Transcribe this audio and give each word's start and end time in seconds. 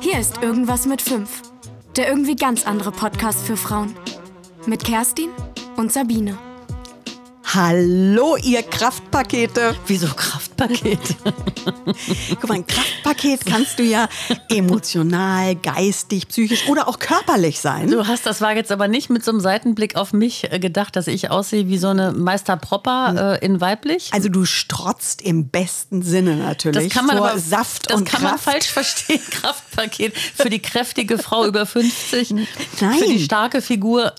Hier 0.00 0.18
ist 0.18 0.42
Irgendwas 0.42 0.86
mit 0.86 1.02
5. 1.02 1.28
Der 1.96 2.08
irgendwie 2.08 2.36
ganz 2.36 2.66
andere 2.66 2.90
Podcast 2.90 3.46
für 3.46 3.56
Frauen. 3.56 3.94
Mit 4.66 4.84
Kerstin 4.84 5.28
und 5.76 5.92
Sabine. 5.92 6.38
Hallo, 7.44 8.36
ihr 8.36 8.62
Kraftpakete. 8.62 9.76
Wieso 9.86 10.06
Kraftpakete? 10.06 11.16
Guck 12.40 12.48
mal, 12.48 12.54
ein 12.54 12.66
Kraftpaket 12.66 13.01
kannst 13.14 13.78
du 13.78 13.82
ja 13.82 14.08
emotional, 14.48 15.56
geistig, 15.56 16.28
psychisch 16.28 16.68
oder 16.68 16.88
auch 16.88 16.98
körperlich 16.98 17.60
sein. 17.60 17.90
Du 17.90 18.06
hast, 18.06 18.26
das 18.26 18.40
war 18.40 18.54
jetzt 18.54 18.72
aber 18.72 18.88
nicht 18.88 19.10
mit 19.10 19.24
so 19.24 19.30
einem 19.30 19.40
Seitenblick 19.40 19.96
auf 19.96 20.12
mich 20.12 20.52
äh, 20.52 20.58
gedacht, 20.58 20.96
dass 20.96 21.06
ich 21.06 21.30
aussehe 21.30 21.68
wie 21.68 21.78
so 21.78 21.88
eine 21.88 22.12
Meister 22.12 22.56
Propper 22.56 23.38
äh, 23.40 23.44
in 23.44 23.60
weiblich. 23.60 24.10
Also 24.12 24.28
du 24.28 24.44
strotzt 24.44 25.22
im 25.22 25.48
besten 25.48 26.02
Sinne 26.02 26.36
natürlich 26.36 26.88
das 26.88 26.92
kann 26.92 27.06
man 27.06 27.16
aber, 27.18 27.38
Saft 27.38 27.90
das 27.90 27.96
und 27.98 28.04
kann 28.04 28.20
Kraft. 28.20 28.44
man 28.44 28.54
falsch 28.54 28.66
verstehen. 28.68 29.20
Kraftpaket 29.30 30.16
für 30.16 30.50
die 30.50 30.60
kräftige 30.60 31.18
Frau 31.18 31.46
über 31.46 31.66
50, 31.66 32.30
Nein. 32.30 32.46
für 32.98 33.06
die 33.06 33.22
starke 33.22 33.62
Figur. 33.62 34.12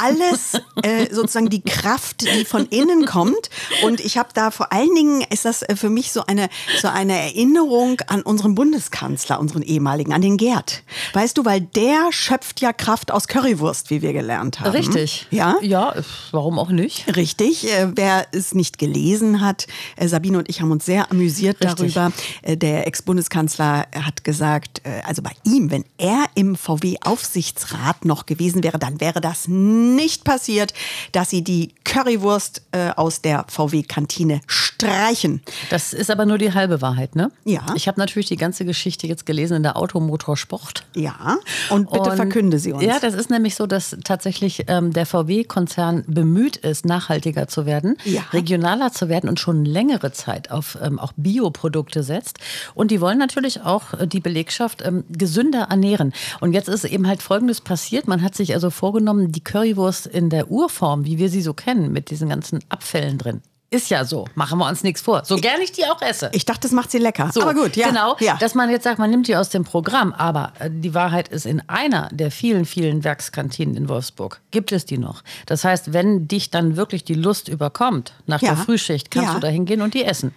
alles 0.00 0.60
äh, 0.82 1.12
sozusagen 1.12 1.48
die 1.48 1.62
Kraft, 1.62 2.22
die 2.22 2.44
von 2.44 2.66
innen 2.66 3.04
kommt. 3.04 3.50
Und 3.82 4.00
ich 4.00 4.18
habe 4.18 4.30
da 4.34 4.50
vor 4.50 4.72
allen 4.72 4.94
Dingen 4.94 5.24
ist 5.30 5.44
das 5.44 5.62
äh, 5.62 5.76
für 5.76 5.90
mich 5.90 6.12
so 6.12 6.24
eine 6.26 6.48
so 6.80 6.88
eine 6.88 7.18
Erinnerung 7.18 8.00
an 8.12 8.20
unseren 8.20 8.54
Bundeskanzler, 8.54 9.40
unseren 9.40 9.62
ehemaligen, 9.62 10.12
an 10.12 10.20
den 10.20 10.36
Gerd. 10.36 10.82
Weißt 11.14 11.38
du, 11.38 11.46
weil 11.46 11.62
der 11.62 12.12
schöpft 12.12 12.60
ja 12.60 12.74
Kraft 12.74 13.10
aus 13.10 13.26
Currywurst, 13.26 13.88
wie 13.88 14.02
wir 14.02 14.12
gelernt 14.12 14.60
haben. 14.60 14.72
Richtig. 14.72 15.26
Ja. 15.30 15.56
Ja, 15.62 15.94
warum 16.30 16.58
auch 16.58 16.68
nicht? 16.68 17.16
Richtig, 17.16 17.72
äh, 17.72 17.88
wer 17.94 18.26
es 18.32 18.54
nicht 18.54 18.76
gelesen 18.78 19.40
hat, 19.40 19.66
äh, 19.96 20.08
Sabine 20.08 20.36
und 20.36 20.50
ich 20.50 20.60
haben 20.60 20.70
uns 20.70 20.84
sehr 20.84 21.10
amüsiert 21.10 21.64
Richtig. 21.64 21.94
darüber. 21.94 22.12
Äh, 22.42 22.58
der 22.58 22.86
Ex-Bundeskanzler 22.86 23.86
hat 23.94 24.24
gesagt, 24.24 24.82
also 25.06 25.22
bei 25.22 25.30
ihm, 25.44 25.70
wenn 25.70 25.84
er 25.96 26.26
im 26.34 26.54
VW-Aufsichtsrat 26.54 28.04
noch 28.04 28.26
gewesen 28.26 28.62
wäre, 28.62 28.78
dann 28.78 29.00
wäre 29.00 29.20
das 29.20 29.48
nicht 29.48 30.24
passiert, 30.24 30.74
dass 31.12 31.30
sie 31.30 31.42
die 31.42 31.74
Currywurst 31.84 32.62
aus 32.96 33.22
der 33.22 33.46
VW-Kantine 33.48 34.40
streichen. 34.46 35.42
Das 35.70 35.92
ist 35.92 36.10
aber 36.10 36.26
nur 36.26 36.38
die 36.38 36.52
halbe 36.52 36.82
Wahrheit, 36.82 37.16
ne? 37.16 37.30
Ja. 37.44 37.64
Ich 37.74 37.88
habe 37.88 38.00
natürlich 38.02 38.28
die 38.28 38.36
ganze 38.36 38.64
Geschichte 38.64 39.06
jetzt 39.06 39.24
gelesen 39.26 39.56
in 39.58 39.62
der 39.62 39.76
Automotorsport. 39.76 40.84
Ja, 40.94 41.36
und 41.70 41.90
bitte 41.90 42.10
Und- 42.10 42.16
verkünde 42.16 42.58
sie 42.58 42.72
uns. 42.72 42.82
Ja, 42.84 42.98
das 43.00 43.14
ist 43.14 43.30
nämlich 43.30 43.54
so, 43.54 43.66
dass 43.66 43.96
tatsächlich 44.04 44.64
ähm, 44.68 44.92
der 44.92 45.06
VW-Konzern 45.06 46.04
bemüht 46.06 46.56
ist, 46.58 46.84
nachhaltiger 46.84 47.48
zu 47.48 47.66
werden, 47.66 47.96
Ja. 48.04 48.22
regionaler 48.32 48.92
zu 48.92 49.08
werden 49.08 49.28
und 49.28 49.40
schon 49.40 49.64
längere 49.64 50.12
Zeit 50.12 50.50
auf 50.50 50.76
ähm, 50.82 50.98
auch 50.98 51.12
Bioprodukte 51.16 52.02
setzt. 52.02 52.38
Und 52.74 52.90
die 52.90 53.00
wollen 53.00 53.18
natürlich 53.18 53.62
auch 53.62 53.94
äh, 53.94 54.06
die 54.06 54.20
Belegschaft 54.20 54.82
ähm, 54.84 55.04
gesünder 55.08 55.68
ernähren. 55.70 56.12
Und 56.40 56.52
jetzt 56.52 56.68
ist 56.68 56.84
eben 56.84 57.06
halt 57.06 57.22
Folgendes 57.22 57.60
passiert. 57.60 58.08
Man 58.08 58.22
hat 58.22 58.34
sich 58.34 58.54
also 58.54 58.70
vorgenommen, 58.70 59.32
die 59.32 59.42
Currywurst 59.44 60.06
in 60.06 60.28
der 60.30 60.50
Urform, 60.50 61.04
wie 61.04 61.18
wir 61.18 61.28
sie 61.28 61.42
so 61.42 61.54
kennen, 61.54 61.92
mit 61.92 62.10
diesen 62.10 62.28
ganzen 62.28 62.60
Abfällen 62.68 63.18
drin. 63.18 63.40
Ist 63.72 63.88
ja 63.88 64.04
so, 64.04 64.26
machen 64.34 64.58
wir 64.58 64.68
uns 64.68 64.82
nichts 64.82 65.00
vor. 65.00 65.24
So 65.24 65.36
gerne 65.36 65.64
ich 65.64 65.72
die 65.72 65.84
auch 65.86 66.02
esse. 66.02 66.28
ich 66.34 66.44
dachte, 66.44 66.60
das 66.60 66.72
macht 66.72 66.90
sie 66.90 66.98
lecker. 66.98 67.30
So, 67.32 67.40
Aber 67.40 67.54
gut, 67.54 67.74
ja. 67.74 67.88
Genau, 67.88 68.16
ja. 68.20 68.36
dass 68.36 68.54
man 68.54 68.68
jetzt 68.68 68.84
sagt, 68.84 68.98
man 68.98 69.08
nimmt 69.10 69.28
die 69.28 69.34
aus 69.34 69.48
dem 69.48 69.64
Programm, 69.64 70.12
aber 70.12 70.52
äh, 70.58 70.68
die 70.70 70.92
Wahrheit 70.92 71.28
ist, 71.28 71.46
in 71.46 71.66
einer 71.70 72.08
der 72.12 72.30
vielen, 72.30 72.66
vielen 72.66 73.02
Werkskantinen 73.02 73.74
in 73.74 73.88
Wolfsburg 73.88 74.40
gibt 74.50 74.72
es 74.72 74.84
die 74.84 74.98
noch. 74.98 75.22
Das 75.46 75.64
heißt, 75.64 75.94
wenn 75.94 76.28
dich 76.28 76.50
dann 76.50 76.76
wirklich 76.76 77.02
die 77.04 77.14
Lust 77.14 77.48
überkommt 77.48 78.12
nach 78.26 78.42
Ja. 78.42 78.50
der 78.54 78.58
Frühschicht, 78.58 79.10
kannst 79.10 79.28
Ja. 79.30 79.34
du 79.36 79.40
da 79.40 79.48
hingehen 79.48 79.80
und 79.80 79.94
die 79.94 80.04
essen. 80.04 80.34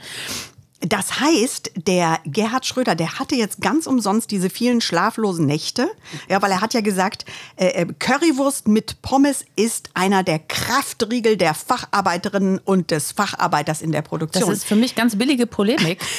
Das 0.81 1.19
heißt, 1.19 1.71
der 1.75 2.19
Gerhard 2.25 2.65
Schröder, 2.65 2.95
der 2.95 3.17
hatte 3.17 3.35
jetzt 3.35 3.61
ganz 3.61 3.87
umsonst 3.87 4.29
diese 4.31 4.49
vielen 4.49 4.81
schlaflosen 4.81 5.45
Nächte. 5.45 5.87
Ja, 6.29 6.41
weil 6.41 6.51
er 6.51 6.61
hat 6.61 6.73
ja 6.73 6.81
gesagt, 6.81 7.25
äh, 7.55 7.67
äh, 7.67 7.85
Currywurst 7.97 8.67
mit 8.67 9.01
Pommes 9.01 9.45
ist 9.55 9.89
einer 9.93 10.23
der 10.23 10.39
Kraftriegel 10.39 11.37
der 11.37 11.53
Facharbeiterinnen 11.53 12.59
und 12.59 12.91
des 12.91 13.13
Facharbeiters 13.13 13.81
in 13.81 13.91
der 13.91 14.01
Das 14.01 14.09
Produktion. 14.09 14.51
ist 14.51 14.65
für 14.65 14.75
mich 14.75 14.95
ganz 14.95 15.17
billige 15.17 15.47
Polemik. 15.47 15.99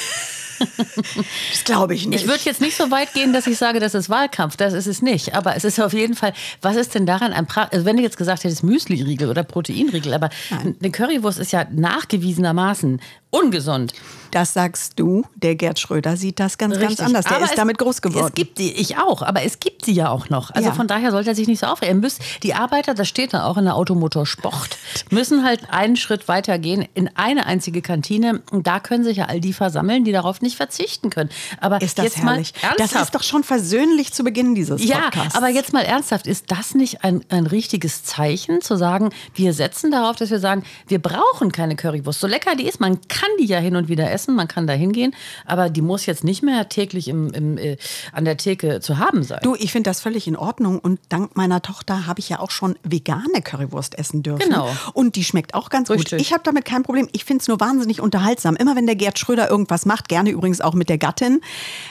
das 1.51 1.63
glaube 1.63 1.93
ich 1.93 2.07
nicht. 2.07 2.23
Ich 2.23 2.27
würde 2.27 2.41
jetzt 2.43 2.61
nicht 2.61 2.75
so 2.75 2.89
weit 2.91 3.13
gehen, 3.13 3.33
dass 3.33 3.47
ich 3.47 3.57
sage, 3.57 3.79
das 3.79 3.93
ist 3.93 4.09
Wahlkampf. 4.09 4.57
Das 4.57 4.73
ist 4.73 4.87
es 4.87 5.01
nicht. 5.01 5.35
Aber 5.35 5.55
es 5.55 5.63
ist 5.63 5.79
auf 5.79 5.93
jeden 5.93 6.15
Fall, 6.15 6.33
was 6.61 6.75
ist 6.75 6.95
denn 6.95 7.05
daran 7.05 7.33
ein 7.33 7.45
pra 7.45 7.63
also 7.71 7.85
wenn 7.85 7.97
du 7.97 8.03
jetzt 8.03 8.17
gesagt 8.17 8.43
hättest 8.43 8.63
Müsli-Riegel 8.63 9.29
oder 9.29 9.43
Proteinriegel, 9.43 10.13
aber 10.13 10.29
eine 10.51 10.91
Currywurst 10.91 11.39
ist 11.39 11.51
ja 11.51 11.65
nachgewiesenermaßen 11.71 13.01
ungesund. 13.39 13.93
das 14.31 14.53
sagst 14.53 14.99
du. 14.99 15.23
Der 15.35 15.55
Gerd 15.55 15.79
Schröder 15.79 16.17
sieht 16.17 16.39
das 16.39 16.57
ganz, 16.57 16.73
ganz 16.77 16.89
Richtig. 16.91 17.05
anders. 17.05 17.25
Der 17.25 17.37
Aber 17.37 17.45
ist 17.45 17.57
damit 17.57 17.77
groß 17.77 18.01
geworden. 18.01 18.27
Es 18.27 18.33
gibt 18.33 18.57
sie, 18.57 18.71
ich 18.71 18.97
auch, 18.97 19.21
aber 19.21 19.41
es 19.43 19.59
gibt 19.59 19.85
sie 19.85 19.93
ja 19.93 20.09
auch 20.09 20.29
noch. 20.29 20.51
Also 20.51 20.69
Ja. 20.69 20.75
von 20.75 20.85
daher 20.87 21.11
sollte 21.11 21.29
er 21.29 21.35
sich 21.35 21.47
nicht 21.47 21.59
so 21.59 21.65
aufregen. 21.67 22.01
Müsst, 22.01 22.19
die 22.43 22.53
Arbeiter, 22.53 22.93
das 22.93 23.07
steht 23.07 23.33
da 23.33 23.45
auch 23.45 23.55
in 23.57 23.63
der 23.63 23.75
Automotorsport, 23.75 24.77
müssen 25.11 25.43
halt 25.45 25.71
einen 25.71 25.95
Schritt 25.95 26.27
weiter 26.27 26.59
gehen 26.59 26.87
in 26.93 27.09
eine 27.15 27.45
einzige 27.45 27.81
Kantine. 27.81 28.41
Und 28.51 28.67
da 28.67 28.79
können 28.79 29.03
sich 29.05 29.17
ja 29.17 29.25
all 29.25 29.39
die 29.39 29.53
versammeln, 29.53 30.03
die 30.03 30.11
darauf 30.11 30.41
nicht 30.41 30.57
verzichten 30.57 31.09
können. 31.09 31.29
Aber 31.61 31.81
ist 31.81 31.97
das 31.97 32.05
jetzt 32.05 32.17
herrlich. 32.17 32.53
mal 32.61 32.69
ernsthaft. 32.69 32.95
Das 32.95 33.01
ist 33.03 33.15
doch 33.15 33.23
schon 33.23 33.43
versöhnlich 33.43 34.13
zu 34.13 34.23
Beginn 34.23 34.55
dieses 34.55 34.83
Ja, 34.83 34.99
Podcasts. 35.03 35.35
aber 35.35 35.47
jetzt 35.49 35.71
mal 35.73 35.83
ernsthaft, 35.83 36.27
ist 36.27 36.51
das 36.51 36.75
nicht 36.75 37.03
ein, 37.03 37.23
ein 37.29 37.47
richtiges 37.47 38.03
Zeichen, 38.03 38.61
zu 38.61 38.75
sagen, 38.75 39.09
wir 39.35 39.53
setzen 39.53 39.89
darauf, 39.91 40.15
dass 40.17 40.29
wir 40.31 40.39
sagen, 40.39 40.63
wir 40.87 40.99
brauchen 41.01 41.51
keine 41.51 41.75
Currywurst. 41.75 42.19
So 42.19 42.27
lecker 42.27 42.55
die 42.55 42.67
ist, 42.67 42.79
man 42.79 42.99
kann 43.07 43.26
die 43.39 43.45
ja 43.45 43.59
hin 43.59 43.75
und 43.75 43.89
wieder 43.89 44.11
essen, 44.11 44.35
man 44.35 44.47
kann 44.47 44.67
da 44.67 44.73
hingehen, 44.73 45.13
aber 45.45 45.69
die 45.69 45.81
muss 45.81 46.05
jetzt 46.05 46.23
nicht 46.23 46.43
mehr 46.43 46.69
täglich 46.69 47.07
im, 47.07 47.31
im, 47.33 47.57
äh, 47.57 47.77
an 48.11 48.25
der 48.25 48.37
Theke 48.37 48.79
zu 48.79 48.97
haben 48.97 49.23
sein. 49.23 49.39
Du, 49.43 49.55
ich 49.55 49.71
finde 49.71 49.89
das 49.89 50.01
völlig 50.01 50.27
in 50.27 50.35
Ordnung 50.35 50.79
und 50.79 50.99
dank 51.09 51.35
meiner 51.35 51.61
Tochter 51.61 52.07
habe 52.07 52.19
ich 52.19 52.29
ja 52.29 52.39
auch 52.39 52.51
schon 52.51 52.75
vegane 52.83 53.41
Currywurst 53.43 53.97
essen 53.97 54.23
dürfen. 54.23 54.49
Genau. 54.49 54.69
Und 54.93 55.15
die 55.15 55.23
schmeckt 55.23 55.53
auch 55.53 55.69
ganz 55.69 55.89
gut. 55.89 55.99
Richtig. 55.99 56.21
Ich 56.21 56.33
habe 56.33 56.43
damit 56.43 56.65
kein 56.65 56.83
Problem. 56.83 57.07
Ich 57.11 57.25
finde 57.25 57.41
es 57.41 57.47
nur 57.47 57.59
wahnsinnig 57.59 58.01
unterhaltsam. 58.01 58.55
Immer 58.55 58.75
wenn 58.75 58.85
der 58.85 58.95
Gerd 58.95 59.19
Schröder 59.19 59.49
irgendwas 59.49 59.85
macht, 59.85 60.09
gerne 60.09 60.29
übrigens 60.29 60.61
auch 60.61 60.73
mit 60.73 60.89
der 60.89 60.97
Gattin 60.97 61.41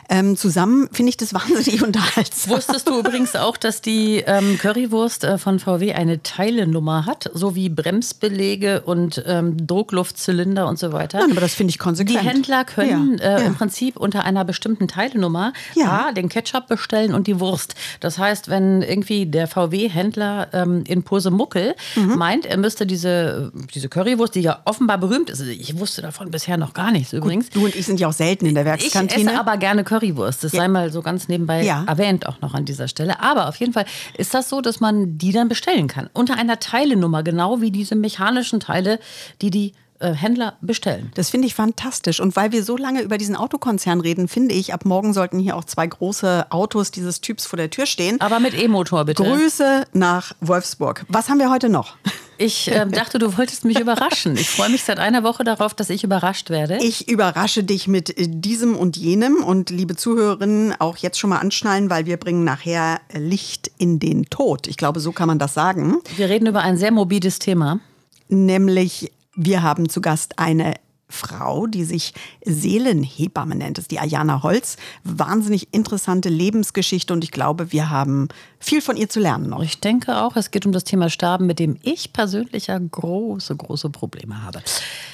ähm, 0.08 0.36
zusammen, 0.36 0.88
finde 0.92 1.10
ich 1.10 1.16
das 1.16 1.34
wahnsinnig 1.34 1.82
unterhaltsam. 1.82 2.54
Wusstest 2.54 2.88
du 2.88 2.98
übrigens 2.98 3.36
auch, 3.36 3.56
dass 3.56 3.82
die 3.82 4.22
ähm, 4.26 4.58
Currywurst 4.58 5.24
äh, 5.24 5.38
von 5.38 5.58
VW 5.58 5.92
eine 5.92 6.22
Teilenummer 6.22 7.06
hat, 7.06 7.30
so 7.34 7.54
wie 7.54 7.68
Bremsbeläge 7.68 8.82
und 8.82 9.22
ähm, 9.26 9.66
Druckluftzylinder 9.66 10.66
und 10.66 10.78
so 10.78 10.92
weiter? 10.92 11.15
Nein, 11.20 11.30
aber 11.32 11.40
das 11.40 11.54
finde 11.54 11.70
ich 11.70 11.78
konsequent. 11.78 12.20
Die 12.22 12.26
Händler 12.28 12.64
können 12.64 13.18
Ja, 13.18 13.24
äh, 13.24 13.40
ja. 13.42 13.46
im 13.46 13.54
Prinzip 13.54 13.96
unter 13.96 14.24
einer 14.24 14.44
bestimmten 14.44 14.88
Teilenummer 14.88 15.52
Ja. 15.74 16.06
A, 16.08 16.12
den 16.12 16.28
Ketchup 16.28 16.66
bestellen 16.68 17.14
und 17.14 17.26
die 17.26 17.40
Wurst. 17.40 17.74
Das 18.00 18.18
heißt, 18.18 18.48
wenn 18.48 18.82
irgendwie 18.82 19.26
der 19.26 19.46
VW-Händler 19.48 20.48
ähm, 20.52 20.84
in 20.86 21.02
Posemuckel 21.02 21.74
Mhm. 21.96 22.16
meint, 22.16 22.46
er 22.46 22.56
müsste 22.56 22.86
diese, 22.86 23.52
diese 23.74 23.88
Currywurst, 23.88 24.34
die 24.34 24.40
ja 24.40 24.60
offenbar 24.64 24.98
berühmt 24.98 25.30
ist, 25.30 25.40
ich 25.40 25.78
wusste 25.78 26.02
davon 26.02 26.30
bisher 26.30 26.56
noch 26.56 26.74
gar 26.74 26.90
nichts 26.90 27.12
übrigens. 27.12 27.50
Du 27.50 27.64
und 27.64 27.74
ich 27.74 27.86
sind 27.86 28.00
ja 28.00 28.08
auch 28.08 28.12
selten 28.12 28.46
in 28.46 28.54
der 28.54 28.64
Ich 28.64 28.68
Werkskantine. 28.70 29.30
esse 29.30 29.40
aber 29.40 29.56
gerne 29.56 29.84
Currywurst. 29.84 30.44
Das 30.44 30.52
sei 30.52 30.68
mal 30.68 30.90
so 30.92 31.02
ganz 31.02 31.28
nebenbei 31.28 31.62
Ja. 31.62 31.84
erwähnt 31.86 32.26
auch 32.26 32.40
noch 32.40 32.54
an 32.54 32.64
dieser 32.64 32.88
Stelle. 32.88 33.20
Aber 33.20 33.48
auf 33.48 33.56
jeden 33.56 33.72
Fall 33.72 33.86
ist 34.16 34.34
das 34.34 34.48
so, 34.48 34.60
dass 34.60 34.80
man 34.80 35.18
die 35.18 35.32
dann 35.32 35.48
bestellen 35.48 35.88
kann. 35.88 36.08
Unter 36.12 36.36
einer 36.36 36.58
Teilenummer, 36.60 37.22
genau 37.22 37.60
wie 37.60 37.70
diese 37.70 37.94
mechanischen 37.94 38.60
Teile, 38.60 38.98
die 39.42 39.50
die 39.50 39.72
Händler 40.00 40.56
bestellen. 40.60 41.10
Das 41.14 41.30
finde 41.30 41.46
ich 41.46 41.54
fantastisch. 41.54 42.20
Und 42.20 42.36
weil 42.36 42.52
wir 42.52 42.62
so 42.62 42.76
lange 42.76 43.02
über 43.02 43.18
diesen 43.18 43.36
Autokonzern 43.36 44.00
reden, 44.00 44.28
finde 44.28 44.54
ich, 44.54 44.74
ab 44.74 44.84
morgen 44.84 45.12
sollten 45.12 45.38
hier 45.38 45.56
auch 45.56 45.64
zwei 45.64 45.86
große 45.86 46.46
Autos 46.50 46.90
dieses 46.90 47.20
Typs 47.20 47.46
vor 47.46 47.56
der 47.56 47.70
Tür 47.70 47.86
stehen. 47.86 48.20
Aber 48.20 48.40
mit 48.40 48.54
E-Motor 48.54 49.04
bitte. 49.04 49.22
Grüße 49.22 49.84
nach 49.92 50.32
Wolfsburg. 50.40 51.04
Was 51.08 51.28
haben 51.28 51.38
wir 51.38 51.50
heute 51.50 51.68
noch? 51.68 51.96
Ich 52.38 52.70
ähm, 52.70 52.90
dachte, 52.92 53.18
du 53.18 53.36
wolltest 53.36 53.64
mich 53.64 53.80
überraschen. 53.80 54.36
Ich 54.36 54.50
freue 54.50 54.68
mich 54.68 54.84
seit 54.84 54.98
einer 54.98 55.22
Woche 55.22 55.44
darauf, 55.44 55.74
dass 55.74 55.90
ich 55.90 56.04
überrascht 56.04 56.50
werde. 56.50 56.78
Ich 56.78 57.08
überrasche 57.08 57.64
dich 57.64 57.88
mit 57.88 58.16
äh, 58.18 58.26
diesem 58.28 58.76
und 58.76 58.96
jenem 58.96 59.42
und 59.42 59.70
liebe 59.70 59.96
Zuhörerinnen 59.96 60.74
auch 60.78 60.96
jetzt 60.98 61.18
schon 61.18 61.30
mal 61.30 61.38
anschnallen, 61.38 61.90
weil 61.90 62.06
wir 62.06 62.16
bringen 62.16 62.44
nachher 62.44 63.00
Licht 63.12 63.70
in 63.78 63.98
den 63.98 64.26
Tod. 64.26 64.66
Ich 64.66 64.76
glaube, 64.76 65.00
so 65.00 65.12
kann 65.12 65.28
man 65.28 65.38
das 65.38 65.54
sagen. 65.54 65.98
Wir 66.16 66.28
reden 66.28 66.46
über 66.46 66.62
ein 66.62 66.76
sehr 66.76 66.90
morbides 66.90 67.38
Thema. 67.38 67.80
Nämlich, 68.28 69.12
wir 69.36 69.62
haben 69.62 69.88
zu 69.88 70.00
Gast 70.00 70.38
eine 70.38 70.74
Frau, 71.08 71.68
die 71.68 71.84
sich 71.84 72.14
Seelenhebamme 72.44 73.54
nennt, 73.54 73.78
das 73.78 73.84
ist 73.84 73.90
die 73.92 74.00
Ayana 74.00 74.42
Holz. 74.42 74.76
Wahnsinnig 75.04 75.72
interessante 75.72 76.28
Lebensgeschichte 76.28 77.12
und 77.12 77.22
ich 77.22 77.30
glaube, 77.30 77.70
wir 77.70 77.90
haben 77.90 78.26
viel 78.58 78.82
von 78.82 78.96
ihr 78.96 79.08
zu 79.08 79.20
lernen 79.20 79.48
noch. 79.48 79.62
Ich 79.62 79.78
denke 79.78 80.16
auch, 80.16 80.34
es 80.34 80.50
geht 80.50 80.66
um 80.66 80.72
das 80.72 80.82
Thema 80.82 81.08
Sterben, 81.08 81.46
mit 81.46 81.60
dem 81.60 81.76
ich 81.82 82.12
persönlich 82.12 82.66
ja 82.66 82.78
große, 82.78 83.54
große 83.54 83.90
Probleme 83.90 84.42
habe. 84.42 84.62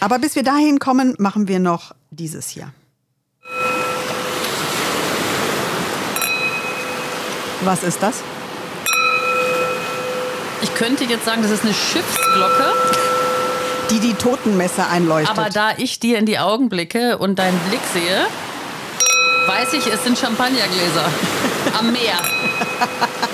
Aber 0.01 0.19
bis 0.19 0.35
wir 0.35 0.43
dahin 0.43 0.79
kommen, 0.79 1.15
machen 1.19 1.47
wir 1.47 1.59
noch 1.59 1.95
dieses 2.11 2.49
hier. 2.49 2.73
Was 7.65 7.83
ist 7.83 8.03
das? 8.03 8.23
Ich 10.63 10.75
könnte 10.75 11.05
jetzt 11.05 11.27
sagen, 11.27 11.43
das 11.43 11.51
ist 11.51 11.65
eine 11.65 11.75
Schiffsglocke. 11.75 13.12
Die 13.91 14.01
die 14.01 14.15
Totenmesse 14.15 14.87
einleuchtet. 14.87 15.39
Aber 15.39 15.51
da 15.51 15.71
ich 15.77 16.01
dir 16.01 16.19
in 16.19 16.27
die 16.27 16.39
Augen 16.39 16.69
blicke 16.69 17.19
und 17.19 17.39
deinen 17.39 17.59
Blick 17.69 17.81
sehe, 17.93 18.27
weiß 19.47 19.75
ich, 19.75 19.87
es 19.87 20.05
sind 20.05 20.19
Champagnergläser 20.19 21.05
am 21.79 21.93
Meer. 21.93 22.19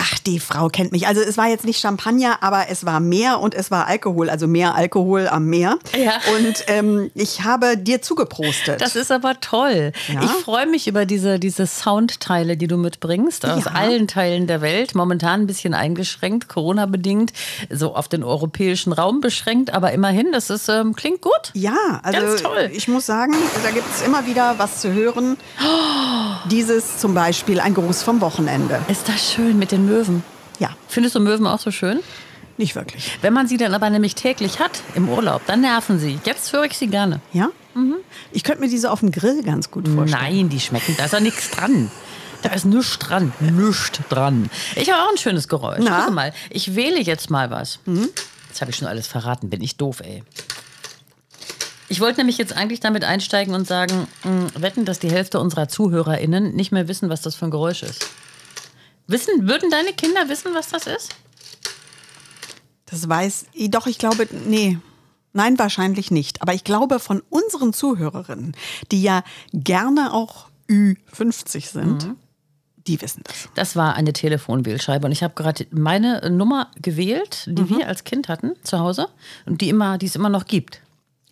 Ach, 0.00 0.18
die 0.20 0.38
Frau 0.38 0.68
kennt 0.68 0.92
mich. 0.92 1.06
Also 1.08 1.20
es 1.20 1.36
war 1.36 1.48
jetzt 1.48 1.64
nicht 1.64 1.80
Champagner, 1.80 2.38
aber 2.42 2.66
es 2.70 2.84
war 2.86 3.00
Meer 3.00 3.40
und 3.40 3.54
es 3.54 3.70
war 3.70 3.86
Alkohol, 3.86 4.30
also 4.30 4.46
mehr 4.46 4.74
Alkohol 4.74 5.26
am 5.28 5.46
Meer. 5.46 5.76
Ja. 5.96 6.12
Und 6.36 6.64
ähm, 6.68 7.10
ich 7.14 7.42
habe 7.42 7.76
dir 7.76 8.00
zugeprostet. 8.00 8.80
Das 8.80 8.94
ist 8.96 9.10
aber 9.10 9.40
toll. 9.40 9.92
Ja. 10.12 10.22
Ich 10.22 10.30
freue 10.30 10.66
mich 10.66 10.86
über 10.86 11.04
diese, 11.06 11.38
diese 11.38 11.66
Soundteile, 11.66 12.56
die 12.56 12.66
du 12.68 12.76
mitbringst, 12.76 13.44
aus 13.46 13.64
Ja. 13.64 13.72
allen 13.72 14.06
Teilen 14.08 14.46
der 14.46 14.60
Welt. 14.60 14.94
Momentan 14.94 15.40
ein 15.42 15.46
bisschen 15.46 15.74
eingeschränkt, 15.74 16.48
Corona-bedingt, 16.48 17.32
so 17.70 17.94
auf 17.94 18.08
den 18.08 18.22
europäischen 18.24 18.92
Raum 18.92 19.20
beschränkt, 19.20 19.72
aber 19.74 19.92
immerhin, 19.92 20.32
das 20.32 20.50
ist, 20.50 20.68
ähm, 20.68 20.94
klingt 20.94 21.22
gut. 21.22 21.50
ja, 21.54 21.74
also 22.02 22.20
Ganz 22.20 22.42
toll. 22.42 22.70
ich 22.72 22.86
muss 22.88 23.06
sagen, 23.06 23.34
da 23.64 23.70
gibt 23.70 23.86
es 23.94 24.02
immer 24.02 24.26
wieder 24.26 24.54
was 24.58 24.80
zu 24.80 24.92
hören. 24.92 25.36
Dieses 26.50 26.98
zum 26.98 27.14
Beispiel 27.14 27.60
ein 27.60 27.74
Gruß 27.74 28.02
vom 28.02 28.20
Wochenende. 28.20 28.80
Ist 28.88 29.08
das 29.08 29.32
schön 29.32 29.58
mit 29.58 29.72
den 29.72 29.86
Möwen? 29.86 29.97
Ja, 30.58 30.70
Findest 30.88 31.14
du 31.14 31.20
Möwen 31.20 31.46
auch 31.46 31.60
so 31.60 31.70
schön? 31.70 32.00
nicht 32.56 32.74
wirklich. 32.74 33.16
Wenn 33.22 33.32
man 33.32 33.46
sie 33.46 33.56
dann 33.56 33.72
aber 33.72 33.88
nämlich 33.88 34.16
täglich 34.16 34.58
hat 34.58 34.82
im 34.96 35.08
Urlaub, 35.08 35.42
dann 35.46 35.60
nerven 35.60 36.00
sie. 36.00 36.18
Jetzt 36.24 36.52
höre 36.52 36.64
ich 36.64 36.76
sie 36.76 36.88
gerne. 36.88 37.20
Ja? 37.32 37.50
Ich 38.32 38.42
könnte 38.42 38.60
mir 38.62 38.68
diese 38.68 38.90
auf 38.90 38.98
dem 38.98 39.12
Grill 39.12 39.44
ganz 39.44 39.70
gut 39.70 39.86
vorstellen. 39.86 40.20
Nein, 40.22 40.48
die 40.48 40.58
schmecken, 40.58 40.96
da 40.98 41.04
ist 41.04 41.14
doch 41.14 41.20
nichts 41.20 41.50
dran. 41.52 41.88
Da 42.42 42.50
ist 42.50 42.64
nichts 42.64 42.98
dran. 42.98 43.32
Nichts 43.38 44.00
dran. 44.08 44.50
Ich 44.74 44.90
habe 44.90 45.02
auch 45.04 45.10
ein 45.12 45.18
schönes 45.18 45.46
Geräusch. 45.46 45.78
Na? 45.82 46.06
Guck 46.06 46.14
mal, 46.14 46.32
ich 46.50 46.74
wähle 46.74 47.00
jetzt 47.00 47.30
mal 47.30 47.50
was. 47.52 47.78
Jetzt 48.48 48.60
habe 48.60 48.72
ich 48.72 48.76
schon 48.76 48.88
alles 48.88 49.06
verraten. 49.06 49.50
Bin 49.50 49.60
ich 49.62 49.76
doof, 49.76 50.00
ey. 50.00 50.24
Ich 51.88 52.00
wollte 52.00 52.18
nämlich 52.18 52.38
jetzt 52.38 52.52
eigentlich 52.56 52.80
damit 52.80 53.04
einsteigen 53.04 53.54
und 53.54 53.66
sagen, 53.68 54.08
mh, 54.24 54.48
wetten, 54.56 54.84
dass 54.84 54.98
die 54.98 55.10
Hälfte 55.10 55.38
unserer 55.40 55.68
ZuhörerInnen 55.68 56.54
nicht 56.56 56.72
mehr 56.72 56.88
wissen, 56.88 57.08
was 57.08 57.22
das 57.22 57.36
für 57.36 57.46
ein 57.46 57.50
Geräusch 57.52 57.82
ist. 57.84 58.06
Wissen, 59.08 59.48
würden 59.48 59.70
deine 59.70 59.94
Kinder 59.94 60.28
wissen, 60.28 60.54
was 60.54 60.68
das 60.68 60.86
ist? 60.86 61.16
Das 62.86 63.08
weiß, 63.08 63.46
doch, 63.68 63.86
ich 63.86 63.98
glaube, 63.98 64.28
nee. 64.46 64.78
Nein, 65.32 65.58
wahrscheinlich 65.58 66.10
nicht. 66.10 66.42
Aber 66.42 66.52
ich 66.52 66.62
glaube, 66.62 66.98
von 67.00 67.22
unseren 67.30 67.72
Zuhörerinnen, 67.72 68.54
die 68.92 69.02
ja 69.02 69.22
gerne 69.52 70.12
auch 70.12 70.48
Ü50 70.68 71.66
sind, 71.70 72.14
die 72.86 73.00
wissen 73.00 73.22
das. 73.24 73.48
Das 73.54 73.76
war 73.76 73.94
eine 73.94 74.12
Telefonwählscheibe 74.12 75.06
und 75.06 75.12
ich 75.12 75.22
habe 75.22 75.34
gerade 75.34 75.66
meine 75.70 76.30
Nummer 76.30 76.70
gewählt, 76.80 77.44
die 77.46 77.68
wir 77.68 77.88
als 77.88 78.04
Kind 78.04 78.28
hatten 78.28 78.56
zu 78.62 78.78
Hause 78.78 79.08
und 79.46 79.60
die 79.60 79.68
immer, 79.68 79.98
die 79.98 80.06
es 80.06 80.16
immer 80.16 80.30
noch 80.30 80.46
gibt. 80.46 80.80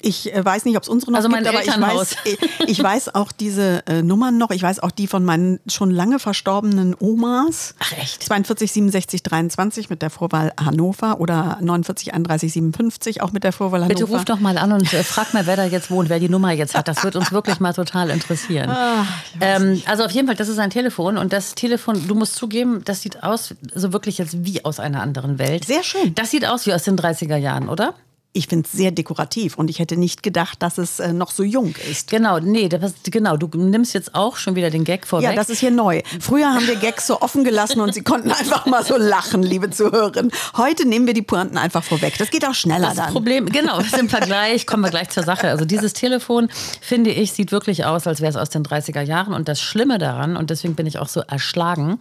Ich 0.01 0.33
äh, 0.35 0.45
weiß 0.45 0.67
nicht, 0.67 0.77
ob 0.77 0.83
es 0.83 0.89
unsere 0.89 1.11
noch 1.11 1.19
Also 1.19 1.29
mein 1.29 1.43
gibt, 1.43 1.55
aber 1.55 1.65
ich 1.65 1.81
weiß, 1.81 2.13
äh, 2.25 2.37
ich 2.67 2.83
weiß 2.83 3.15
auch 3.15 3.33
diese 3.33 3.87
äh, 3.87 4.03
Nummern 4.03 4.37
noch. 4.37 4.51
Ich 4.51 4.63
weiß 4.63 4.81
auch 4.81 4.91
die 4.91 5.07
von 5.07 5.25
meinen 5.25 5.59
schon 5.67 5.91
lange 5.91 6.19
verstorbenen 6.19 6.95
Omas. 6.99 7.75
Ach, 7.79 7.93
echt? 7.93 8.23
42 8.23 8.73
67 8.73 9.23
23 9.23 9.89
mit 9.89 10.03
der 10.03 10.11
Vorwahl 10.11 10.53
Hannover 10.63 11.21
oder 11.21 11.59
49 11.61 12.13
31 12.13 12.53
57 12.53 13.23
auch 13.23 13.33
mit 13.33 13.43
der 13.43 13.53
Vorwahl 13.53 13.81
Hannover. 13.85 13.95
Bitte 13.95 14.13
ruf 14.13 14.25
doch 14.27 14.39
mal 14.39 14.59
an 14.59 14.73
und 14.73 14.93
äh, 14.93 15.03
frag 15.03 15.33
mal, 15.33 15.47
wer 15.47 15.57
da 15.57 15.65
jetzt 15.65 15.91
wohnt, 15.91 16.11
wer 16.11 16.21
die 16.21 16.29
Nummer 16.29 16.53
jetzt 16.53 16.75
hat. 16.75 16.89
Das 16.89 17.03
wird 17.03 17.17
uns 17.17 17.33
wirklich 17.33 17.59
mal 17.61 17.73
total 17.73 18.11
interessieren. 18.11 18.69
Ah, 18.69 19.07
ähm, 19.41 19.83
also 19.87 20.05
auf 20.05 20.11
jeden 20.11 20.27
Fall, 20.27 20.37
das 20.37 20.49
ist 20.49 20.59
ein 20.59 20.71
Telefon 20.71 21.17
und 21.17 21.33
das 21.33 21.55
Telefon, 21.55 22.07
du 22.07 22.15
musst 22.15 22.37
zugeben, 22.37 22.83
das 22.85 23.01
sieht 23.01 23.23
aus, 23.23 23.55
so 23.75 23.93
wirklich 23.93 24.19
jetzt 24.19 24.45
wie 24.45 24.63
aus 24.65 24.79
einer 24.79 25.01
anderen 25.01 25.39
Welt. 25.39 25.65
Sehr 25.65 25.83
schön. 25.83 26.15
Das 26.15 26.31
sieht 26.31 26.47
aus 26.47 26.67
wie 26.67 26.75
aus 26.75 26.83
den 26.83 26.99
30er 26.99 27.37
Jahren, 27.37 27.69
oder? 27.71 27.95
Ich 28.37 28.49
finde 28.49 28.69
es 28.71 28.77
sehr 28.77 28.91
dekorativ 28.91 29.57
und 29.57 29.71
ich 29.71 29.79
hätte 29.79 29.97
nicht 29.97 30.23
gedacht, 30.23 30.63
dass 30.63 30.77
es 30.77 31.01
äh, 31.01 31.15
noch 31.15 31.31
so 31.31 31.43
jung 31.43 31.75
ist. 31.91 32.11
Genau, 32.11 32.39
nee, 32.39 32.69
das, 32.69 32.93
genau, 33.05 33.39
du 33.39 33.49
nimmst 33.57 33.95
jetzt 33.95 34.15
auch 34.15 34.37
schon 34.37 34.55
wieder 34.57 34.69
den 34.69 34.85
Gag 34.85 35.07
vorweg. 35.07 35.31
Ja, 35.31 35.35
das 35.35 35.49
ist 35.49 35.61
hier 35.61 35.71
neu. 35.71 36.03
Früher 36.21 36.53
haben 36.53 36.67
wir 36.67 36.77
Gags 36.77 37.07
so 37.07 37.23
offen 37.23 37.45
gelassen 37.45 37.81
und 37.81 37.95
sie 37.95 38.03
konnten 38.03 38.31
einfach 38.31 38.67
mal 38.67 38.85
so 38.85 38.99
lachen, 38.99 39.43
liebe 39.43 39.71
Zuhörerinnen. 39.71 40.31
Heute 40.55 40.87
nehmen 40.87 41.07
wir 41.07 41.15
die 41.15 41.23
Pointen 41.23 41.57
einfach 41.57 41.83
vorweg. 41.83 42.19
Das 42.19 42.31
geht 42.31 42.47
auch 42.47 42.55
schneller 42.55 42.89
Das 42.89 42.97
dann. 42.97 43.13
Problem, 43.13 43.47
genau, 43.47 43.79
das 43.79 43.87
ist 43.87 43.99
im 43.99 44.11
Vergleich, 44.11 44.67
kommen 44.67 44.85
wir 44.85 44.91
gleich 44.91 45.09
zur 45.09 45.23
Sache. 45.23 45.49
Also 45.49 45.65
dieses 45.65 45.95
Telefon, 45.95 46.51
finde 46.83 47.11
ich, 47.11 47.33
sieht 47.33 47.53
wirklich 47.53 47.87
aus, 47.87 48.07
als 48.07 48.21
wäre 48.21 48.31
es 48.31 48.37
aus 48.37 48.51
den 48.51 48.65
30er 48.65 49.01
Jahren. 49.01 49.33
Und 49.33 49.49
das 49.49 49.63
Schlimme 49.63 49.97
daran, 49.97 50.37
und 50.37 50.51
deswegen 50.51 50.75
bin 50.75 50.87
ich 50.87 50.99
auch 50.99 51.09
so 51.09 51.21
erschlagen, 51.21 51.99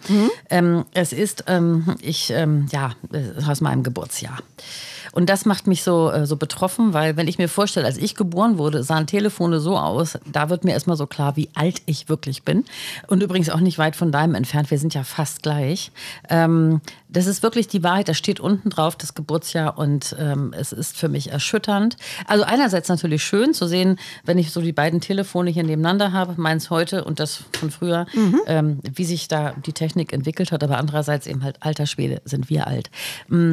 ähm, 0.49 0.83
es 0.93 1.13
ist, 1.13 1.45
ähm, 1.47 1.95
ich, 2.01 2.29
ähm, 2.31 2.67
ja, 2.73 2.91
aus 3.47 3.61
meinem 3.61 3.83
Geburtsjahr. 3.83 4.37
Und 5.15 5.29
das 5.29 5.45
macht 5.45 5.65
mich 5.65 5.81
so, 5.81 6.12
äh, 6.12 6.25
so 6.27 6.35
betroffen, 6.35 6.94
weil 6.94 7.15
wenn 7.15 7.27
ich 7.27 7.38
mir 7.38 7.47
vorstelle, 7.47 7.85
als 7.85 7.97
ich 7.97 8.15
geboren 8.15 8.57
wurde, 8.57 8.83
sahen 8.83 9.07
Telefone 9.07 9.62
so 9.62 9.77
aus, 9.77 10.19
da 10.31 10.50
wird 10.50 10.65
mir 10.65 10.73
erstmal 10.73 10.97
so 10.97 11.07
klar, 11.07 11.38
wie 11.38 11.50
alt 11.56 11.81
ich 11.85 12.09
wirklich 12.09 12.44
bin. 12.44 12.65
Und 13.07 13.23
übrigens 13.23 13.50
auch 13.50 13.62
nicht 13.62 13.77
weit 13.77 13.95
von 13.95 14.12
deinem 14.12 14.35
entfernt, 14.35 14.69
wir 14.69 14.77
sind 14.77 14.94
ja 14.94 15.03
fast 15.03 15.41
gleich. 15.41 15.91
Ähm, 16.29 16.81
das 17.15 17.27
ist 17.27 17.44
wirklich 17.44 17.67
die 17.67 17.83
Wahrheit, 17.83 18.09
da 18.09 18.13
steht 18.13 18.39
unten 18.39 18.69
drauf 18.69 18.95
das 18.95 19.13
Geburtsjahr 19.13 19.77
und 19.77 20.15
ähm, 20.19 20.53
es 20.57 20.71
ist 20.71 20.97
für 20.97 21.07
mich 21.09 21.31
erschütternd. 21.31 21.97
Also 22.27 22.44
einerseits 22.44 22.89
natürlich 22.89 23.23
schön 23.23 23.53
zu 23.53 23.67
sehen, 23.67 23.97
wenn 24.25 24.38
ich 24.38 24.51
so 24.51 24.62
die 24.62 24.73
beiden 24.73 25.00
Telefone 25.01 25.50
hier 25.50 25.63
nebeneinander 25.63 26.12
habe, 26.12 26.35
meins 26.38 26.69
heute 26.69 27.03
und 27.06 27.19
das 27.19 27.44
von 27.59 27.71
früher, 27.71 28.06
ähm, 28.47 28.79
wie 28.94 29.06
sich 29.06 29.27
da 29.27 29.53
die 29.65 29.73
Technik 29.73 30.12
entwickelt 30.13 30.51
hat, 30.51 30.63
aber 30.63 30.77
andererseits 30.77 31.25
eben 31.27 31.44
halt 31.44 31.57
alter 31.62 31.85
Schwede, 31.85 32.21
sind 32.25 32.50
wir 32.50 32.67
alt. 32.67 32.89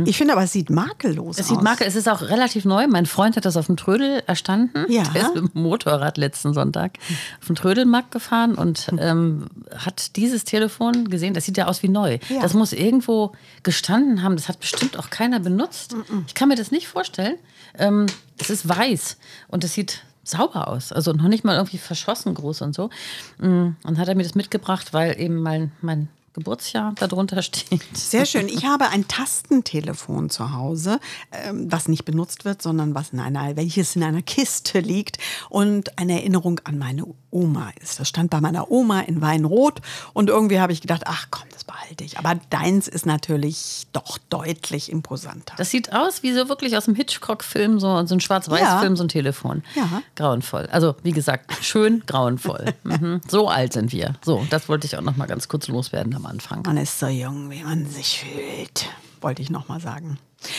Ich 0.05 0.17
finde 0.17 0.33
aber, 0.33 0.43
es 0.43 0.53
sieht 0.53 0.71
makellos 0.71 1.39
Es 1.39 1.47
aus. 1.47 1.49
sieht 1.51 1.63
Marke, 1.63 1.85
es 1.85 1.95
ist 1.95 2.09
auch 2.09 2.23
relativ 2.23 2.65
neu. 2.65 2.87
Mein 2.89 3.07
Freund 3.07 3.37
hat 3.37 3.45
das 3.45 3.57
auf 3.57 3.67
dem 3.67 3.77
Trödel 3.77 4.23
erstanden. 4.27 4.87
Ja. 4.91 5.05
Der 5.15 5.23
ist 5.23 5.35
mit 5.35 5.55
dem 5.55 5.63
Motorrad 5.63 6.19
letzten 6.19 6.53
Sonntag 6.55 6.99
auf 7.41 7.47
den 7.47 7.57
Trödelmarkt 7.57 8.11
gefahren 8.11 8.55
und 8.55 8.89
ähm, 8.99 9.47
hat 9.77 10.17
dieses 10.17 10.45
Telefon 10.45 11.09
gesehen. 11.09 11.35
Das 11.35 11.45
sieht 11.45 11.57
ja 11.57 11.67
aus 11.67 11.83
wie 11.83 11.89
neu. 11.89 12.19
Ja. 12.29 12.41
Das 12.43 12.55
muss 12.55 12.73
irgendwo 12.73 13.33
gestanden 13.63 14.23
haben. 14.23 14.37
Das 14.37 14.49
hat 14.49 14.61
bestimmt 14.61 14.99
auch 14.99 15.11
keiner 15.11 15.41
benutzt. 15.41 15.95
Ich 16.27 16.35
kann 16.35 16.49
mir 16.49 16.57
das 16.57 16.71
nicht 16.71 16.89
vorstellen. 16.89 17.37
Ähm, 17.79 18.07
es 18.39 18.51
ist 18.51 18.69
weiß 18.69 19.17
und 19.49 19.65
es 19.65 19.75
sieht 19.75 20.03
sauber 20.25 20.69
aus. 20.69 20.93
Also 20.93 21.13
noch 21.13 21.29
nicht 21.29 21.45
mal 21.45 21.57
irgendwie 21.57 21.79
verschossen 21.79 22.35
groß 22.35 22.63
und 22.63 22.75
so. 22.75 22.91
Mm, 23.39 23.71
Und 23.83 23.99
hat 23.99 24.09
er 24.09 24.15
mir 24.15 24.23
das 24.23 24.35
mitgebracht, 24.35 24.93
weil 24.93 25.21
eben 25.21 25.43
mein, 25.43 25.73
mein 25.81 26.09
Geburtsjahr 26.33 26.95
darunter 26.95 27.43
steht. 27.43 27.83
Sehr 27.93 28.25
schön. 28.25 28.49
Ich 28.49 28.65
habe 28.65 28.89
ein 28.89 29.07
Tastentelefon 29.07 30.31
zu 30.31 30.53
Hause, 30.53 30.99
ähm, 31.31 31.71
was 31.71 31.89
nicht 31.89 32.05
benutzt 32.05 32.45
wird, 32.45 32.63
sondern 32.63 32.95
was 32.95 33.13
in 33.13 33.21
einer, 33.21 33.57
welches 33.57 33.97
in 33.97 34.03
einer 34.03 34.23
Kiste 34.23 34.81
liegt 34.81 35.19
und 35.51 35.99
eine 35.99 36.21
Erinnerung 36.21 36.61
an 36.65 36.79
meine 36.79 37.05
Oma 37.33 37.71
ist. 37.83 37.99
Das 37.99 38.09
stand 38.09 38.31
bei 38.31 38.41
meiner 38.41 38.71
Oma 38.71 39.01
in 39.01 39.21
Weinrot 39.21 39.81
und 40.13 40.29
irgendwie 40.29 40.61
habe 40.61 40.73
ich 40.73 40.81
gedacht, 40.81 41.03
ach 41.07 41.27
komm, 41.31 41.49
das 41.53 41.65
behalte 41.65 42.05
ich. 42.05 42.19
Aber 42.19 42.35
deins 42.51 42.87
ist 42.89 43.07
natürlich 43.07 43.87
doch 43.93 44.19
deutlich 44.29 44.93
imposanter. 44.93 45.55
Das 45.57 45.71
sieht 45.71 45.93
aus 45.93 46.23
wie 46.23 46.33
so 46.33 46.49
wirklich 46.49 46.77
aus 46.77 46.87
einem 46.87 46.95
Hitchcock-Film, 46.97 47.81
so, 47.81 48.05
so 48.07 48.15
ein 48.15 48.21
Schwarz-Weiß-Film, 48.21 48.93
Ja. 48.93 48.97
so 48.97 49.05
ein 49.05 49.09
Telefon. 49.09 49.63
Ja. 49.75 50.03
Grauenvoll. 50.15 50.69
Also, 50.71 50.95
wie 51.03 51.13
gesagt, 51.13 51.53
schön 51.63 52.03
grauenvoll. 52.07 52.75
mhm. 52.85 53.21
So 53.29 53.49
alt 53.49 53.73
sind 53.73 53.93
wir. 53.93 54.15
So, 54.25 54.47
das 54.51 54.69
wollte 54.69 54.87
ich 54.87 54.97
auch 54.97 55.03
noch 55.03 55.17
mal 55.17 55.27
ganz 55.27 55.49
kurz 55.49 55.69
loswerden 55.69 56.15
am 56.15 56.27
Anfang. 56.27 56.63
Man 56.67 56.77
ist 56.77 56.99
so 56.99 57.07
jung, 57.07 57.51
wie 57.51 57.63
man 57.65 57.87
sich 57.87 58.21
fühlt, 58.21 58.87
wollte 59.21 59.43
ich 59.43 59.51
noch 59.51 59.69
mal 59.69 59.81
sagen. 59.81 60.19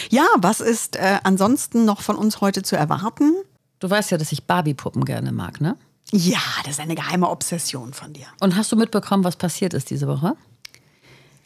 Ja, 0.10 0.26
was 0.38 0.62
ist 0.62 0.96
äh, 0.96 1.20
ansonsten 1.24 1.86
noch 1.86 2.02
von 2.02 2.16
uns 2.16 2.42
heute 2.42 2.64
zu 2.64 2.76
erwarten? 2.76 3.34
Du 3.80 3.90
weißt 3.90 4.12
ja, 4.12 4.18
dass 4.18 4.32
ich 4.32 4.46
Barbie-Puppen 4.46 5.04
gerne 5.06 5.32
mag, 5.34 5.60
ne? 5.60 5.76
Ja, 6.12 6.40
das 6.64 6.74
ist 6.74 6.80
eine 6.80 6.96
geheime 6.96 7.30
Obsession 7.30 7.94
von 7.94 8.14
dir. 8.14 8.26
Und 8.40 8.56
hast 8.56 8.72
du 8.72 8.76
mitbekommen, 8.76 9.24
was 9.24 9.36
passiert 9.36 9.74
ist 9.74 9.90
diese 9.90 10.08
Woche? 10.08 10.36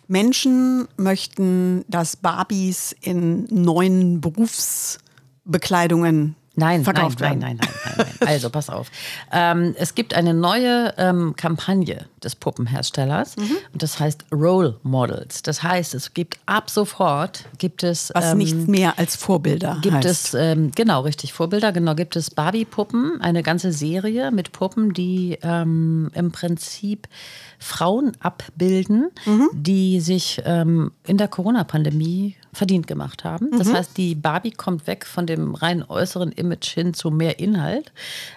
Menschen 0.08 0.88
möchten, 0.98 1.86
dass 1.88 2.16
Barbies 2.16 2.96
in 3.02 3.46
neuen 3.46 4.22
Berufsbekleidungen 4.22 6.36
Nein, 6.60 6.84
verkauft 6.84 7.20
nein, 7.20 7.40
werden. 7.40 7.40
nein, 7.40 7.58
nein, 7.62 7.70
nein, 7.86 7.94
nein, 7.98 8.08
nein. 8.20 8.30
Also 8.30 8.50
pass 8.50 8.70
auf. 8.70 8.90
Ähm, 9.32 9.76
es 9.78 9.94
gibt 9.94 10.16
eine 10.16 10.34
neue 10.34 10.92
ähm, 10.98 11.36
Kampagne 11.38 12.06
des 12.24 12.36
Puppenherstellers 12.36 13.38
Mhm. 13.38 13.58
und 13.74 13.84
das 13.84 14.00
heißt 14.00 14.26
Role 14.34 14.76
Models. 14.82 15.44
Das 15.44 15.62
heißt, 15.62 15.94
es 15.94 16.16
gibt 16.16 16.40
ab 16.48 16.72
sofort 16.72 17.46
gibt 17.60 17.84
es 17.84 18.12
Was 18.16 18.32
ähm, 18.32 18.40
nichts 18.40 18.68
mehr 18.68 18.98
als 18.98 19.16
Vorbilder 19.16 19.78
Gibt 19.84 19.98
heißt. 19.98 20.06
es, 20.06 20.34
ähm, 20.34 20.72
genau, 20.74 21.02
richtig, 21.02 21.32
Vorbilder, 21.32 21.72
genau, 21.72 21.94
gibt 21.94 22.16
es 22.16 22.32
Barbie-Puppen, 22.32 23.22
eine 23.22 23.44
ganze 23.44 23.72
Serie 23.72 24.32
mit 24.32 24.52
Puppen, 24.52 24.94
die 24.94 25.38
ähm, 25.44 26.10
im 26.16 26.32
Prinzip 26.32 27.08
Frauen 27.60 28.14
abbilden, 28.20 29.12
Mhm. 29.26 29.50
die 29.54 30.00
sich 30.00 30.42
ähm, 30.46 30.92
in 31.06 31.18
der 31.18 31.28
Corona-Pandemie 31.28 32.36
verdient 32.58 32.88
gemacht 32.88 33.24
haben. 33.24 33.52
Das 33.58 33.72
heißt, 33.72 33.98
die 33.98 34.16
Barbie 34.16 34.52
kommt 34.52 34.88
weg 34.88 35.06
von 35.06 35.28
dem 35.28 35.56
rein 35.56 35.84
äußeren 35.88 36.32
Image 36.32 36.68
hin 36.68 36.94
zu 36.94 37.12
mehr 37.12 37.40
Inhalt. 37.40 37.92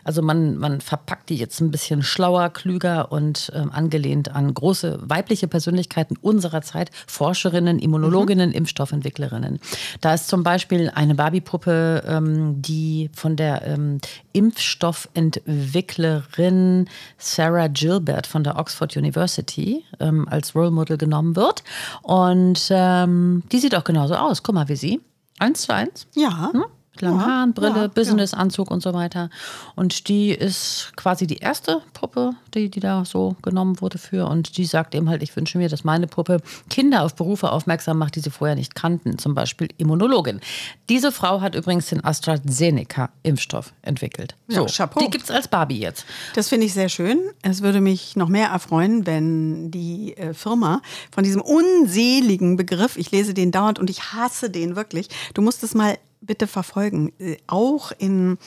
Also 0.04 0.22
man, 0.22 0.56
man 0.58 0.80
verpackt 0.80 1.30
die 1.30 1.36
jetzt 1.36 1.60
ein 1.60 1.70
bisschen 1.70 2.02
schlauer, 2.02 2.50
klüger 2.50 3.10
und 3.10 3.50
ähm, 3.54 3.70
angelehnt 3.72 4.34
an 4.34 4.52
große 4.52 4.98
weibliche 5.02 5.48
Persönlichkeiten 5.48 6.16
unserer 6.20 6.60
Zeit, 6.62 6.90
Forscherinnen, 7.06 7.78
Immunologinnen, 7.78 8.52
Impfstoffentwicklerinnen. 8.52 9.60
Da 10.00 10.14
ist 10.14 10.28
zum 10.28 10.42
Beispiel 10.42 10.90
eine 10.94 11.14
Barbie-Puppe, 11.14 12.02
ähm, 12.06 12.60
die 12.60 13.10
von 13.14 13.36
der 13.36 13.66
ähm, 13.66 14.00
Impfstoffentwicklerin 14.32 16.88
Sarah 17.18 17.68
Gilbert 17.68 18.26
von 18.26 18.42
der 18.44 18.58
Oxford 18.58 18.96
University 18.96 19.84
ähm, 19.98 20.28
als 20.28 20.54
Role 20.54 20.70
Model 20.70 20.98
genommen 20.98 21.36
wird. 21.36 21.64
Und 22.02 22.68
ähm, 22.70 23.42
die 23.50 23.58
sieht 23.58 23.74
auch 23.74 23.84
genauso 23.84 24.09
aus. 24.18 24.42
Guck 24.42 24.54
mal, 24.54 24.68
wie 24.68 24.76
sie. 24.76 25.00
Eins 25.38 25.62
zu 25.62 25.74
eins. 25.74 26.06
Ja. 26.14 26.50
Hm? 26.52 26.64
Mit 26.92 27.02
langen 27.02 27.20
Ja, 27.20 27.26
Haaren, 27.26 27.54
Brille, 27.54 27.76
ja, 27.82 27.86
Businessanzug 27.88 28.70
und 28.70 28.82
so 28.82 28.92
weiter. 28.92 29.30
Und 29.76 30.08
die 30.08 30.30
ist 30.30 30.92
quasi 30.96 31.26
die 31.26 31.36
erste 31.38 31.80
Puppe, 31.94 32.32
die, 32.54 32.68
die 32.68 32.80
da 32.80 33.04
so 33.04 33.36
genommen 33.42 33.80
wurde 33.80 33.98
für. 33.98 34.26
Und 34.26 34.56
die 34.56 34.64
sagt 34.64 34.94
eben 34.94 35.08
halt, 35.08 35.22
ich 35.22 35.34
wünsche 35.36 35.56
mir, 35.58 35.68
dass 35.68 35.84
meine 35.84 36.06
Puppe 36.08 36.40
Kinder 36.68 37.04
auf 37.04 37.14
Berufe 37.14 37.52
aufmerksam 37.52 37.98
macht, 37.98 38.16
die 38.16 38.20
sie 38.20 38.30
vorher 38.30 38.56
nicht 38.56 38.74
kannten. 38.74 39.18
Zum 39.18 39.34
Beispiel 39.34 39.68
Immunologin. 39.78 40.40
Diese 40.88 41.12
Frau 41.12 41.40
hat 41.40 41.54
übrigens 41.54 41.86
den 41.86 42.02
AstraZeneca-Impfstoff 42.04 43.72
entwickelt. 43.82 44.34
So, 44.48 44.62
Ja, 44.62 44.66
Chapeau. 44.66 45.00
die 45.00 45.10
gibt 45.10 45.24
es 45.24 45.30
als 45.30 45.48
Barbie 45.48 45.78
jetzt. 45.80 46.04
Das 46.34 46.48
finde 46.48 46.66
ich 46.66 46.74
sehr 46.74 46.88
schön. 46.88 47.18
Es 47.42 47.62
würde 47.62 47.80
mich 47.80 48.16
noch 48.16 48.28
mehr 48.28 48.48
erfreuen, 48.48 49.06
wenn 49.06 49.70
die 49.70 50.16
äh, 50.16 50.34
Firma 50.34 50.82
von 51.12 51.24
diesem 51.24 51.40
unseligen 51.40 52.56
Begriff, 52.56 52.96
ich 52.96 53.10
lese 53.10 53.34
den 53.34 53.52
dauernd 53.52 53.78
und 53.78 53.90
ich 53.90 54.12
hasse 54.12 54.50
den 54.50 54.76
wirklich, 54.76 55.08
du 55.34 55.42
musst 55.42 55.62
es 55.62 55.74
mal 55.74 55.96
bitte 56.20 56.46
verfolgen, 56.46 57.12
äh, 57.18 57.36
auch 57.46 57.92
in 57.98 58.38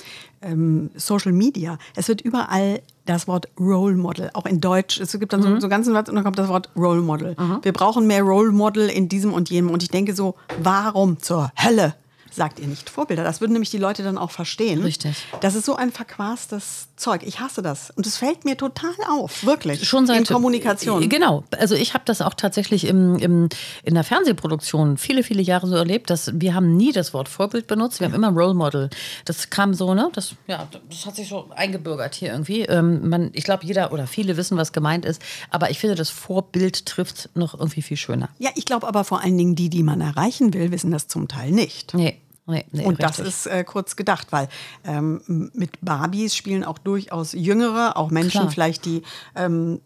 ähm, 0.42 0.92
Social 0.96 1.32
Media. 1.32 1.77
Es 1.96 2.08
wird 2.08 2.22
überall 2.22 2.82
das 3.06 3.27
Wort 3.27 3.48
Role 3.60 3.96
Model, 3.96 4.30
auch 4.34 4.46
in 4.46 4.62
Deutsch. 4.62 5.00
Es 5.00 5.18
gibt 5.20 5.34
dann 5.34 5.42
so, 5.42 5.50
so 5.50 5.53
einen 5.53 5.70
ganzen 5.70 5.94
Satz 5.94 6.10
und 6.10 6.15
dann 6.15 6.24
kommt 6.24 6.39
das 6.39 6.48
Wort 6.48 6.70
Role 6.75 7.01
Model. 7.01 7.36
Wir 7.62 7.74
brauchen 7.74 8.08
mehr 8.08 8.24
Role 8.24 8.51
Model 8.51 8.89
in 8.89 9.10
diesem 9.10 9.34
und 9.34 9.50
jenem. 9.50 9.72
Und 9.72 9.84
ich 9.84 9.89
denke 9.89 10.15
so, 10.15 10.36
warum 10.60 11.20
zur 11.20 11.51
Hölle 11.62 11.96
sagt 12.32 12.60
ihr 12.60 12.68
nicht 12.68 12.89
Vorbilder? 12.89 13.24
Das 13.24 13.42
würden 13.42 13.53
nämlich 13.53 13.72
die 13.72 13.77
Leute 13.77 14.03
dann 14.03 14.18
auch 14.18 14.32
verstehen. 14.32 14.82
Richtig. 14.82 15.25
Das 15.42 15.56
ist 15.56 15.65
so 15.65 15.75
ein 15.75 15.92
verquastes 15.92 16.88
Zeug. 17.03 17.24
Ich 17.24 17.41
hasse 17.41 17.62
das. 17.62 17.91
Und 17.91 18.07
es 18.07 18.17
fällt 18.17 18.45
mir 18.45 18.55
total 18.55 18.93
auf, 19.10 19.45
wirklich. 19.45 19.88
Schon 19.88 20.07
seit 20.07 20.19
In 20.19 20.25
Kommunikation. 20.25 21.10
Genau. 21.10 21.43
Also 21.60 21.75
ich 21.75 21.93
habe 21.93 22.05
das 22.05 22.22
auch 22.22 22.33
tatsächlich 22.33 22.88
im, 22.88 23.17
im, 23.17 23.50
in 23.83 23.93
der 23.93 24.05
Fernsehproduktion 24.05 24.98
viele, 24.98 25.24
viele 25.24 25.41
Jahre 25.41 25.67
so 25.67 25.75
erlebt, 25.75 26.10
dass 26.10 26.31
wir 26.33 26.55
haben 26.55 26.77
nie 26.77 26.93
das 26.93 27.13
Wort 27.13 27.27
Vorbild 27.27 27.67
benutzt, 27.67 28.00
wir 28.00 28.07
haben 28.07 28.13
immer 28.13 28.29
Role 28.29 28.53
Model. 28.53 28.89
Das 29.25 29.50
kam 29.50 29.74
so, 29.74 29.93
ne? 29.93 30.10
Das, 30.13 30.36
ja, 30.48 30.67
das 30.89 31.05
hat 31.05 31.17
sich 31.17 31.27
so 31.27 31.50
eingebürgert 31.53 32.15
hier 32.15 32.31
irgendwie. 32.31 32.62
Ähm, 32.62 33.10
man, 33.10 33.31
ich 33.33 33.43
glaube, 33.43 33.65
jeder 33.65 33.91
oder 33.91 34.07
viele 34.07 34.38
wissen, 34.38 34.57
was 34.57 34.72
gemeint 34.72 35.03
ist. 35.05 35.22
Aber 35.50 35.69
ich 35.69 35.79
finde, 35.79 35.95
das 35.95 36.10
Vorbild 36.10 36.86
trifft 36.86 37.29
noch 37.36 37.53
irgendwie 37.53 37.81
viel 37.81 37.98
schöner. 37.98 38.29
Ja, 38.39 38.50
ich 38.55 38.63
glaube 38.63 38.88
aber 38.88 39.03
vor 39.03 39.22
allen 39.22 39.38
Dingen, 39.38 39.55
die, 39.55 39.69
die 39.69 39.83
man 39.83 40.00
erreichen 40.00 40.53
will, 40.53 40.72
wissen 40.72 40.91
das 40.91 41.07
zum 41.07 41.27
Teil 41.27 41.51
nicht. 41.51 41.93
Nee. 41.93 42.17
Nee, 42.45 42.65
nee, 42.71 42.83
Und 42.83 43.01
das 43.01 43.19
richtig. 43.19 43.27
ist 43.27 43.47
äh, 43.47 43.63
kurz 43.63 43.95
gedacht, 43.95 44.27
weil 44.31 44.50
ähm, 44.83 45.50
mit 45.53 45.79
Barbies 45.81 46.35
spielen 46.35 46.65
auch 46.65 46.77
durchaus 46.77 47.31
Jüngere, 47.31 47.95
auch 47.95 48.12
Menschen 48.12 48.41
Klar. 48.41 48.51
vielleicht, 48.51 48.85
die 48.85 49.03
ähm, 49.35 49.79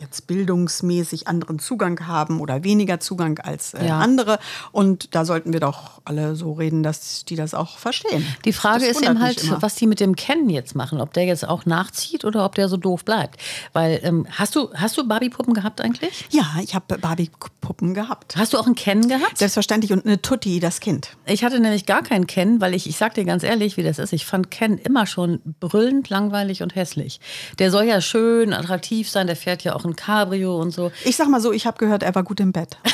jetzt 0.00 0.26
bildungsmäßig 0.26 1.26
anderen 1.28 1.58
Zugang 1.58 2.06
haben 2.06 2.40
oder 2.40 2.64
weniger 2.64 3.00
Zugang 3.00 3.38
als 3.38 3.74
äh, 3.74 3.86
Ja. 3.86 3.98
andere. 3.98 4.38
Und 4.72 5.14
da 5.14 5.24
sollten 5.24 5.52
wir 5.52 5.60
doch 5.60 6.00
alle 6.04 6.36
so 6.36 6.52
reden, 6.52 6.82
dass 6.82 7.24
die 7.24 7.36
das 7.36 7.54
auch 7.54 7.78
verstehen. 7.78 8.24
Die 8.44 8.52
Frage 8.52 8.86
Das 8.86 8.96
ist 8.96 9.02
eben 9.02 9.20
halt, 9.20 9.62
was 9.62 9.74
die 9.74 9.86
mit 9.86 10.00
dem 10.00 10.16
Ken 10.16 10.48
jetzt 10.50 10.74
machen. 10.74 11.00
Ob 11.00 11.12
der 11.12 11.24
jetzt 11.24 11.46
auch 11.46 11.66
nachzieht 11.66 12.24
oder 12.24 12.44
ob 12.44 12.54
der 12.54 12.68
so 12.68 12.76
doof 12.76 13.04
bleibt. 13.04 13.40
Weil, 13.72 14.00
ähm, 14.02 14.26
hast 14.30 14.54
du, 14.56 14.70
hast 14.74 14.96
du 14.96 15.06
Barbie-Puppen 15.06 15.54
gehabt 15.54 15.80
eigentlich? 15.80 16.26
Ja, 16.30 16.46
ich 16.62 16.74
habe 16.74 16.98
Barbie-Puppen 16.98 17.94
gehabt. 17.94 18.36
Hast 18.36 18.52
du 18.52 18.58
auch 18.58 18.66
einen 18.66 18.74
Ken 18.74 19.08
gehabt? 19.08 19.38
Selbstverständlich 19.38 19.92
und 19.92 20.06
eine 20.06 20.20
Tutti, 20.22 20.60
das 20.60 20.80
Kind. 20.80 21.16
Ich 21.26 21.44
hatte 21.44 21.60
nämlich 21.60 21.86
gar 21.86 22.02
keinen 22.02 22.26
Ken, 22.26 22.60
weil 22.60 22.74
ich, 22.74 22.88
ich 22.88 22.96
sag 22.96 23.14
dir 23.14 23.24
ganz 23.24 23.42
ehrlich, 23.42 23.76
wie 23.76 23.82
das 23.82 23.98
ist. 23.98 24.12
Ich 24.12 24.26
fand 24.26 24.50
Ken 24.50 24.78
immer 24.78 25.06
schon 25.06 25.40
brüllend, 25.60 26.08
langweilig 26.08 26.62
und 26.62 26.74
hässlich. 26.74 27.20
Der 27.58 27.70
soll 27.70 27.84
ja 27.84 28.00
schön, 28.00 28.52
attraktiv 28.52 29.08
sein, 29.10 29.26
der 29.26 29.36
fährt 29.36 29.64
ja 29.64 29.74
auch 29.74 29.84
ein 29.88 29.96
Cabrio 29.96 30.60
und 30.60 30.70
so. 30.70 30.92
Ich 31.04 31.16
sag 31.16 31.28
mal 31.28 31.40
so, 31.40 31.52
ich 31.52 31.66
habe 31.66 31.78
gehört, 31.78 32.02
er 32.02 32.14
war 32.14 32.22
gut 32.22 32.40
im 32.40 32.52
Bett. 32.52 32.76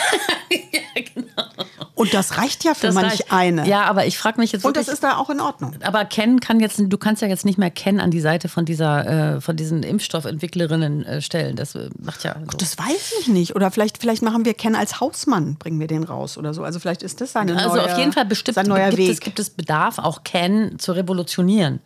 Und 1.97 2.13
das 2.13 2.39
reicht 2.39 2.65
ja 2.65 2.75
für 2.75 2.87
Das 2.89 2.95
manch 2.95 3.13
reicht. 3.13 3.33
eine. 3.33 3.69
Ja, 3.69 3.85
aber 3.85 4.05
ich 4.07 4.19
frage 4.19 4.41
mich 4.41 4.51
jetzt 4.53 4.65
und 4.65 4.71
wirklich. 4.71 4.87
das 4.87 4.95
ist 4.95 5.05
da 5.05 5.17
auch 5.17 5.31
in 5.31 5.41
Ordnung. 5.41 5.77
aber 5.83 6.05
Ken 6.05 6.41
kann 6.41 6.59
jetzt, 6.59 6.81
du 6.85 6.99
kannst 6.99 7.23
ja 7.23 7.29
jetzt 7.29 7.45
nicht 7.45 7.57
mehr 7.57 7.71
Ken 7.71 8.01
an 8.01 8.11
die 8.11 8.21
Seite 8.21 8.49
von 8.49 8.65
dieser, 8.65 9.37
äh, 9.37 9.41
von 9.41 9.57
diesen 9.57 9.85
Impfstoffentwicklerinnen 9.85 11.05
äh, 11.07 11.23
stellen. 11.23 11.55
Das 11.55 11.77
äh, 11.77 11.91
macht 12.03 12.25
ja. 12.25 12.35
So. 12.51 12.59
Das 12.59 12.77
weiß 12.79 13.15
ich 13.21 13.29
nicht. 13.29 13.55
Oder 13.55 13.71
vielleicht, 13.71 13.99
vielleicht 13.99 14.23
machen 14.23 14.45
wir 14.45 14.55
Ken 14.55 14.75
als 14.75 15.01
Hausmann, 15.01 15.55
bringen 15.55 15.79
wir 15.79 15.87
den 15.87 16.03
raus 16.03 16.37
oder 16.37 16.53
so. 16.53 16.65
Also 16.65 16.81
vielleicht 16.81 17.05
ist 17.05 17.21
das 17.21 17.31
seine 17.33 17.57
Also 17.57 17.77
neue, 17.77 17.85
auf 17.85 17.97
jeden 17.97 18.13
Fall 18.13 18.27
bestimmt 18.27 18.57
sein 18.57 18.67
neuer 18.67 18.89
gibt, 18.91 18.99
Weg. 18.99 19.11
Es, 19.11 19.21
gibt 19.21 19.39
es 19.39 19.51
Bedarf, 19.51 19.99
auch 19.99 20.25
Ken 20.25 20.79
zu 20.81 20.93
revolutionieren. 20.93 21.81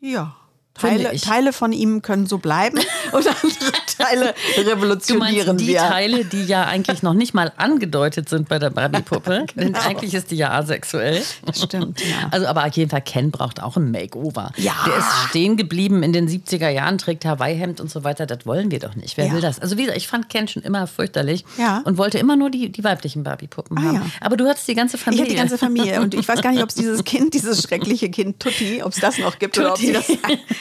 ja. 0.00 0.34
Teile, 0.74 1.12
ich. 1.12 1.20
Teile 1.22 1.52
von 1.52 1.72
ihm 1.72 2.02
können 2.02 2.26
so 2.26 2.38
bleiben 2.38 2.78
und 3.12 3.26
andere 3.26 3.72
Teile 3.98 4.34
Du 4.56 4.62
revolutionieren 4.62 5.46
meinst 5.48 5.60
die 5.62 5.68
wir. 5.68 5.78
Teile, 5.78 6.24
die 6.24 6.44
ja 6.44 6.64
eigentlich 6.64 7.02
noch 7.02 7.12
nicht 7.14 7.34
mal 7.34 7.52
angedeutet 7.56 8.28
sind 8.28 8.48
bei 8.48 8.58
der 8.58 8.70
Barbie-Puppe. 8.70 9.46
Denn 9.54 9.74
eigentlich 9.74 10.14
ist 10.14 10.30
die 10.30 10.36
ja 10.36 10.50
asexuell. 10.52 11.22
Stimmt, 11.54 12.00
ja. 12.00 12.06
Also, 12.30 12.46
aber 12.46 12.64
auf 12.66 12.72
jeden 12.74 12.90
Fall, 12.90 13.02
Ken 13.02 13.30
braucht 13.30 13.62
auch 13.62 13.76
ein 13.76 13.90
Makeover. 13.90 14.50
Ja. 14.56 14.72
Der 14.86 14.96
ist 14.96 15.06
stehen 15.28 15.56
geblieben 15.56 16.02
in 16.02 16.12
den 16.12 16.28
70er 16.28 16.70
Jahren, 16.70 16.96
trägt 16.98 17.24
Hawaii-Hemd 17.26 17.80
und 17.80 17.90
so 17.90 18.02
weiter. 18.04 18.24
Das 18.26 18.46
wollen 18.46 18.70
wir 18.70 18.78
doch 18.78 18.94
nicht. 18.96 19.16
Wer 19.18 19.26
Ja. 19.26 19.32
will 19.34 19.40
das? 19.42 19.58
Also, 19.60 19.76
wie 19.76 19.82
gesagt, 19.82 19.98
ich 19.98 20.08
fand 20.08 20.28
Ken 20.30 20.48
schon 20.48 20.62
immer 20.62 20.86
fürchterlich 20.86 21.44
Ja. 21.58 21.82
und 21.84 21.98
wollte 21.98 22.18
immer 22.18 22.36
nur 22.36 22.48
die, 22.50 22.72
die 22.72 22.82
weiblichen 22.82 23.22
Barbie-Puppen 23.22 23.76
Ah, 23.78 23.82
haben. 23.82 23.94
ja. 23.96 24.02
Aber 24.22 24.36
du 24.38 24.48
hattest 24.48 24.66
die 24.68 24.74
ganze 24.74 24.96
Ich 24.96 25.02
Familie. 25.02 25.24
hatte 25.24 25.30
die 25.32 25.38
ganze 25.38 25.58
Familie 25.58 26.00
und 26.00 26.14
ich 26.14 26.26
weiß 26.26 26.40
gar 26.40 26.50
nicht, 26.52 26.62
ob 26.62 26.70
es 26.70 26.74
dieses 26.74 27.04
Kind, 27.04 27.34
dieses 27.34 27.62
schreckliche 27.62 28.08
Kind 28.10 28.40
Tutti, 28.40 28.82
ob 28.82 28.92
es 28.92 29.00
das 29.00 29.18
noch 29.18 29.38
gibt 29.38 29.58
oder 29.58 29.72
ob 29.72 29.78
sie, 29.78 29.92
das, 29.92 30.06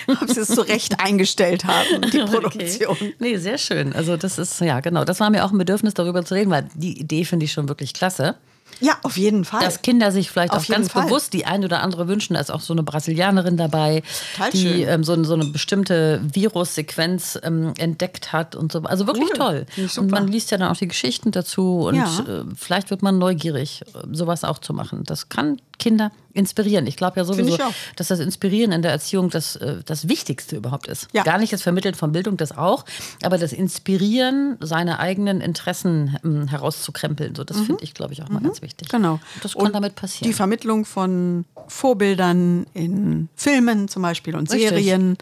ob 0.22 0.29
sie 0.29 0.39
es 0.41 0.48
zurecht 0.50 1.00
eingestellt 1.00 1.65
haben, 1.65 2.01
die 2.12 2.20
Produktion. 2.31 2.91
Okay. 2.91 3.15
Nee, 3.20 3.38
sehr 3.38 3.58
schön. 3.58 3.93
Also 3.93 4.17
das 4.17 4.38
ist, 4.38 4.60
ja 4.62 4.79
genau, 4.79 5.03
das 5.05 5.20
war 5.20 5.29
mir 5.29 5.46
auch 5.46 5.51
ein 5.51 5.58
Bedürfnis, 5.58 5.93
darüber 5.93 6.24
zu 6.25 6.34
reden, 6.34 6.50
weil 6.51 6.67
die 6.75 7.00
Idee 7.00 7.25
finde 7.25 7.46
ich 7.46 7.51
schon 7.53 7.67
wirklich 7.70 7.93
klasse. 7.93 8.36
Ja, 8.79 8.98
auf 9.03 9.17
jeden 9.17 9.43
Fall. 9.43 9.60
Dass 9.63 9.81
Kinder 9.81 10.12
sich 10.13 10.31
vielleicht 10.31 10.53
Auf 10.53 10.63
auch 10.63 10.67
ganz 10.74 10.91
Fall. 10.91 11.03
bewusst 11.05 11.34
die 11.34 11.46
ein 11.46 11.63
oder 11.65 11.84
andere 11.84 12.08
wünschen. 12.08 12.34
Da 12.36 12.39
ist 12.39 12.50
auch 12.50 12.62
so 12.62 12.74
eine 12.74 12.84
Brasilianerin 12.84 13.58
dabei, 13.58 14.01
Total 14.36 14.50
die 14.51 14.84
ähm, 14.84 15.03
so, 15.03 15.22
so 15.25 15.34
eine 15.34 15.46
bestimmte 15.46 16.22
Virussequenz 16.24 17.38
ähm, 17.43 17.74
entdeckt 17.77 18.31
hat 18.31 18.55
und 18.55 18.72
so. 18.72 18.81
Also 18.84 19.08
wirklich 19.08 19.29
Cool. 19.31 19.38
toll. 19.38 19.65
Und 19.98 20.10
man 20.12 20.27
liest 20.27 20.51
ja 20.51 20.58
dann 20.58 20.70
auch 20.72 20.77
die 20.77 20.88
Geschichten 20.88 21.31
dazu 21.31 21.81
und 21.88 21.96
Ja. 21.96 22.05
äh, 22.27 22.43
vielleicht 22.55 22.89
wird 22.91 23.01
man 23.01 23.17
neugierig, 23.17 23.81
äh, 23.93 24.00
sowas 24.12 24.43
auch 24.43 24.60
zu 24.60 24.74
machen. 24.74 25.03
Das 25.05 25.29
kann 25.29 25.60
Kinder 25.81 26.11
inspirieren. 26.33 26.88
Ich 26.88 26.95
glaube 26.95 27.19
ja 27.19 27.25
sowieso, 27.25 27.57
dass 27.97 28.07
das 28.07 28.19
Inspirieren 28.19 28.71
in 28.71 28.81
der 28.83 28.91
Erziehung 28.91 29.29
das, 29.29 29.57
äh, 29.57 29.77
das 29.83 30.07
Wichtigste 30.07 30.55
überhaupt 30.55 30.88
ist. 30.88 31.07
Ja. 31.11 31.23
Gar 31.23 31.39
nicht 31.39 31.51
das 31.51 31.63
Vermitteln 31.63 31.95
von 31.95 32.13
Bildung, 32.13 32.38
das 32.38 32.55
auch, 32.55 32.85
aber 33.23 33.38
das 33.38 33.51
Inspirieren, 33.51 34.57
seine 34.61 35.00
eigenen 35.00 35.41
Interessen 35.41 36.17
ähm, 36.23 36.47
herauszukrempeln, 36.47 37.35
so, 37.35 37.43
das 37.43 37.59
finde 37.59 37.83
ich, 37.83 37.93
glaube 37.93 38.13
ich, 38.13 38.23
auch 38.23 38.29
mal 38.29 38.41
ganz 38.41 38.61
wichtig. 38.61 38.88
Genau. 38.88 39.19
Das 39.41 39.53
kann 39.53 39.65
Und 39.65 39.75
damit 39.75 39.95
passieren. 39.95 40.29
Die 40.29 40.33
Vermittlung 40.33 40.85
von 40.85 41.45
Vorbildern 41.67 42.67
in 42.73 43.27
Filmen 43.35 43.88
zum 43.88 44.03
Beispiel 44.03 44.35
und 44.35 44.51
Richtig. 44.51 44.69
Serien. 44.69 45.17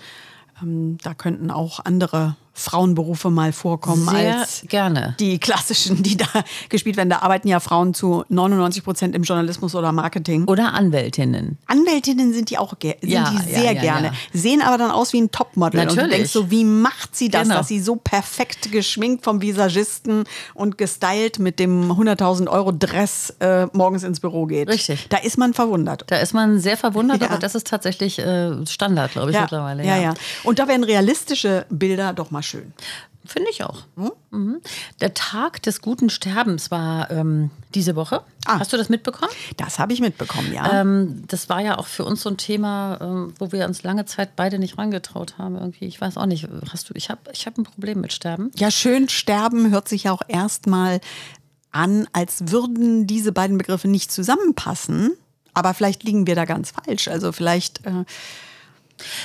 Ähm, 0.62 0.98
da 1.02 1.14
könnten 1.14 1.52
auch 1.52 1.80
andere 1.86 2.36
Frauenberufe 2.54 3.30
mal 3.30 3.54
vorkommen 3.54 4.08
Sehr 4.08 4.40
als 4.40 4.64
gerne. 4.68 5.16
die 5.20 5.40
klassischen, 5.40 6.04
die 6.04 6.18
da 6.18 6.26
gespielt 6.70 6.98
werden. 6.98 7.10
Da 7.10 7.20
arbeiten 7.20 7.48
ja 7.48 7.60
Frauen 7.60 7.94
zu 7.94 8.24
99 8.30 8.84
Prozent 8.84 9.16
im 9.16 9.24
Journalismus 9.24 9.76
oder 9.76 9.92
Marketing. 9.92 10.46
Oder 10.46 10.74
Anwältinnen. 10.74 11.58
Anwältinnen 11.68 12.34
sind 12.34 12.50
die 12.50 12.58
auch 12.58 12.74
sind 12.80 13.04
Ja, 13.04 13.30
die 13.32 13.50
sehr 13.52 13.74
ja, 13.74 13.82
gerne. 13.82 14.08
ja. 14.08 14.14
Sehen 14.34 14.62
aber 14.62 14.78
dann 14.78 14.92
aus 14.92 15.14
wie 15.14 15.22
ein 15.22 15.32
Topmodel. 15.32 15.80
Und 15.82 15.92
du 15.92 15.96
Natürlich. 15.96 16.16
denkst 16.18 16.32
so, 16.32 16.52
wie 16.52 16.64
macht 16.66 17.16
sie 17.16 17.30
das, 17.30 17.44
Genau. 17.44 17.56
dass 17.56 17.68
sie 17.68 17.80
so 17.80 17.96
perfekt 17.96 18.72
geschminkt 18.72 19.24
vom 19.24 19.42
Visagisten 19.42 20.26
und 20.54 20.78
gestylt 20.78 21.40
mit 21.40 21.60
dem 21.60 21.92
100.000 21.92 22.48
Euro 22.50 22.72
Dress 22.72 23.34
äh, 23.40 23.68
morgens 23.74 24.04
ins 24.04 24.20
Büro 24.20 24.46
geht. 24.46 24.68
Richtig. 24.70 25.08
Da 25.10 25.18
ist 25.18 25.38
man 25.38 25.54
verwundert. 25.54 26.04
Da 26.08 26.18
ist 26.18 26.34
man 26.34 26.60
sehr 26.60 26.78
verwundert, 26.78 27.24
aber 27.24 27.38
das 27.38 27.56
ist 27.56 27.68
tatsächlich 27.68 28.20
äh, 28.20 28.66
Standard, 28.68 29.12
glaube 29.14 29.32
ich, 29.32 29.40
mittlerweile. 29.40 29.86
ja, 29.86 29.98
ja. 29.98 30.14
Und 30.44 30.60
da 30.60 30.68
werden 30.68 30.84
realistische 30.84 31.66
Bilder 31.70 32.14
doch 32.14 32.32
mal 32.32 32.44
schön. 32.50 32.74
Finde 33.26 33.52
ich 33.52 33.64
auch. 33.64 33.84
Mhm. 34.32 34.62
Der 35.02 35.14
Tag 35.14 35.62
des 35.62 35.82
guten 35.82 36.10
Sterbens 36.10 36.72
war 36.72 37.12
ähm, 37.12 37.52
diese 37.76 37.96
Woche. 37.96 38.24
Ah. 38.46 38.60
Hast 38.60 38.72
du 38.72 38.78
das 38.78 38.90
mitbekommen? 38.90 39.32
Das 39.58 39.78
habe 39.78 39.94
ich 39.94 40.00
mitbekommen, 40.00 40.54
ja. 40.54 40.82
Ähm, 40.82 41.26
das 41.28 41.50
war 41.50 41.60
ja 41.60 41.78
auch 41.78 41.86
für 41.86 42.06
uns 42.06 42.22
so 42.22 42.30
ein 42.30 42.38
Thema, 42.38 42.98
ähm, 43.02 43.34
wo 43.38 43.52
wir 43.52 43.66
uns 43.66 43.84
lange 43.84 44.06
Zeit 44.06 44.36
beide 44.36 44.58
nicht 44.58 44.78
rangetraut 44.78 45.38
haben. 45.38 45.58
Irgendwie, 45.58 45.86
ich 45.86 46.00
weiß 46.00 46.18
auch 46.18 46.26
nicht. 46.26 46.48
Hast 46.72 46.90
du? 46.90 46.94
Ich 46.96 47.10
habe, 47.10 47.22
ich 47.34 47.46
habe 47.46 47.62
ein 47.62 47.66
Problem 47.66 48.02
mit 48.02 48.14
Sterben. 48.14 48.52
Ja, 48.56 48.72
schön 48.72 49.10
sterben 49.10 49.70
hört 49.70 49.90
sich 49.90 50.06
ja 50.06 50.12
auch 50.14 50.24
erstmal 50.28 51.02
an, 51.72 52.08
als 52.14 52.52
würden 52.52 53.06
diese 53.06 53.32
beiden 53.32 53.58
Begriffe 53.58 53.90
nicht 53.90 54.12
zusammenpassen. 54.12 55.12
Aber 55.54 55.74
vielleicht 55.74 56.04
liegen 56.04 56.26
wir 56.26 56.36
da 56.36 56.46
ganz 56.46 56.72
falsch. 56.72 57.10
Also 57.10 57.32
vielleicht. 57.32 57.86
Äh 57.86 58.06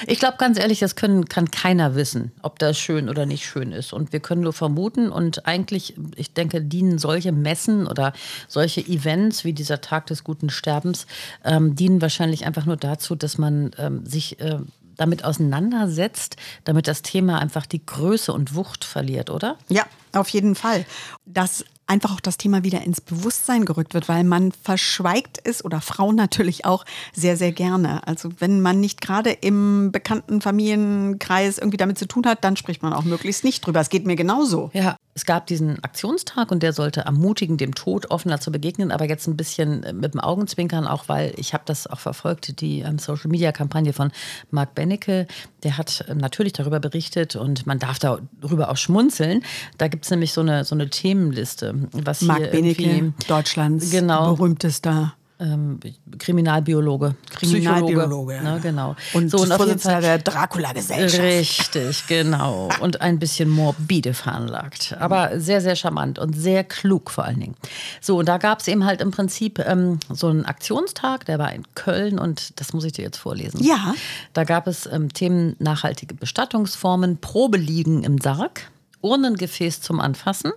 ich 0.07 0.19
glaube 0.19 0.37
ganz 0.39 0.59
ehrlich, 0.59 0.81
das 0.81 0.97
können, 0.97 1.29
kann 1.29 1.51
keiner 1.51 1.95
wissen, 1.95 2.33
ob 2.43 2.59
das 2.59 2.79
schön 2.79 3.09
oder 3.09 3.27
nicht 3.27 3.47
schön 3.47 3.73
ist. 3.73 3.93
Und 3.93 4.13
wir 4.13 4.21
können 4.21 4.43
nur 4.43 4.53
vermuten. 4.53 5.11
Und 5.11 5.47
eigentlich, 5.47 5.95
ich 6.17 6.33
denke, 6.33 6.61
dienen 6.61 6.99
solche 6.99 7.33
Messen 7.33 7.87
oder 7.87 8.13
solche 8.49 8.81
Events 8.81 9.45
wie 9.45 9.53
dieser 9.53 9.81
Tag 9.81 10.07
des 10.07 10.25
guten 10.25 10.51
Sterbens, 10.51 11.07
ähm, 11.45 11.75
dienen 11.75 12.01
wahrscheinlich 12.03 12.47
einfach 12.47 12.67
nur 12.67 12.77
dazu, 12.77 13.15
dass 13.15 13.39
man 13.39 13.71
ähm, 13.79 14.05
sich 14.07 14.41
äh, 14.41 14.59
damit 14.97 15.25
auseinandersetzt, 15.25 16.37
damit 16.65 16.89
das 16.89 17.03
Thema 17.03 17.39
einfach 17.41 17.67
die 17.67 17.85
Größe 17.85 18.33
und 18.33 18.55
Wucht 18.55 18.85
verliert, 18.85 19.31
oder? 19.31 19.59
Ja, 19.69 19.85
auf 20.13 20.29
jeden 20.29 20.55
Fall. 20.55 20.87
Das 21.25 21.65
einfach 21.87 22.13
auch 22.13 22.21
das 22.21 22.37
Thema 22.37 22.65
wieder 22.65 22.83
ins 22.83 23.01
Bewusstsein 23.01 23.65
gerückt 23.65 23.95
wird, 23.95 24.09
weil 24.09 24.25
man 24.25 24.53
verschweigt 24.53 25.39
es 25.45 25.65
oder 25.65 25.81
Frauen 25.81 26.17
natürlich 26.17 26.65
auch 26.65 26.85
sehr, 27.13 27.37
sehr 27.37 27.53
gerne. 27.53 28.07
Also 28.07 28.31
wenn 28.39 28.61
man 28.61 28.81
nicht 28.81 29.01
gerade 29.01 29.31
im 29.31 29.93
bekannten 29.93 30.41
Familienkreis 30.41 31.59
irgendwie 31.59 31.77
damit 31.77 31.99
zu 31.99 32.07
tun 32.07 32.27
hat, 32.27 32.45
dann 32.45 32.57
spricht 32.57 32.83
man 32.83 32.93
auch 32.93 33.05
möglichst 33.05 33.45
nicht 33.45 33.67
drüber. 33.67 33.81
Es 33.81 33.91
geht 33.91 34.07
mir 34.07 34.17
genauso. 34.17 34.71
Ja, 34.73 34.97
es 35.15 35.25
gab 35.25 35.47
diesen 35.47 35.83
Aktionstag 35.85 36.51
und 36.51 36.63
der 36.63 36.73
sollte 36.73 37.03
ermutigen, 37.03 37.57
dem 37.57 37.75
Tod 37.75 38.11
offener 38.11 38.41
zu 38.41 38.51
begegnen, 38.51 38.91
aber 38.91 39.09
jetzt 39.09 39.29
ein 39.29 39.37
bisschen 39.37 39.85
mit 40.01 40.15
dem 40.15 40.21
Augenzwinkern, 40.21 40.89
auch 40.89 41.09
weil 41.09 41.33
ich 41.37 41.55
habe 41.55 41.63
das 41.67 41.87
auch 41.87 42.01
verfolgt, 42.01 42.61
die 42.61 42.81
ähm, 42.81 42.99
Social-Media-Kampagne 42.99 43.93
von 43.93 44.11
Mark 44.51 44.75
Bennecke, 44.75 45.29
der 45.63 45.79
hat 45.79 46.05
ähm, 46.09 46.19
natürlich 46.19 46.53
darüber 46.53 46.81
berichtet 46.81 47.37
und 47.37 47.67
man 47.67 47.79
darf 47.79 48.01
darüber 48.01 48.71
auch 48.71 48.77
schmunzeln. 48.77 49.45
Da 49.79 49.87
gibt 49.87 50.05
es 50.05 50.11
nämlich 50.11 50.33
so 50.33 50.41
eine, 50.41 50.65
so 50.65 50.75
eine 50.75 50.91
Themenliste. 50.91 51.74
Was 51.93 52.23
Mark 52.23 52.51
Benecke, 52.51 53.13
Deutschlands 53.27 53.91
genau, 53.91 54.35
berühmtester 54.35 55.15
ähm, 55.41 55.81
Kriminalbiologe, 56.19 57.17
Kriminalbiologe, 57.31 58.41
ne, 58.41 58.61
genau. 58.63 58.95
Und, 59.15 59.31
so, 59.31 59.39
und 59.39 59.53
Vorsitzender 59.53 60.01
der 60.01 60.19
Dracula-Gesellschaft. 60.19 61.23
Richtig, 61.23 62.07
genau. 62.07 62.69
Und 62.81 63.01
ein 63.01 63.19
bisschen 63.19 63.51
morbide 63.51 64.15
veranlagt, 64.15 64.97
aber 64.99 65.41
sehr, 65.41 65.61
sehr 65.61 65.75
charmant 65.75 66.19
und 66.21 66.35
sehr 66.35 66.63
klug 66.63 67.11
vor 67.11 67.25
allen 67.25 67.41
Dingen. 67.41 67.57
So, 68.01 68.19
und 68.19 68.29
da 68.29 68.39
gab 68.39 68.61
es 68.61 68.69
eben 68.69 68.85
halt 68.85 69.01
im 69.01 69.11
Prinzip 69.11 69.59
ähm, 69.59 69.99
so 70.09 70.29
einen 70.29 70.45
Aktionstag, 70.45 71.25
der 71.27 71.39
war 71.39 71.53
in 71.53 71.65
Köln 71.75 72.19
und 72.19 72.61
das 72.61 72.73
muss 72.73 72.85
ich 72.85 72.93
dir 72.93 73.03
jetzt 73.03 73.19
vorlesen. 73.19 73.63
Ja. 73.63 73.95
Da 74.35 74.45
gab 74.45 74.69
es 74.69 74.87
ähm, 74.87 75.13
Themen 75.13 75.57
nachhaltige 75.59 76.15
Bestattungsformen, 76.15 77.19
Probeliegen 77.19 78.05
im 78.05 78.19
Sarg, 78.19 78.71
Urnengefäß 79.03 79.81
zum 79.81 80.01
Anfassen, 80.01 80.53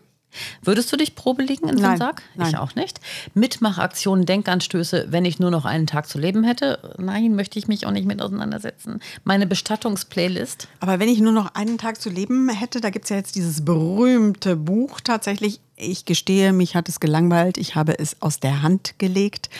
Würdest 0.62 0.92
du 0.92 0.98
dich 0.98 1.16
Probe 1.16 1.44
liegen 1.44 1.70
in 1.70 1.78
so 1.78 1.86
einem 1.86 1.98
Sarg? 1.98 2.22
Nein. 2.36 2.50
Ich 2.50 2.58
auch 2.58 2.76
nicht. 2.76 3.00
Mitmachaktionen, 3.34 4.26
Denkanstöße, 4.26 5.08
wenn 5.10 5.26
ich 5.26 5.40
nur 5.40 5.52
noch 5.52 5.66
einen 5.66 5.88
Tag 5.88 6.08
zu 6.08 6.20
leben 6.20 6.44
hätte? 6.44 6.96
Nein, 6.98 7.36
möchte 7.36 7.60
ich 7.60 7.68
mich 7.68 7.86
auch 7.86 7.92
nicht 7.92 8.08
mit 8.08 8.22
auseinandersetzen. 8.22 9.00
Meine 9.24 9.48
Bestattungsplaylist. 9.48 10.68
Aber 10.80 11.00
wenn 11.00 11.10
ich 11.10 11.20
nur 11.20 11.32
noch 11.32 11.56
einen 11.56 11.78
Tag 11.78 12.02
zu 12.02 12.10
leben 12.10 12.50
hätte, 12.50 12.82
da 12.82 12.90
gibt 12.90 13.06
es 13.06 13.10
ja 13.10 13.18
jetzt 13.18 13.36
dieses 13.36 13.64
berühmte 13.64 14.56
Buch 14.56 15.00
tatsächlich. 15.02 15.60
Ich 15.80 16.06
gestehe, 16.06 16.54
mich 16.54 16.76
hat 16.76 16.90
es 16.90 17.00
gelangweilt. 17.00 17.60
Ich 17.60 17.76
habe 17.76 18.00
es 18.00 18.20
aus 18.20 18.40
der 18.40 18.64
Hand 18.64 18.96
gelegt, 18.98 19.52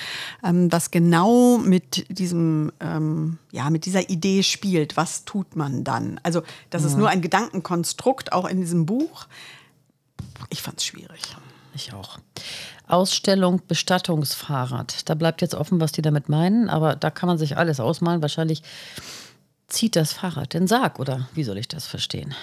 ähm, 0.44 0.68
das 0.68 0.90
genau 0.90 1.60
mit 1.60 2.06
diesem, 2.10 2.72
ähm, 2.80 3.38
ja, 3.52 3.70
mit 3.70 3.86
dieser 3.86 4.10
Idee 4.10 4.42
spielt. 4.42 4.98
Was 4.98 5.26
tut 5.26 5.56
man 5.56 5.84
dann? 5.84 6.20
Also, 6.24 6.42
das 6.72 6.82
ja. 6.82 6.88
ist 6.88 6.98
nur 6.98 7.10
ein 7.10 7.22
Gedankenkonstrukt, 7.22 8.34
auch 8.34 8.48
in 8.50 8.62
diesem 8.62 8.88
Buch. 8.88 9.28
Ich 10.50 10.62
fand 10.62 10.80
es 10.80 10.86
schwierig. 10.86 11.22
Ich 11.74 11.94
auch. 11.94 12.18
Ausstellung 12.88 13.62
Bestattungsfahrrad. 13.68 15.10
Da 15.10 15.14
bleibt 15.14 15.42
jetzt 15.42 15.56
offen, 15.56 15.80
was 15.80 15.92
die 15.92 16.02
damit 16.02 16.30
meinen, 16.30 16.70
aber 16.70 16.96
da 16.96 17.12
kann 17.12 17.28
man 17.28 17.38
sich 17.38 17.58
alles 17.58 17.80
ausmalen. 17.80 18.22
Wahrscheinlich 18.22 18.64
zieht 19.68 19.96
das 19.96 20.14
Fahrrad 20.14 20.54
den 20.54 20.68
Sarg, 20.68 21.00
oder 21.00 21.28
wie 21.34 21.44
soll 21.44 21.58
ich 21.58 21.68
das 21.68 21.86
verstehen? 21.86 22.34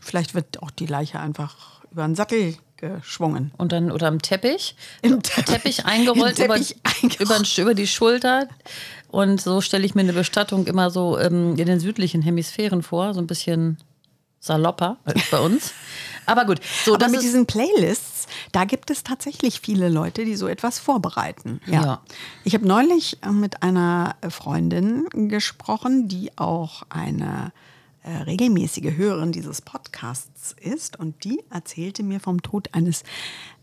Vielleicht 0.00 0.34
wird 0.34 0.62
auch 0.62 0.70
die 0.70 0.86
Leiche 0.86 1.18
einfach 1.18 1.82
über 1.90 2.04
einen 2.04 2.14
Sattel 2.14 2.56
geschwungen. 2.76 3.50
Und 3.56 3.72
dann 3.72 3.90
oder 3.90 4.08
im 4.08 4.22
Teppich? 4.22 4.76
Im 5.02 5.22
Teppich, 5.22 5.44
Teppich 5.44 5.84
eingerollt, 5.84 6.38
Im 6.38 6.48
Teppich 6.48 6.76
über, 6.76 6.90
eingerollt. 7.02 7.58
Über, 7.58 7.62
über, 7.62 7.74
die 7.74 7.86
Schulter. 7.86 8.48
Und 9.08 9.40
so 9.40 9.60
stelle 9.60 9.84
ich 9.84 9.94
mir 9.94 10.02
eine 10.02 10.12
Bestattung 10.12 10.66
immer 10.66 10.90
so 10.90 11.18
ähm, 11.18 11.56
in 11.56 11.66
den 11.66 11.80
südlichen 11.80 12.22
Hemisphären 12.22 12.82
vor, 12.82 13.14
so 13.14 13.20
ein 13.20 13.26
bisschen 13.26 13.78
salopper 14.40 14.98
als 15.04 15.30
bei 15.30 15.40
uns. 15.40 15.72
Aber 16.26 16.44
gut. 16.44 16.60
So, 16.84 16.94
Aber 16.94 17.08
mit 17.08 17.22
diesen 17.22 17.46
Playlists, 17.46 18.26
da 18.52 18.64
gibt 18.64 18.90
es 18.90 19.02
tatsächlich 19.02 19.60
viele 19.60 19.88
Leute, 19.88 20.24
die 20.24 20.36
so 20.36 20.46
etwas 20.46 20.78
vorbereiten. 20.78 21.60
Ja. 21.66 21.82
ja. 21.82 22.02
Ich 22.44 22.54
habe 22.54 22.66
neulich 22.66 23.22
äh, 23.22 23.30
mit 23.30 23.62
einer 23.62 24.16
Freundin 24.28 25.08
gesprochen, 25.28 26.08
die 26.08 26.36
auch 26.36 26.82
eine 26.90 27.52
äh, 28.08 28.22
regelmäßige 28.22 28.96
Hörerin 28.96 29.32
dieses 29.32 29.60
Podcasts 29.60 30.56
ist 30.58 30.98
und 30.98 31.24
die 31.24 31.44
erzählte 31.50 32.02
mir 32.02 32.20
vom 32.20 32.40
Tod 32.40 32.70
eines 32.72 33.02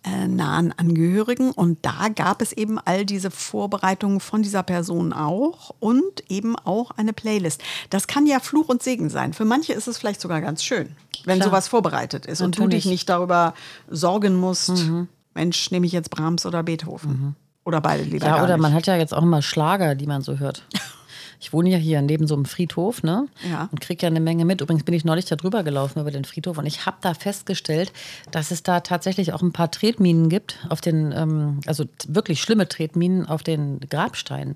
äh, 0.03 0.27
nahen 0.27 0.71
Angehörigen 0.77 1.51
und 1.51 1.83
da 1.83 2.09
gab 2.13 2.43
es 2.43 2.53
eben 2.53 2.77
all 2.77 3.05
diese 3.05 3.31
Vorbereitungen 3.31 4.19
von 4.19 4.43
dieser 4.43 4.61
Person 4.61 5.13
auch 5.13 5.73
und 5.79 6.29
eben 6.29 6.55
auch 6.57 6.91
eine 6.91 7.11
Playlist. 7.11 7.63
Das 7.89 8.05
kann 8.05 8.27
ja 8.27 8.39
Fluch 8.39 8.69
und 8.69 8.83
Segen 8.83 9.09
sein. 9.09 9.33
Für 9.33 9.45
manche 9.45 9.73
ist 9.73 9.87
es 9.87 9.97
vielleicht 9.97 10.21
sogar 10.21 10.41
ganz 10.41 10.63
schön, 10.63 10.95
wenn 11.23 11.39
Klar. 11.39 11.49
sowas 11.49 11.67
vorbereitet 11.67 12.27
ist 12.27 12.41
Natürlich. 12.41 12.59
und 12.59 12.71
du 12.71 12.75
dich 12.75 12.85
nicht 12.85 13.09
darüber 13.09 13.55
sorgen 13.89 14.35
musst, 14.35 14.69
mhm. 14.69 15.07
Mensch, 15.33 15.71
nehme 15.71 15.87
ich 15.87 15.91
jetzt 15.91 16.11
Brahms 16.11 16.45
oder 16.45 16.61
Beethoven. 16.61 17.09
Mhm. 17.09 17.35
Oder 17.63 17.81
beide 17.81 18.03
lieber. 18.03 18.27
Ja, 18.27 18.43
oder 18.43 18.57
nicht. 18.57 18.61
man 18.61 18.73
hat 18.75 18.85
ja 18.85 18.95
jetzt 18.95 19.11
auch 19.11 19.23
immer 19.23 19.41
Schlager, 19.41 19.95
die 19.95 20.05
man 20.05 20.21
so 20.21 20.37
hört. 20.37 20.67
Ich 21.45 21.53
wohne 21.53 21.69
ja 21.69 21.77
hier 21.77 22.01
neben 22.01 22.25
so 22.25 22.33
einem 22.33 22.45
Friedhof, 22.45 23.03
ne? 23.03 23.27
Ja. 23.47 23.69
Und 23.71 23.79
kriege 23.79 24.01
ja 24.01 24.07
eine 24.07 24.19
Menge 24.19 24.45
mit. 24.45 24.61
Übrigens 24.61 24.83
bin 24.83 24.95
ich 24.95 25.05
neulich 25.05 25.25
da 25.25 25.35
drüber 25.35 25.61
gelaufen 25.61 25.99
über 25.99 26.09
den 26.09 26.25
Friedhof 26.25 26.57
und 26.57 26.65
ich 26.65 26.87
habe 26.87 26.97
da 27.01 27.13
festgestellt, 27.13 27.93
dass 28.31 28.49
es 28.49 28.63
da 28.63 28.79
tatsächlich 28.79 29.31
auch 29.31 29.43
ein 29.43 29.53
paar 29.53 29.69
Tretminen 29.69 30.27
gibt 30.27 30.65
auf 30.69 30.81
den, 30.81 31.11
ähm, 31.11 31.59
also 31.67 31.85
wirklich 32.07 32.41
schlimme 32.41 32.67
Tretminen 32.67 33.27
auf 33.27 33.43
den 33.43 33.79
Grabsteinen. 33.91 34.55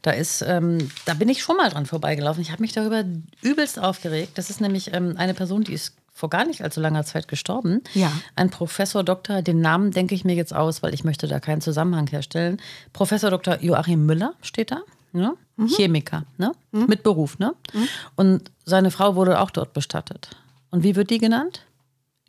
Da 0.00 0.12
ist, 0.12 0.40
ähm, 0.40 0.90
da 1.04 1.12
bin 1.12 1.28
ich 1.28 1.42
schon 1.42 1.58
mal 1.58 1.68
dran 1.68 1.84
vorbeigelaufen. 1.84 2.40
Ich 2.40 2.52
habe 2.52 2.62
mich 2.62 2.72
darüber 2.72 3.04
übelst 3.42 3.78
aufgeregt. 3.78 4.38
Das 4.38 4.48
ist 4.48 4.62
nämlich 4.62 4.94
ähm, 4.94 5.16
eine 5.18 5.34
Person, 5.34 5.62
die 5.64 5.74
ist 5.74 5.92
vor 6.14 6.30
gar 6.30 6.46
nicht 6.46 6.62
allzu 6.62 6.80
langer 6.80 7.04
Zeit 7.04 7.28
gestorben. 7.28 7.82
Ja. 7.92 8.10
Ein 8.34 8.48
Professor 8.48 9.04
Doktor, 9.04 9.42
den 9.42 9.60
Namen 9.60 9.90
denke 9.90 10.14
ich 10.14 10.24
mir 10.24 10.34
jetzt 10.34 10.54
aus, 10.54 10.82
weil 10.82 10.94
ich 10.94 11.04
möchte 11.04 11.28
da 11.28 11.38
keinen 11.38 11.60
Zusammenhang 11.60 12.06
herstellen. 12.06 12.62
Professor 12.94 13.28
Dr. 13.28 13.60
Joachim 13.60 14.06
Müller 14.06 14.32
steht 14.40 14.70
da 14.70 14.80
ne? 15.12 15.34
Mhm. 15.56 15.68
Chemiker, 15.68 16.24
ne? 16.38 16.52
Mhm. 16.72 16.86
mit 16.86 17.02
Beruf. 17.02 17.38
Ne? 17.38 17.54
Mhm. 17.72 17.88
Und 18.16 18.50
seine 18.64 18.90
Frau 18.90 19.14
wurde 19.14 19.40
auch 19.40 19.50
dort 19.50 19.72
bestattet. 19.72 20.30
Und 20.70 20.82
wie 20.82 20.96
wird 20.96 21.10
die 21.10 21.18
genannt? 21.18 21.62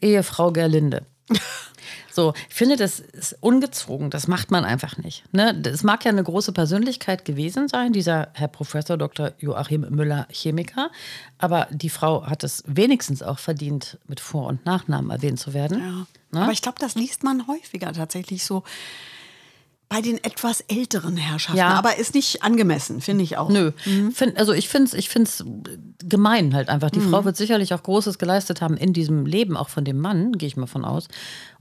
Ehefrau 0.02 0.52
Gerlinde. 0.52 1.06
So, 2.14 2.34
ich 2.50 2.56
finde, 2.56 2.76
das 2.76 3.00
ist 3.00 3.38
ungezogen, 3.40 4.10
das 4.10 4.28
macht 4.28 4.52
man 4.52 4.66
einfach 4.66 4.98
nicht. 4.98 5.24
Ne? 5.34 5.62
Es 5.66 5.84
mag 5.84 6.04
ja 6.04 6.12
eine 6.12 6.24
große 6.24 6.52
Persönlichkeit 6.52 7.24
gewesen 7.24 7.68
sein, 7.70 7.94
dieser 7.94 8.30
Herr 8.34 8.50
Professor 8.50 8.98
Dr. 8.98 9.32
Joachim 9.40 9.86
Müller, 9.90 10.28
Chemiker, 10.30 10.92
aber 11.38 11.68
die 11.72 11.90
Frau 11.90 12.26
hat 12.26 12.44
es 12.44 12.64
wenigstens 12.68 13.24
auch 13.24 13.40
verdient, 13.40 13.98
mit 14.08 14.20
Vor- 14.20 14.48
und 14.48 14.66
Nachnamen 14.66 15.10
erwähnt 15.10 15.40
zu 15.40 15.54
werden. 15.54 15.80
Ja. 15.80 16.38
Ne? 16.38 16.44
Aber 16.44 16.52
ich 16.52 16.62
glaube, 16.62 16.80
das 16.80 16.96
liest 16.96 17.24
man 17.24 17.48
häufiger 17.48 17.94
tatsächlich 17.94 18.46
so 18.46 18.64
bei 19.92 20.00
den 20.00 20.24
etwas 20.24 20.62
älteren 20.70 21.18
Herrschaften. 21.18 21.58
Ja. 21.58 21.72
Aber 21.72 21.98
ist 21.98 22.16
nicht 22.16 22.44
angemessen, 22.44 23.02
finde 23.02 23.26
ich 23.26 23.36
auch. 23.36 23.50
Nö. 23.50 23.74
Mhm. 23.86 24.14
Find, 24.14 24.38
also 24.38 24.54
ich 24.54 24.70
finde 24.70 24.88
es 24.88 24.94
ich 24.94 25.10
find's 25.10 25.44
gemein 26.02 26.54
halt 26.54 26.70
einfach. 26.70 26.90
Die 26.90 27.00
mhm. 27.00 27.10
Frau 27.10 27.26
wird 27.26 27.36
sicherlich 27.36 27.74
auch 27.74 27.84
Großes 27.84 28.18
geleistet 28.18 28.62
haben 28.62 28.78
in 28.78 28.94
diesem 28.94 29.26
Leben, 29.26 29.58
auch 29.58 29.68
von 29.68 29.84
dem 29.84 30.00
Mann, 30.00 30.32
gehe 30.32 30.48
ich 30.48 30.56
mal 30.56 30.66
von 30.66 30.86
aus. 30.86 31.10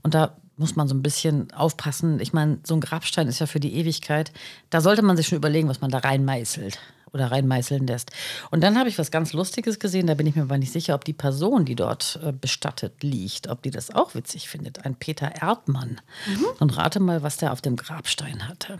Und 0.01 0.13
da 0.13 0.37
muss 0.55 0.77
man 0.77 0.87
so 0.87 0.95
ein 0.95 1.01
bisschen 1.03 1.51
aufpassen. 1.51 2.21
Ich 2.21 2.31
meine, 2.31 2.59
so 2.63 2.73
ein 2.73 2.79
Grabstein 2.79 3.27
ist 3.27 3.39
ja 3.39 3.47
für 3.47 3.59
die 3.59 3.75
Ewigkeit. 3.75 4.31
Da 4.69 4.79
sollte 4.79 5.01
man 5.01 5.17
sich 5.17 5.27
schon 5.27 5.37
überlegen, 5.37 5.67
was 5.67 5.81
man 5.81 5.91
da 5.91 5.97
reinmeißelt 5.97 6.79
oder 7.13 7.31
reinmeißeln 7.31 7.87
lässt. 7.87 8.11
Und 8.51 8.61
dann 8.61 8.77
habe 8.77 8.89
ich 8.89 8.97
was 8.97 9.11
ganz 9.11 9.33
Lustiges 9.33 9.79
gesehen, 9.79 10.07
da 10.07 10.13
bin 10.13 10.27
ich 10.27 10.35
mir 10.35 10.43
aber 10.43 10.57
nicht 10.57 10.71
sicher, 10.71 10.95
ob 10.95 11.05
die 11.05 11.13
Person, 11.13 11.65
die 11.65 11.75
dort 11.75 12.19
äh, 12.23 12.31
bestattet 12.31 13.03
liegt, 13.03 13.49
ob 13.49 13.61
die 13.61 13.71
das 13.71 13.93
auch 13.93 14.15
witzig 14.15 14.49
findet. 14.49 14.85
Ein 14.85 14.95
Peter 14.95 15.41
Erdmann. 15.41 16.01
Mhm. 16.27 16.45
Und 16.59 16.77
rate 16.77 16.99
mal, 16.99 17.23
was 17.23 17.37
der 17.37 17.51
auf 17.51 17.61
dem 17.61 17.75
Grabstein 17.75 18.47
hatte. 18.47 18.79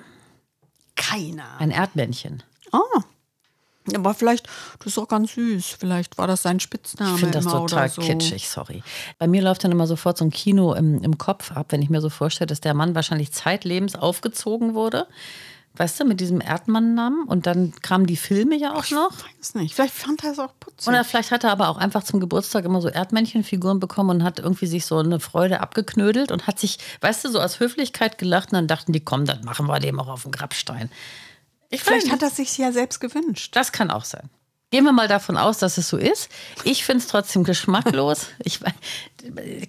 Keiner. 0.96 1.58
Ein 1.60 1.72
Erdmännchen. 1.72 2.44
Ah. 2.72 3.04
Aber 3.96 4.14
vielleicht, 4.14 4.48
das 4.78 4.88
ist 4.88 4.98
doch 4.98 5.08
ganz 5.08 5.34
süß. 5.34 5.78
Vielleicht 5.80 6.18
war 6.18 6.28
das 6.28 6.44
sein 6.44 6.60
Spitzname. 6.60 7.16
Ich 7.16 7.20
finde 7.20 7.40
das 7.40 7.52
total 7.52 7.90
so. 7.90 8.02
kitschig, 8.02 8.48
sorry. 8.48 8.84
Bei 9.18 9.28
mir 9.28 9.42
läuft 9.42 9.64
dann 9.64 9.72
immer 9.72 9.88
sofort 9.88 10.20
so 10.20 10.26
ein 10.26 10.30
Kino 10.30 10.74
im, 10.74 11.02
im 11.02 11.18
Kopf 11.18 11.52
ab, 11.52 11.68
wenn 11.70 11.82
ich 11.82 11.90
mir 11.90 12.00
so 12.00 12.10
vorstelle, 12.10 12.48
dass 12.48 12.62
der 12.62 12.76
Mann 12.76 12.94
wahrscheinlich 12.94 13.32
zeitlebens 13.32 13.96
aufgezogen 13.96 14.76
wurde 14.76 15.08
Weißt 15.76 16.00
du, 16.00 16.06
mit 16.06 16.20
diesem 16.20 16.42
Erdmann-Namen. 16.42 17.26
Und 17.28 17.46
dann 17.46 17.74
kamen 17.82 18.06
die 18.06 18.18
Filme 18.18 18.58
ja 18.58 18.74
auch 18.74 18.90
noch. 18.92 19.14
Ich 19.20 19.40
weiß 19.40 19.56
nicht. 19.56 19.74
Vielleicht 19.74 19.94
fand 19.94 20.24
er 20.24 20.32
es 20.32 20.40
auch 20.40 20.54
putzig. 20.60 20.88
Oder 20.88 21.06
vielleicht 21.06 21.32
hat 21.32 21.46
er 21.46 21.52
aber 21.52 21.70
auch 21.70 21.78
einfach 21.78 22.04
zum 22.04 22.20
Geburtstag 22.20 22.66
immer 22.66 22.82
so 22.82 22.90
Erdmännchenfiguren 22.90 23.80
bekommen 23.80 24.10
und 24.10 24.24
hat 24.24 24.40
irgendwie 24.40 24.68
sich 24.68 24.86
so 24.86 24.98
eine 24.98 25.20
Freude 25.20 25.62
abgeknödelt 25.62 26.32
und 26.32 26.46
hat 26.46 26.60
sich, 26.60 26.78
weißt 27.00 27.24
du, 27.24 27.30
so 27.30 27.40
aus 27.40 27.60
Höflichkeit 27.60 28.18
gelacht. 28.18 28.50
Und 28.52 28.58
dann 28.58 28.68
dachten 28.68 28.92
die, 28.92 29.00
komm, 29.00 29.26
dann 29.26 29.46
machen 29.46 29.68
wir 29.68 29.80
dem 29.80 30.00
auch 30.00 30.10
auf 30.10 30.24
den 30.24 30.32
Grabstein. 30.32 30.92
Ich 31.70 31.82
Vielleicht 31.84 32.12
hat 32.12 32.22
er 32.22 32.30
sich 32.30 32.58
ja 32.58 32.74
selbst 32.74 33.00
gewünscht. 33.00 33.56
Das 33.56 33.72
kann 33.72 33.92
auch 33.92 34.04
sein. 34.04 34.30
Gehen 34.72 34.86
wir 34.86 34.94
mal 34.94 35.10
davon 35.10 35.36
aus, 35.36 35.58
dass 35.58 35.78
es 35.78 35.90
so 35.90 35.98
ist. 35.98 36.30
Ich 36.64 36.86
finde 36.86 37.04
es 37.04 37.08
trotzdem 37.08 37.44
geschmacklos. 37.44 38.28
Ich 38.44 38.60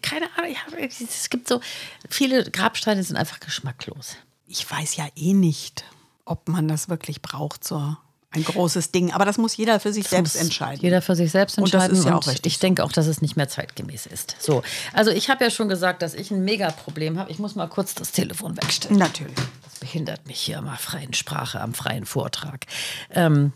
keine 0.00 0.26
Ahnung, 0.36 0.56
es 0.78 1.28
gibt 1.28 1.46
so 1.46 1.60
viele 2.08 2.50
Grabsteine 2.50 3.02
sind 3.02 3.16
einfach 3.16 3.38
geschmacklos. 3.40 4.16
Ich 4.52 4.70
weiß 4.70 4.96
ja 4.96 5.06
eh 5.16 5.32
nicht, 5.32 5.84
ob 6.26 6.46
man 6.46 6.68
das 6.68 6.90
wirklich 6.90 7.22
braucht, 7.22 7.64
so 7.64 7.96
ein 8.30 8.44
großes 8.44 8.92
Ding. 8.92 9.10
Aber 9.10 9.24
das 9.24 9.38
muss 9.38 9.56
jeder 9.56 9.80
für 9.80 9.94
sich 9.94 10.04
das 10.04 10.10
selbst 10.10 10.36
entscheiden. 10.36 10.82
Jeder 10.82 11.00
für 11.00 11.16
sich 11.16 11.30
selbst 11.30 11.56
entscheiden. 11.56 11.84
Und 11.84 11.92
das 11.92 11.98
ist 11.98 12.04
ja 12.04 12.14
auch 12.14 12.26
richtig. 12.26 12.52
Ich 12.52 12.58
denke 12.58 12.84
auch, 12.84 12.92
dass 12.92 13.06
es 13.06 13.22
nicht 13.22 13.34
mehr 13.34 13.48
zeitgemäß 13.48 14.04
ist. 14.04 14.36
So, 14.38 14.62
also 14.92 15.10
ich 15.10 15.30
habe 15.30 15.42
ja 15.42 15.50
schon 15.50 15.70
gesagt, 15.70 16.02
dass 16.02 16.12
ich 16.12 16.30
ein 16.30 16.44
Mega-Problem 16.44 17.18
habe. 17.18 17.30
Ich 17.30 17.38
muss 17.38 17.54
mal 17.54 17.66
kurz 17.66 17.94
das 17.94 18.12
Telefon 18.12 18.54
wegstellen. 18.58 18.98
Natürlich 18.98 19.38
behindert 19.80 20.26
mich 20.26 20.38
hier 20.38 20.60
mal 20.60 20.76
freien 20.76 21.14
Sprache 21.14 21.58
am 21.58 21.72
freien 21.72 22.04
Vortrag. 22.04 22.66
Ähm, 23.10 23.54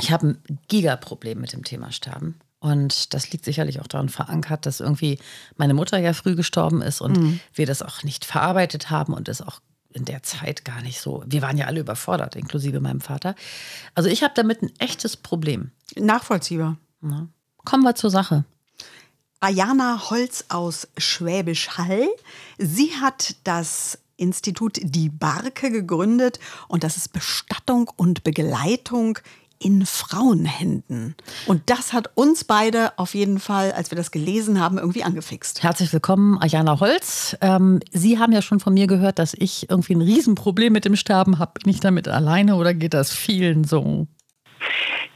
ich 0.00 0.10
habe 0.10 0.26
ein 0.26 0.42
Gigaproblem 0.66 1.40
mit 1.40 1.52
dem 1.52 1.62
Thema 1.62 1.92
Sterben. 1.92 2.40
Und 2.58 3.14
das 3.14 3.30
liegt 3.30 3.44
sicherlich 3.44 3.80
auch 3.80 3.86
daran 3.86 4.08
verankert, 4.08 4.66
dass 4.66 4.80
irgendwie 4.80 5.20
meine 5.56 5.74
Mutter 5.74 5.98
ja 5.98 6.12
früh 6.12 6.34
gestorben 6.34 6.82
ist 6.82 7.00
und 7.00 7.18
mhm. 7.18 7.40
wir 7.52 7.66
das 7.66 7.82
auch 7.82 8.02
nicht 8.02 8.24
verarbeitet 8.24 8.90
haben 8.90 9.12
und 9.12 9.28
es 9.28 9.40
auch 9.42 9.60
in 9.94 10.04
der 10.04 10.22
Zeit 10.22 10.64
gar 10.64 10.82
nicht 10.82 11.00
so. 11.00 11.22
Wir 11.26 11.40
waren 11.40 11.56
ja 11.56 11.66
alle 11.66 11.80
überfordert, 11.80 12.36
inklusive 12.36 12.80
meinem 12.80 13.00
Vater. 13.00 13.34
Also 13.94 14.10
ich 14.10 14.22
habe 14.22 14.34
damit 14.34 14.60
ein 14.60 14.72
echtes 14.78 15.16
Problem. 15.16 15.70
Nachvollziehbar. 15.96 16.76
Na, 17.00 17.28
kommen 17.64 17.84
wir 17.84 17.94
zur 17.94 18.10
Sache. 18.10 18.44
Ayana 19.40 20.10
Holz 20.10 20.46
aus 20.48 20.88
Schwäbisch 20.98 21.70
Hall. 21.78 22.08
Sie 22.58 22.92
hat 23.00 23.36
das 23.44 23.98
Institut 24.16 24.78
Die 24.82 25.08
Barke 25.08 25.70
gegründet 25.70 26.38
und 26.68 26.84
das 26.84 26.96
ist 26.96 27.12
Bestattung 27.12 27.90
und 27.96 28.24
Begleitung 28.24 29.18
in 29.58 29.86
Frauenhänden. 29.86 31.14
Und 31.46 31.62
das 31.66 31.92
hat 31.92 32.10
uns 32.14 32.44
beide 32.44 32.98
auf 32.98 33.14
jeden 33.14 33.38
Fall, 33.38 33.72
als 33.72 33.90
wir 33.90 33.96
das 33.96 34.10
gelesen 34.10 34.60
haben, 34.60 34.78
irgendwie 34.78 35.04
angefixt. 35.04 35.62
Herzlich 35.62 35.92
willkommen, 35.92 36.38
Ayana 36.40 36.80
Holz. 36.80 37.36
Ähm, 37.40 37.80
Sie 37.92 38.18
haben 38.18 38.32
ja 38.32 38.42
schon 38.42 38.60
von 38.60 38.74
mir 38.74 38.86
gehört, 38.86 39.18
dass 39.18 39.34
ich 39.34 39.70
irgendwie 39.70 39.94
ein 39.94 40.02
Riesenproblem 40.02 40.72
mit 40.72 40.84
dem 40.84 40.96
Sterben 40.96 41.38
habe. 41.38 41.52
Bin 41.62 41.70
ich 41.70 41.80
damit 41.80 42.08
alleine 42.08 42.56
oder 42.56 42.74
geht 42.74 42.94
das 42.94 43.12
vielen 43.12 43.64
so? 43.64 44.06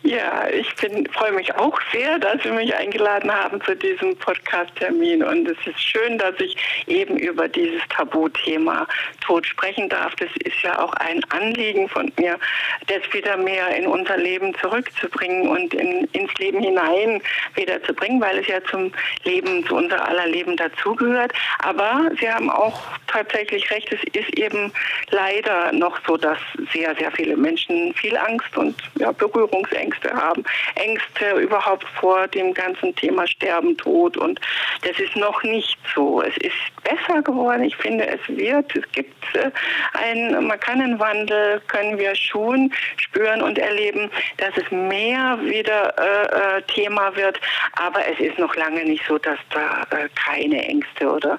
Ja, 0.03 0.49
ich 0.49 0.73
freue 1.13 1.33
mich 1.33 1.55
auch 1.57 1.79
sehr, 1.93 2.19
dass 2.19 2.43
Sie 2.43 2.51
mich 2.51 2.75
eingeladen 2.75 3.33
haben 3.33 3.61
zu 3.63 3.75
diesem 3.75 4.17
Podcast-Termin. 4.17 5.25
Und 5.25 5.49
es 5.49 5.59
ist 5.67 5.83
schön, 5.83 6.17
dass 6.19 6.35
ich 6.39 6.57
eben 6.87 7.19
über 7.19 7.49
dieses 7.49 7.83
Tabuthema 7.89 8.87
Tod 9.21 9.47
sprechen 9.47 9.89
darf. 9.89 10.15
Das 10.17 10.31
ist 10.45 10.63
ja 10.63 10.79
auch 10.79 10.93
ein 10.95 11.21
Anliegen 11.31 11.89
von 11.89 12.13
mir, 12.17 12.39
das 12.87 13.13
wieder 13.13 13.37
mehr 13.37 13.77
in 13.77 13.87
unser 13.87 14.17
Leben 14.17 14.55
zurückzubringen 14.55 15.49
und 15.49 15.75
in, 15.75 16.05
ins 16.13 16.33
Leben 16.35 16.63
hinein 16.63 17.21
wieder 17.55 17.83
zu 17.83 17.93
bringen, 17.93 18.21
weil 18.21 18.39
es 18.39 18.47
ja 18.47 18.63
zum 18.65 18.93
Leben, 19.25 19.67
zu 19.67 19.75
unser 19.75 20.09
aller 20.09 20.27
Leben 20.27 20.57
dazugehört. 20.57 21.33
Aber 21.59 22.11
Sie 22.21 22.31
haben 22.31 22.51
auch 22.51 22.81
tatsächlich 23.09 23.71
recht, 23.71 23.93
es 23.93 24.03
ist 24.15 24.39
eben 24.39 24.73
leider 25.11 25.73
noch 25.73 25.99
so, 26.07 26.17
dass 26.17 26.39
sehr, 26.73 26.95
sehr 26.97 27.11
viele 27.13 27.37
Menschen 27.37 27.93
viel 27.95 28.17
Angst 28.17 28.57
und 28.57 28.75
ja, 28.99 29.13
Berührungsängste 29.39 30.09
Ängste 30.09 30.13
haben. 30.13 30.45
Ängste 30.75 31.31
überhaupt 31.41 31.87
vor 32.01 32.27
dem 32.29 32.53
ganzen 32.55 32.95
Thema 32.97 33.27
Sterben, 33.27 33.77
Tod. 33.77 34.17
Und 34.17 34.41
das 34.83 34.99
ist 34.99 35.17
noch 35.17 35.43
nicht 35.43 35.79
so. 35.95 36.23
Es 36.23 36.37
ist 36.39 36.55
besser 36.89 37.23
geworden. 37.23 37.65
Ich 37.65 37.77
finde, 37.77 38.07
es 38.07 38.21
wird, 38.29 38.75
es 38.77 38.91
gibt 38.93 39.35
äh, 39.35 39.51
einen 39.93 40.47
markanten 40.47 40.99
Wandel, 40.99 41.61
können 41.69 41.99
wir 41.99 42.15
schon 42.15 42.73
spüren 42.97 43.43
und 43.43 43.59
erleben, 43.59 44.11
dass 44.39 44.57
es 44.57 44.71
mehr 44.71 45.39
wieder 45.43 45.95
äh, 45.99 46.59
äh, 46.59 46.63
Thema 46.63 47.15
wird. 47.17 47.41
Aber 47.73 48.01
es 48.09 48.19
ist 48.21 48.39
noch 48.39 48.55
lange 48.57 48.85
nicht 48.85 49.05
so, 49.07 49.19
dass 49.19 49.39
da 49.51 49.83
äh, 49.97 50.09
keine 50.15 50.65
Ängste 50.65 51.11
oder 51.11 51.39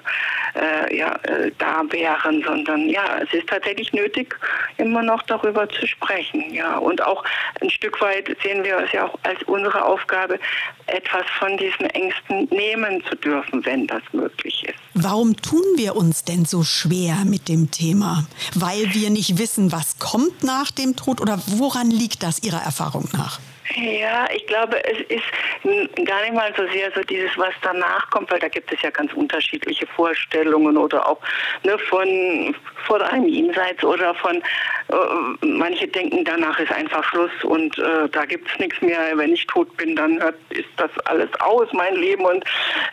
äh, 0.54 0.96
ja, 0.96 1.14
äh, 1.22 1.50
da 1.58 1.82
wären, 1.90 2.42
sondern 2.42 2.88
ja, 2.88 3.18
es 3.22 3.32
ist 3.32 3.48
tatsächlich 3.48 3.92
nötig, 3.92 4.36
immer 4.78 5.02
noch 5.02 5.22
darüber 5.22 5.68
zu 5.68 5.86
sprechen. 5.86 6.52
Ja, 6.52 6.78
und 6.78 7.02
auch 7.02 7.24
ein 7.60 7.70
Stück 7.70 8.00
weit 8.00 8.36
sehen 8.42 8.64
wir 8.64 8.78
es 8.78 8.92
ja 8.92 9.06
auch 9.06 9.18
als 9.22 9.42
unsere 9.44 9.84
Aufgabe, 9.84 10.38
etwas 10.86 11.24
von 11.38 11.56
diesen 11.56 11.86
Ängsten 11.90 12.48
nehmen 12.50 13.02
zu 13.04 13.16
dürfen, 13.16 13.64
wenn 13.64 13.86
das 13.86 14.02
möglich 14.12 14.64
ist. 14.66 14.89
Warum 15.02 15.36
tun 15.36 15.62
wir 15.76 15.96
uns 15.96 16.24
denn 16.24 16.44
so 16.44 16.62
schwer 16.62 17.24
mit 17.24 17.48
dem 17.48 17.70
Thema? 17.70 18.26
Weil 18.54 18.92
wir 18.92 19.08
nicht 19.08 19.38
wissen, 19.38 19.72
was 19.72 19.98
kommt 19.98 20.42
nach 20.42 20.70
dem 20.70 20.94
Tod 20.94 21.22
oder 21.22 21.40
woran 21.46 21.90
liegt 21.90 22.22
das 22.22 22.42
Ihrer 22.42 22.60
Erfahrung 22.60 23.08
nach? 23.12 23.40
Ja, 23.76 24.26
ich 24.34 24.46
glaube, 24.46 24.82
es 24.84 25.00
ist 25.08 26.04
gar 26.06 26.22
nicht 26.22 26.34
mal 26.34 26.52
so 26.56 26.66
sehr 26.72 26.90
so 26.92 27.02
dieses, 27.02 27.36
was 27.38 27.54
danach 27.62 28.10
kommt, 28.10 28.30
weil 28.30 28.40
da 28.40 28.48
gibt 28.48 28.72
es 28.72 28.82
ja 28.82 28.90
ganz 28.90 29.12
unterschiedliche 29.12 29.86
Vorstellungen 29.86 30.76
oder 30.76 31.06
auch 31.08 31.20
ne, 31.62 31.78
von 31.78 32.54
vor 32.86 33.00
einem 33.00 33.28
Jenseits 33.28 33.84
oder 33.84 34.14
von 34.14 34.36
äh, 34.36 35.46
manche 35.46 35.86
denken, 35.86 36.24
danach 36.24 36.58
ist 36.58 36.72
einfach 36.72 37.04
Schluss 37.04 37.30
und 37.44 37.78
äh, 37.78 38.08
da 38.10 38.24
gibt 38.24 38.50
es 38.50 38.58
nichts 38.58 38.80
mehr. 38.82 38.98
Wenn 39.14 39.32
ich 39.32 39.46
tot 39.46 39.76
bin, 39.76 39.94
dann 39.94 40.18
ist 40.48 40.68
das 40.76 40.90
alles 41.04 41.28
aus, 41.40 41.68
mein 41.72 41.94
Leben 41.94 42.24
und 42.24 42.44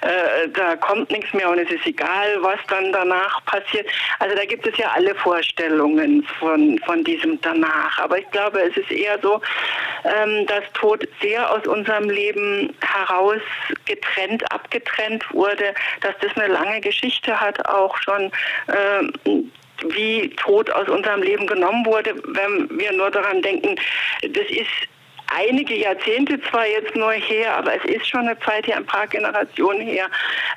äh, 0.01 0.47
da 0.53 0.75
kommt 0.75 1.09
nichts 1.09 1.33
mehr 1.33 1.49
und 1.49 1.57
es 1.57 1.71
ist 1.71 1.87
egal, 1.87 2.37
was 2.41 2.59
dann 2.69 2.91
danach 2.91 3.43
passiert. 3.45 3.87
Also 4.19 4.35
da 4.35 4.45
gibt 4.45 4.67
es 4.67 4.77
ja 4.77 4.91
alle 4.93 5.15
Vorstellungen 5.15 6.23
von, 6.39 6.77
von 6.85 7.03
diesem 7.03 7.41
danach. 7.41 7.97
Aber 7.99 8.19
ich 8.19 8.29
glaube, 8.31 8.61
es 8.61 8.77
ist 8.77 8.91
eher 8.91 9.17
so, 9.21 9.41
ähm, 10.03 10.45
dass 10.45 10.63
Tod 10.73 11.07
sehr 11.21 11.49
aus 11.51 11.65
unserem 11.67 12.09
Leben 12.09 12.73
heraus 12.81 13.41
getrennt, 13.85 14.49
abgetrennt 14.51 15.23
wurde, 15.33 15.73
dass 16.01 16.15
das 16.21 16.35
eine 16.35 16.53
lange 16.53 16.81
Geschichte 16.81 17.39
hat, 17.39 17.65
auch 17.67 17.95
schon. 17.97 18.31
Äh, 18.67 19.43
wie 19.89 20.29
Tod 20.37 20.71
aus 20.71 20.89
unserem 20.89 21.21
Leben 21.21 21.45
genommen 21.45 21.85
wurde, 21.85 22.15
wenn 22.25 22.67
wir 22.79 22.91
nur 22.93 23.11
daran 23.11 23.43
denken, 23.43 23.75
das 24.23 24.49
ist 24.49 24.71
einige 25.27 25.75
Jahrzehnte 25.75 26.39
zwar 26.41 26.65
jetzt 26.65 26.95
nur 26.95 27.11
her, 27.11 27.57
aber 27.57 27.75
es 27.75 27.85
ist 27.85 28.07
schon 28.07 28.21
eine 28.21 28.39
Zeit 28.39 28.67
her, 28.67 28.77
ein 28.77 28.85
paar 28.85 29.07
Generationen 29.07 29.81
her, 29.81 30.07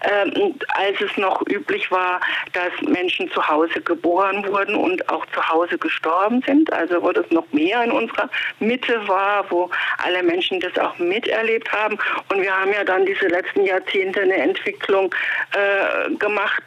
ähm, 0.02 0.54
als 0.74 1.00
es 1.00 1.16
noch 1.16 1.42
üblich 1.48 1.90
war, 1.90 2.20
dass 2.52 2.72
Menschen 2.88 3.30
zu 3.30 3.46
Hause 3.46 3.80
geboren 3.80 4.46
wurden 4.46 4.74
und 4.74 5.08
auch 5.08 5.26
zu 5.26 5.46
Hause 5.48 5.78
gestorben 5.78 6.42
sind. 6.46 6.72
Also 6.72 7.02
wo 7.02 7.12
das 7.12 7.28
noch 7.30 7.50
mehr 7.52 7.82
in 7.84 7.92
unserer 7.92 8.28
Mitte 8.60 9.06
war, 9.08 9.44
wo 9.50 9.70
alle 9.98 10.22
Menschen 10.22 10.60
das 10.60 10.76
auch 10.78 10.96
miterlebt 10.98 11.70
haben. 11.72 11.98
Und 12.30 12.42
wir 12.42 12.56
haben 12.56 12.72
ja 12.72 12.84
dann 12.84 13.06
diese 13.06 13.26
letzten 13.26 13.64
Jahrzehnte 13.64 14.20
eine 14.20 14.36
Entwicklung 14.36 15.14
äh, 15.52 16.14
gemacht, 16.16 16.62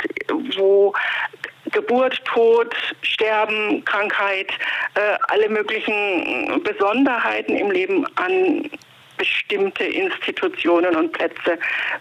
wo 0.55 0.93
Geburt, 1.73 2.23
Tod, 2.25 2.73
Sterben, 3.01 3.83
Krankheit, 3.85 4.51
äh, 4.95 5.17
alle 5.27 5.49
möglichen 5.49 6.61
Besonderheiten 6.63 7.55
im 7.55 7.71
Leben 7.71 8.05
an 8.15 8.69
bestimmte 9.17 9.83
Institutionen 9.83 10.95
und 10.95 11.11
Plätze 11.11 11.57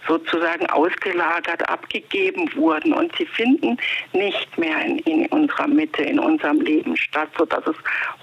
sozusagen 0.07 0.65
ausgelagert, 0.67 1.67
abgegeben 1.69 2.49
wurden 2.55 2.93
und 2.93 3.15
sie 3.17 3.25
finden 3.25 3.77
nicht 4.13 4.57
mehr 4.57 4.81
in, 4.85 4.99
in, 4.99 5.25
unserer 5.27 5.67
Mitte, 5.67 6.03
in 6.03 6.19
unserem 6.19 6.61
Leben 6.61 6.95
statt, 6.97 7.29
sodass 7.37 7.65
es 7.67 7.75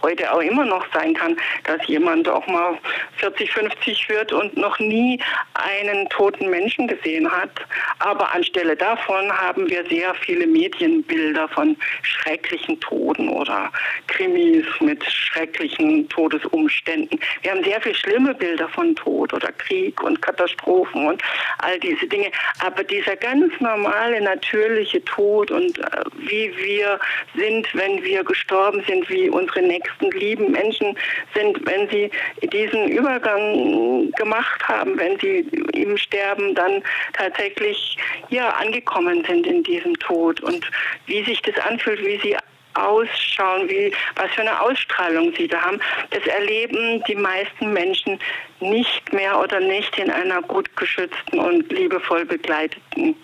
heute 0.03 0.33
auch 0.33 0.40
immer 0.40 0.64
noch 0.64 0.85
sein 0.92 1.14
kann, 1.14 1.37
dass 1.64 1.87
jemand 1.87 2.29
auch 2.29 2.46
mal 2.46 2.79
40, 3.16 3.53
50 3.53 4.09
wird 4.09 4.33
und 4.33 4.57
noch 4.57 4.79
nie 4.79 5.20
einen 5.55 6.09
toten 6.09 6.50
Menschen 6.50 6.88
gesehen 6.88 7.31
hat. 7.31 7.50
Aber 7.98 8.33
anstelle 8.35 8.76
davon 8.76 9.31
haben 9.33 9.68
wir 9.68 9.85
sehr 9.87 10.14
viele 10.14 10.46
Medienbilder 10.46 11.48
von 11.48 11.76
schrecklichen 12.03 12.81
Toten 12.81 13.29
oder 13.29 13.70
Krimis 14.07 14.66
mit 14.81 15.05
schrecklichen 15.05 16.09
Todesumständen. 16.09 17.18
Wir 17.42 17.53
haben 17.53 17.64
sehr 17.64 17.81
viele 17.81 17.94
schlimme 17.94 18.35
Bilder 18.35 18.68
von 18.68 18.79
von 18.80 18.96
Tod 18.96 19.34
oder 19.34 19.52
Krieg 19.52 20.02
und 20.02 20.22
Katastrophen 20.22 21.06
und 21.06 21.22
all 21.58 21.78
diese 21.80 22.06
Dinge. 22.06 22.30
Aber 22.64 22.82
dieser 22.82 23.14
ganz 23.16 23.52
normale, 23.60 24.22
natürliche 24.22 25.04
Tod 25.04 25.50
und 25.50 25.78
äh, 25.78 25.84
wie 26.16 26.50
wir 26.56 26.98
sind, 27.36 27.68
wenn 27.74 28.02
wir 28.02 28.24
gestorben 28.24 28.82
sind, 28.86 29.08
wie 29.10 29.28
unsere 29.28 29.60
nächsten 29.60 30.10
lieben 30.12 30.52
Menschen 30.52 30.96
sind, 31.34 31.58
wenn 31.66 31.88
sie 31.90 32.10
diesen 32.52 32.88
Übergang 32.88 34.10
gemacht 34.12 34.66
haben, 34.66 34.98
wenn 34.98 35.18
sie 35.18 35.40
im 35.74 35.98
Sterben 35.98 36.54
dann 36.54 36.82
tatsächlich 37.12 37.98
ja 38.30 38.48
angekommen 38.50 39.22
sind 39.28 39.46
in 39.46 39.62
diesem 39.62 39.94
Tod 39.98 40.40
und 40.40 40.70
wie 41.06 41.22
sich 41.24 41.42
das 41.42 41.58
anfühlt, 41.66 42.00
wie 42.04 42.18
sie 42.20 42.36
ausschauen, 42.74 43.68
wie, 43.68 43.92
was 44.16 44.30
für 44.33 44.42
eine 44.42 44.61
Ausstrahlung 44.61 45.33
sie 45.37 45.48
da 45.48 45.61
haben. 45.61 45.80
Das 46.11 46.24
erleben 46.26 47.02
die 47.09 47.14
meisten 47.14 47.72
Menschen 47.72 48.18
nicht 48.61 49.12
mehr 49.12 49.40
oder 49.40 49.61
nicht 49.61 49.98
in 49.98 50.11
einer 50.11 50.42
gut 50.42 50.74
geschützten 50.76 51.38
und 51.38 51.70
liebevoll 51.72 52.24
begleiteten 52.24 53.16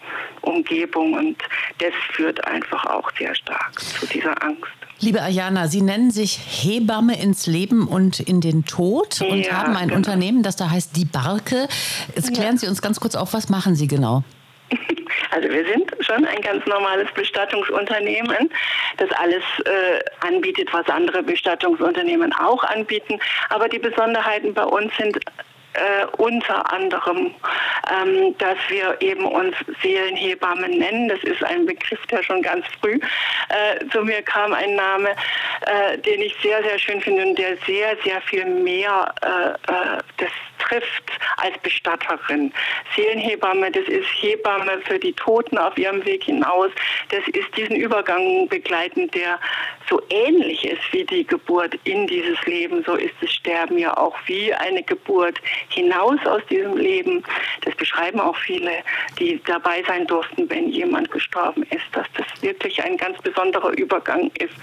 Umgebung. 0.42 1.14
Und 1.14 1.36
das 1.78 1.92
führt 2.12 2.44
einfach 2.46 2.84
auch 2.86 3.10
sehr 3.18 3.34
stark 3.34 3.78
zu 3.80 4.06
dieser 4.06 4.42
Angst. 4.42 4.72
Liebe 4.98 5.20
Ayana, 5.20 5.68
Sie 5.68 5.82
nennen 5.82 6.10
sich 6.10 6.38
Hebamme 6.38 7.20
ins 7.20 7.46
Leben 7.46 7.86
und 7.86 8.18
in 8.18 8.40
den 8.40 8.64
Tod 8.64 9.20
und 9.20 9.44
ja, 9.44 9.52
haben 9.52 9.76
ein 9.76 9.88
genau. 9.88 9.96
Unternehmen, 9.96 10.42
das 10.42 10.56
da 10.56 10.70
heißt 10.70 10.96
Die 10.96 11.04
Barke. 11.04 11.68
Jetzt 12.14 12.32
klären 12.32 12.54
ja. 12.54 12.60
Sie 12.60 12.66
uns 12.66 12.80
ganz 12.80 12.98
kurz 12.98 13.14
auf, 13.14 13.34
was 13.34 13.50
machen 13.50 13.76
Sie 13.76 13.88
genau? 13.88 14.24
Also 15.36 15.50
wir 15.50 15.66
sind 15.66 15.92
schon 16.00 16.24
ein 16.24 16.40
ganz 16.40 16.64
normales 16.64 17.12
Bestattungsunternehmen, 17.12 18.50
das 18.96 19.10
alles 19.12 19.42
äh, 19.66 20.26
anbietet, 20.26 20.72
was 20.72 20.88
andere 20.88 21.22
Bestattungsunternehmen 21.22 22.32
auch 22.32 22.64
anbieten. 22.64 23.20
Aber 23.50 23.68
die 23.68 23.78
Besonderheiten 23.78 24.54
bei 24.54 24.64
uns 24.64 24.96
sind 24.96 25.18
äh, 25.74 26.06
unter 26.16 26.72
anderem, 26.72 27.34
ähm, 27.92 28.34
dass 28.38 28.56
wir 28.68 28.96
eben 29.00 29.26
uns 29.26 29.54
Seelenhebammen 29.82 30.78
nennen. 30.78 31.10
Das 31.10 31.22
ist 31.24 31.44
ein 31.44 31.66
Begriff, 31.66 32.00
der 32.06 32.22
schon 32.22 32.40
ganz 32.40 32.64
früh 32.80 32.98
äh, 33.50 33.86
zu 33.90 34.02
mir 34.02 34.22
kam, 34.22 34.54
ein 34.54 34.74
Name, 34.74 35.10
äh, 35.66 35.98
den 35.98 36.22
ich 36.22 36.34
sehr, 36.42 36.62
sehr 36.62 36.78
schön 36.78 37.02
finde 37.02 37.26
und 37.26 37.38
der 37.38 37.58
sehr, 37.66 37.94
sehr 38.04 38.22
viel 38.22 38.46
mehr 38.46 39.14
äh, 39.20 39.50
äh, 39.50 39.98
das 40.16 40.30
trifft 40.68 41.10
als 41.38 41.56
Bestatterin. 41.58 42.52
Seelenhebamme, 42.94 43.70
das 43.70 43.86
ist 43.88 44.06
Hebamme 44.20 44.80
für 44.84 44.98
die 44.98 45.12
Toten 45.14 45.58
auf 45.58 45.76
ihrem 45.78 46.04
Weg 46.04 46.24
hinaus. 46.24 46.70
Das 47.10 47.26
ist 47.28 47.56
diesen 47.56 47.76
Übergang 47.76 48.48
begleitend, 48.48 49.14
der 49.14 49.38
so 49.88 50.02
ähnlich 50.10 50.64
ist 50.64 50.82
wie 50.92 51.04
die 51.04 51.26
Geburt 51.26 51.78
in 51.84 52.06
dieses 52.06 52.40
Leben. 52.46 52.82
So 52.84 52.94
ist 52.94 53.14
das 53.20 53.32
Sterben 53.32 53.78
ja 53.78 53.96
auch 53.96 54.16
wie 54.26 54.52
eine 54.52 54.82
Geburt 54.82 55.38
hinaus 55.68 56.18
aus 56.26 56.42
diesem 56.50 56.76
Leben. 56.76 57.22
Das 57.62 57.74
beschreiben 57.76 58.20
auch 58.20 58.36
viele, 58.36 58.72
die 59.18 59.40
dabei 59.44 59.82
sein 59.86 60.06
durften, 60.06 60.48
wenn 60.50 60.68
jemand 60.68 61.10
gestorben 61.10 61.62
ist, 61.64 61.84
dass 61.92 62.06
das 62.16 62.42
wirklich 62.42 62.82
ein 62.82 62.96
ganz 62.96 63.20
besonderer 63.22 63.70
Übergang 63.78 64.30
ist, 64.38 64.54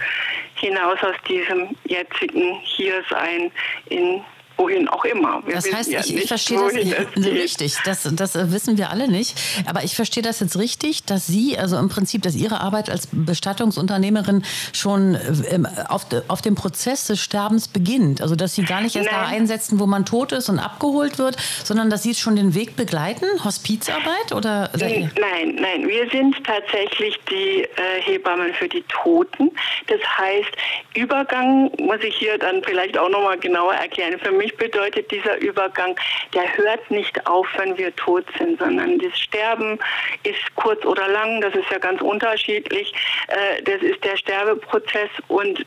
hinaus 0.56 1.02
aus 1.04 1.16
diesem 1.28 1.76
jetzigen 1.86 2.56
Hiersein 2.62 3.52
in 3.89 4.24
wohin 4.58 4.88
auch 4.88 5.04
immer. 5.06 5.42
Wir 5.46 5.56
das 5.56 5.72
heißt, 5.72 5.92
ja 5.92 6.00
ich, 6.00 6.16
ich 6.16 6.28
verstehe 6.28 6.58
das 6.58 7.26
richtig. 7.26 7.76
Das, 7.86 8.08
das 8.13 8.52
wissen 8.52 8.78
wir 8.78 8.89
alle 8.89 9.08
nicht. 9.08 9.39
Aber 9.66 9.84
ich 9.84 9.96
verstehe 9.96 10.24
das 10.24 10.39
jetzt 10.39 10.58
richtig, 10.58 11.06
dass 11.06 11.28
Sie, 11.28 11.58
also 11.58 11.78
im 11.78 11.89
Prinzip, 11.89 12.22
dass 12.22 12.36
Ihre 12.36 12.62
Arbeit 12.62 12.89
als 12.89 13.08
Bestattungsunternehmerin 13.12 14.44
schon 14.72 15.18
ähm, 15.50 15.68
auf, 15.89 16.06
auf 16.28 16.42
dem 16.42 16.56
Prozess 16.56 17.08
des 17.08 17.20
Sterbens 17.20 17.68
beginnt. 17.68 18.22
Also, 18.22 18.36
dass 18.36 18.56
Sie 18.56 18.63
gar 18.63 18.82
nicht 18.82 18.96
erst 18.96 19.12
Nein. 19.12 19.20
da 19.22 19.28
einsetzen, 19.28 19.80
wo 19.80 19.86
man 19.86 20.06
tot 20.06 20.32
ist 20.32 20.50
und 20.50 20.60
abgeholt 20.60 21.18
wird, 21.18 21.38
sondern 21.63 21.89
dass 21.89 22.04
Sie 22.04 22.13
schon 22.16 22.36
den 22.36 22.56
Weg 22.56 22.76
begleiten? 22.76 23.26
Hospizarbeit? 23.44 24.32
Oder, 24.34 24.70
Nein, 24.78 25.12
nein. 25.60 25.88
Wir 25.88 26.10
sind 26.10 26.36
tatsächlich 26.44 27.20
die 27.30 27.62
äh, 27.62 28.02
Hebammen 28.02 28.54
für 28.54 28.68
die 28.68 28.84
Toten. 28.84 29.52
Das 29.88 30.00
heißt, 30.18 30.50
Übergang 30.96 31.72
muss 31.80 32.00
ich 32.04 32.16
hier 32.16 32.38
dann 32.38 32.63
vielleicht 32.63 32.98
auch 32.98 33.10
nochmal 33.10 33.38
genauer 33.38 33.74
erklären. 33.74 34.20
Für 34.20 34.32
mich 34.32 34.42
bedeutet 34.58 35.10
dieser 35.12 35.39
Übergang, 35.41 35.95
der 36.34 36.58
hört 36.58 36.89
nicht 36.91 37.25
auf, 37.27 37.47
wenn 37.58 37.77
wir 37.77 37.95
tot 37.95 38.25
sind, 38.38 38.60
sondern 38.60 38.99
das 38.99 39.17
Sterben 39.17 39.79
ist 40.23 40.56
kurz 40.56 40.84
oder 40.86 41.08
lang, 41.08 41.41
das 41.41 41.56
ist 41.56 41.69
ja 41.71 41.77
ganz 41.77 42.01
unterschiedlich. 42.01 42.93
Äh, 43.27 43.62
das 43.63 43.82
ist 43.82 44.03
der 44.03 44.17
Sterbeprozess 44.17 45.10
und 45.27 45.65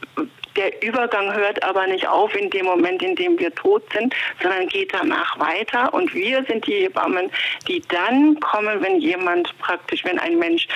der 0.56 0.82
Übergang 0.82 1.34
hört 1.34 1.62
aber 1.62 1.86
nicht 1.86 2.06
auf 2.08 2.34
in 2.34 2.50
dem 2.50 2.66
Moment, 2.66 3.02
in 3.02 3.14
dem 3.14 3.38
wir 3.38 3.54
tot 3.54 3.82
sind, 3.92 4.14
sondern 4.42 4.66
geht 4.68 4.92
danach 4.94 5.38
weiter. 5.38 5.92
Und 5.92 6.12
wir 6.14 6.44
sind 6.44 6.66
die 6.66 6.84
Hebammen, 6.84 7.30
die 7.68 7.82
dann 7.88 8.40
kommen, 8.40 8.80
wenn 8.82 9.00
jemand 9.00 9.56
praktisch, 9.58 10.04
wenn 10.04 10.18
ein 10.18 10.38
Mensch 10.38 10.66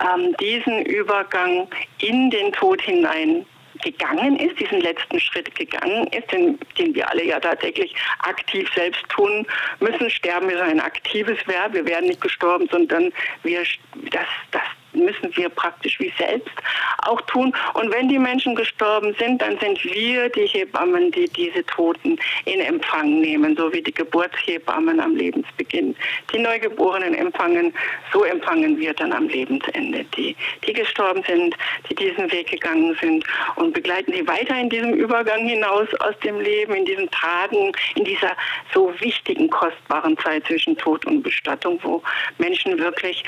ähm, 0.00 0.36
diesen 0.40 0.84
Übergang 0.86 1.68
in 1.98 2.30
den 2.30 2.52
Tod 2.52 2.80
hinein 2.80 3.44
gegangen 3.82 4.38
ist, 4.38 4.58
diesen 4.58 4.80
letzten 4.80 5.20
Schritt 5.20 5.54
gegangen 5.54 6.06
ist, 6.08 6.30
den, 6.32 6.58
den 6.78 6.94
wir 6.94 7.08
alle 7.08 7.24
ja 7.24 7.40
tatsächlich 7.40 7.94
aktiv 8.20 8.68
selbst 8.74 9.06
tun 9.08 9.46
müssen. 9.80 10.10
Sterben 10.10 10.50
ist 10.50 10.60
ein 10.60 10.80
aktives 10.80 11.38
Verb. 11.46 11.74
Wir 11.74 11.86
werden 11.86 12.08
nicht 12.08 12.20
gestorben, 12.20 12.68
sondern 12.70 13.12
wir, 13.42 13.62
das, 14.10 14.26
das 14.50 14.62
müssen 14.94 15.36
wir 15.36 15.48
praktisch 15.48 15.98
wie 16.00 16.12
selbst 16.18 16.54
auch 17.02 17.20
tun. 17.22 17.54
Und 17.74 17.92
wenn 17.92 18.08
die 18.08 18.18
Menschen 18.18 18.54
gestorben 18.54 19.14
sind, 19.18 19.42
dann 19.42 19.58
sind 19.58 19.82
wir 19.84 20.28
die 20.30 20.46
Hebammen, 20.46 21.10
die 21.10 21.28
diese 21.28 21.64
Toten 21.66 22.18
in 22.44 22.60
Empfang 22.60 23.20
nehmen, 23.20 23.56
so 23.56 23.72
wie 23.72 23.82
die 23.82 23.92
Geburtshebammen 23.92 25.00
am 25.00 25.16
Lebensbeginn 25.16 25.94
die 26.32 26.38
Neugeborenen 26.38 27.14
empfangen. 27.14 27.72
So 28.12 28.24
empfangen 28.24 28.78
wir 28.78 28.94
dann 28.94 29.12
am 29.12 29.28
Lebensende 29.28 30.04
die, 30.16 30.36
die 30.66 30.72
gestorben 30.72 31.22
sind, 31.26 31.56
die 31.88 31.94
diesen 31.94 32.30
Weg 32.32 32.50
gegangen 32.50 32.96
sind 33.00 33.24
und 33.56 33.72
begleiten 33.74 34.12
sie 34.12 34.26
weiter 34.26 34.58
in 34.58 34.68
diesem 34.68 34.94
Übergang 34.94 35.46
hinaus 35.46 35.88
aus 36.00 36.18
dem 36.24 36.40
Leben, 36.40 36.74
in 36.74 36.84
diesen 36.84 37.10
Tagen, 37.10 37.72
in 37.94 38.04
dieser 38.04 38.32
so 38.72 38.92
wichtigen, 39.00 39.50
kostbaren 39.50 40.16
Zeit 40.18 40.46
zwischen 40.46 40.76
Tod 40.76 41.04
und 41.06 41.22
Bestattung, 41.22 41.78
wo 41.82 42.02
Menschen 42.38 42.78
wirklich 42.78 43.24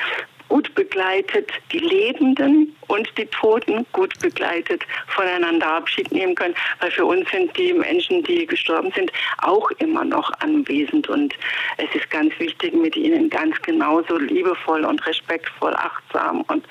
gut 0.48 0.74
begleitet 0.74 1.50
die 1.72 1.78
Lebenden 1.78 2.74
und 2.88 3.08
die 3.18 3.26
Toten 3.26 3.86
gut 3.92 4.18
begleitet 4.20 4.82
voneinander 5.08 5.66
Abschied 5.72 6.10
nehmen 6.12 6.34
können, 6.34 6.54
weil 6.80 6.90
für 6.90 7.04
uns 7.04 7.28
sind 7.30 7.56
die 7.56 7.72
Menschen, 7.72 8.22
die 8.22 8.46
gestorben 8.46 8.92
sind, 8.94 9.12
auch 9.38 9.70
immer 9.78 10.04
noch 10.04 10.30
anwesend. 10.40 11.08
Und 11.08 11.34
es 11.78 11.94
ist 11.94 12.10
ganz 12.10 12.32
wichtig, 12.38 12.74
mit 12.74 12.96
ihnen 12.96 13.28
ganz 13.30 13.60
genauso 13.62 14.18
liebevoll 14.18 14.84
und 14.84 15.04
respektvoll, 15.06 15.74
achtsam 15.74 16.42
und 16.42 16.64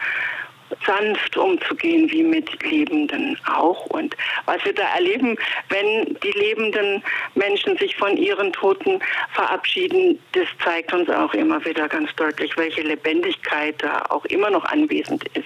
sanft 0.86 1.38
umzugehen 1.38 2.10
wie 2.12 2.24
mit 2.24 2.64
Lebenden 2.64 3.38
auch. 3.46 3.86
Und 3.88 4.16
was 4.46 4.64
wir 4.66 4.74
da 4.74 4.84
erleben, 4.96 5.38
wenn 5.70 6.18
die 6.24 6.38
lebenden 6.38 7.04
Menschen 7.36 7.78
sich 7.78 7.96
von 7.96 8.18
ihren 8.18 8.52
Toten 8.54 9.00
verabschieden, 9.34 10.20
das 10.34 10.48
zeigt 10.64 10.94
uns 10.94 11.10
auch 11.10 11.34
immer 11.34 11.64
wieder 11.66 11.88
ganz 11.88 12.14
deutlich, 12.16 12.56
welche 12.58 12.82
Lebendigkeit 12.82 13.76
da 13.82 14.04
auch 14.10 14.26
immer 14.26 14.50
noch 14.50 14.66
anwesend 14.66 15.24
ist 15.36 15.46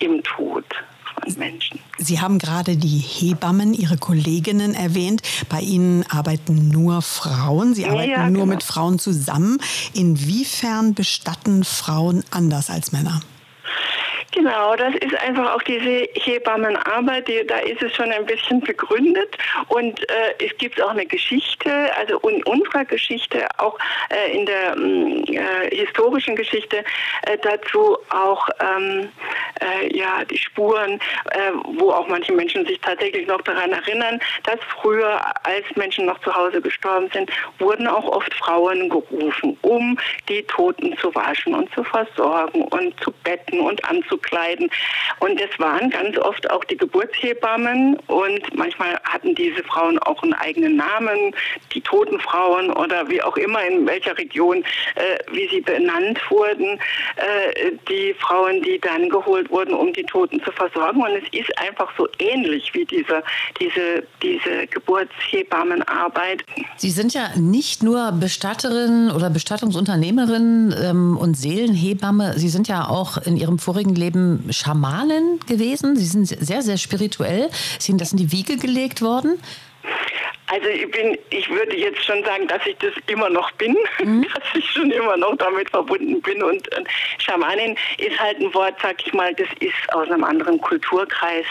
im 0.00 0.22
Tod. 0.22 0.64
von 1.24 1.38
Menschen. 1.38 1.80
Sie 1.98 2.20
haben 2.20 2.38
gerade 2.38 2.76
die 2.76 2.98
Hebammen, 2.98 3.74
Ihre 3.74 3.96
Kolleginnen 3.96 4.74
erwähnt. 4.74 5.22
Bei 5.48 5.60
Ihnen 5.60 6.04
arbeiten 6.08 6.68
nur 6.68 7.02
Frauen. 7.02 7.74
Sie 7.74 7.86
arbeiten 7.86 8.10
ja, 8.10 8.30
nur 8.30 8.44
genau. 8.44 8.54
mit 8.54 8.62
Frauen 8.62 8.98
zusammen. 8.98 9.58
Inwiefern 9.94 10.94
bestatten 10.94 11.64
Frauen 11.64 12.22
anders 12.30 12.70
als 12.70 12.92
Männer? 12.92 13.20
Genau, 14.32 14.76
das 14.76 14.94
ist 14.96 15.14
einfach 15.22 15.54
auch 15.54 15.62
diese 15.62 16.06
Hebammenarbeit, 16.12 17.28
die, 17.28 17.46
da 17.46 17.60
ist 17.60 17.82
es 17.82 17.94
schon 17.94 18.12
ein 18.12 18.26
bisschen 18.26 18.60
begründet. 18.60 19.38
Und 19.68 20.00
äh, 20.10 20.44
es 20.44 20.54
gibt 20.58 20.80
auch 20.82 20.90
eine 20.90 21.06
Geschichte, 21.06 21.70
also 21.96 22.18
in 22.28 22.42
unserer 22.42 22.84
Geschichte, 22.84 23.46
auch 23.56 23.78
äh, 24.10 24.36
in 24.36 24.44
der 24.44 24.76
mm, 24.76 25.24
äh, 25.28 25.74
historischen 25.74 26.36
Geschichte 26.36 26.84
äh, 27.22 27.38
dazu 27.40 27.96
auch 28.10 28.46
ähm, 28.60 29.08
äh, 29.62 29.96
ja 29.96 30.22
die 30.26 30.36
Spuren, 30.36 31.00
äh, 31.30 31.52
wo 31.64 31.90
auch 31.90 32.06
manche 32.08 32.32
Menschen 32.32 32.66
sich 32.66 32.78
tatsächlich 32.80 33.26
noch 33.26 33.40
daran 33.42 33.72
erinnern, 33.72 34.20
dass 34.44 34.60
früher, 34.82 35.22
als 35.46 35.64
Menschen 35.74 36.04
noch 36.04 36.20
zu 36.20 36.34
Hause 36.34 36.60
gestorben 36.60 37.08
sind, 37.14 37.30
wurden 37.58 37.86
auch 37.86 38.04
oft 38.04 38.34
Frauen 38.34 38.90
gerufen, 38.90 39.56
um 39.62 39.98
die 40.28 40.42
Toten 40.42 40.94
zu 40.98 41.14
waschen 41.14 41.54
und 41.54 41.72
zu 41.72 41.82
versorgen 41.82 42.64
und 42.64 42.94
zu 43.02 43.10
betten 43.24 43.60
und 43.60 43.82
anzukommen 43.86 44.17
kleiden. 44.18 44.70
Und 45.20 45.40
es 45.40 45.58
waren 45.58 45.90
ganz 45.90 46.16
oft 46.18 46.50
auch 46.50 46.64
die 46.64 46.76
Geburtshebammen 46.76 47.96
und 48.06 48.56
manchmal 48.56 48.98
hatten 49.04 49.34
diese 49.34 49.62
Frauen 49.64 49.98
auch 50.00 50.22
einen 50.22 50.34
eigenen 50.34 50.76
Namen, 50.76 51.34
die 51.72 51.80
toten 51.80 52.20
Frauen 52.20 52.72
oder 52.72 53.08
wie 53.08 53.22
auch 53.22 53.36
immer 53.36 53.64
in 53.66 53.86
welcher 53.86 54.16
Region, 54.16 54.64
äh, 54.94 55.18
wie 55.32 55.48
sie 55.48 55.60
benannt 55.60 56.18
wurden, 56.30 56.78
äh, 57.16 57.72
die 57.88 58.14
Frauen, 58.18 58.62
die 58.62 58.78
dann 58.80 59.08
geholt 59.08 59.50
wurden, 59.50 59.74
um 59.74 59.92
die 59.92 60.04
Toten 60.04 60.42
zu 60.44 60.52
versorgen. 60.52 61.02
Und 61.02 61.10
es 61.10 61.28
ist 61.32 61.58
einfach 61.58 61.90
so 61.96 62.08
ähnlich 62.18 62.72
wie 62.74 62.84
diese, 62.84 63.22
diese, 63.60 64.04
diese 64.22 64.66
Geburtshebammenarbeit. 64.68 66.44
Sie 66.76 66.90
sind 66.90 67.14
ja 67.14 67.30
nicht 67.36 67.82
nur 67.82 68.12
Bestatterin 68.12 69.10
oder 69.10 69.30
Bestattungsunternehmerin 69.30 70.74
ähm, 70.82 71.16
und 71.16 71.36
Seelenhebamme, 71.36 72.38
Sie 72.38 72.48
sind 72.48 72.68
ja 72.68 72.88
auch 72.88 73.18
in 73.18 73.36
Ihrem 73.36 73.58
vorigen 73.58 73.94
Leben 73.94 74.07
Leben 74.08 74.48
Schamanen 74.50 75.38
gewesen. 75.46 75.96
Sie 75.96 76.06
sind 76.06 76.26
sehr, 76.26 76.62
sehr 76.62 76.78
spirituell. 76.78 77.50
Sie 77.78 77.92
sind 77.92 78.00
das 78.00 78.12
in 78.12 78.18
die 78.18 78.32
Wiege 78.32 78.56
gelegt 78.56 79.02
worden. 79.02 79.38
Also 80.46 80.66
ich 80.66 80.90
bin, 80.90 81.18
ich 81.28 81.50
würde 81.50 81.76
jetzt 81.76 82.02
schon 82.02 82.24
sagen, 82.24 82.48
dass 82.48 82.66
ich 82.66 82.76
das 82.78 82.92
immer 83.06 83.28
noch 83.28 83.50
bin, 83.52 83.76
mhm. 84.02 84.26
dass 84.32 84.44
ich 84.54 84.70
schon 84.70 84.90
immer 84.90 85.18
noch 85.18 85.36
damit 85.36 85.68
verbunden 85.68 86.22
bin. 86.22 86.42
Und, 86.42 86.74
und 86.74 86.88
Schamanin 87.18 87.76
ist 87.98 88.18
halt 88.18 88.40
ein 88.40 88.52
Wort, 88.54 88.76
sag 88.80 88.96
ich 89.06 89.12
mal, 89.12 89.34
das 89.34 89.48
ist 89.60 89.92
aus 89.92 90.10
einem 90.10 90.24
anderen 90.24 90.58
Kulturkreis. 90.62 91.44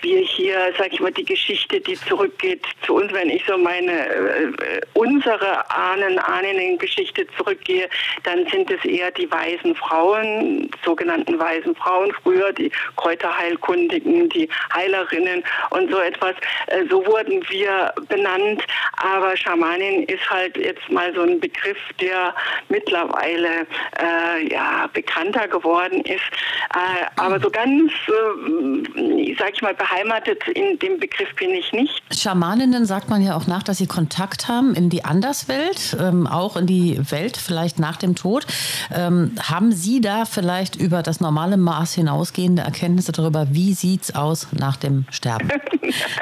Wir 0.00 0.20
hier, 0.20 0.72
sag 0.78 0.92
ich 0.92 1.00
mal, 1.00 1.12
die 1.12 1.24
Geschichte, 1.24 1.80
die 1.80 1.94
zurückgeht 1.94 2.64
zu 2.82 2.94
uns, 2.94 3.12
wenn 3.12 3.30
ich 3.30 3.44
so 3.46 3.58
meine, 3.58 3.92
äh, 3.92 4.80
unsere 4.94 5.68
Ahnen, 5.70 6.18
Ahnen-Geschichte 6.18 7.26
zurückgehe, 7.36 7.88
dann 8.22 8.46
sind 8.46 8.70
es 8.70 8.84
eher 8.84 9.10
die 9.10 9.30
weisen 9.30 9.74
Frauen, 9.74 10.70
sogenannten 10.84 11.38
weisen 11.38 11.74
Frauen, 11.74 12.12
früher 12.22 12.52
die 12.52 12.70
Kräuterheilkundigen, 12.96 14.28
die 14.28 14.48
Heilerinnen 14.72 15.42
und 15.70 15.90
so 15.90 15.98
etwas. 15.98 16.34
Äh, 16.68 16.84
so 16.88 17.04
wurden 17.04 17.42
wir 17.48 17.92
benannt, 18.08 18.62
aber 18.98 19.36
Schamanin 19.36 20.04
ist 20.04 20.28
halt 20.30 20.56
jetzt 20.56 20.88
mal 20.90 21.12
so 21.14 21.22
ein 21.22 21.40
Begriff, 21.40 21.78
der 22.00 22.34
mittlerweile 22.68 23.66
äh, 23.98 24.52
ja, 24.52 24.88
bekannter 24.92 25.48
geworden 25.48 26.02
ist. 26.02 26.30
Äh, 26.74 27.06
aber 27.16 27.40
so 27.40 27.50
ganz, 27.50 27.92
äh, 28.08 29.34
sag 29.38 29.54
ich 29.54 29.62
mal, 29.62 29.74
beheimatet 29.88 30.46
in 30.48 30.78
dem 30.78 30.98
Begriff 30.98 31.34
bin 31.36 31.50
ich 31.50 31.72
nicht. 31.72 32.02
Schamaninnen 32.14 32.86
sagt 32.86 33.08
man 33.08 33.22
ja 33.22 33.36
auch 33.36 33.46
nach, 33.46 33.62
dass 33.62 33.78
sie 33.78 33.86
Kontakt 33.86 34.48
haben 34.48 34.74
in 34.74 34.90
die 34.90 35.04
Anderswelt, 35.04 35.96
ähm, 36.00 36.26
auch 36.26 36.56
in 36.56 36.66
die 36.66 36.98
Welt 37.10 37.36
vielleicht 37.36 37.78
nach 37.78 37.96
dem 37.96 38.14
Tod. 38.14 38.46
Ähm, 38.94 39.34
haben 39.42 39.72
Sie 39.72 40.00
da 40.00 40.24
vielleicht 40.24 40.76
über 40.76 41.02
das 41.02 41.20
normale 41.20 41.56
Maß 41.56 41.94
hinausgehende 41.94 42.62
Erkenntnisse 42.62 43.12
darüber, 43.12 43.48
wie 43.50 43.74
sieht 43.74 44.02
es 44.02 44.14
aus 44.14 44.48
nach 44.52 44.76
dem 44.76 45.04
Sterben? 45.10 45.50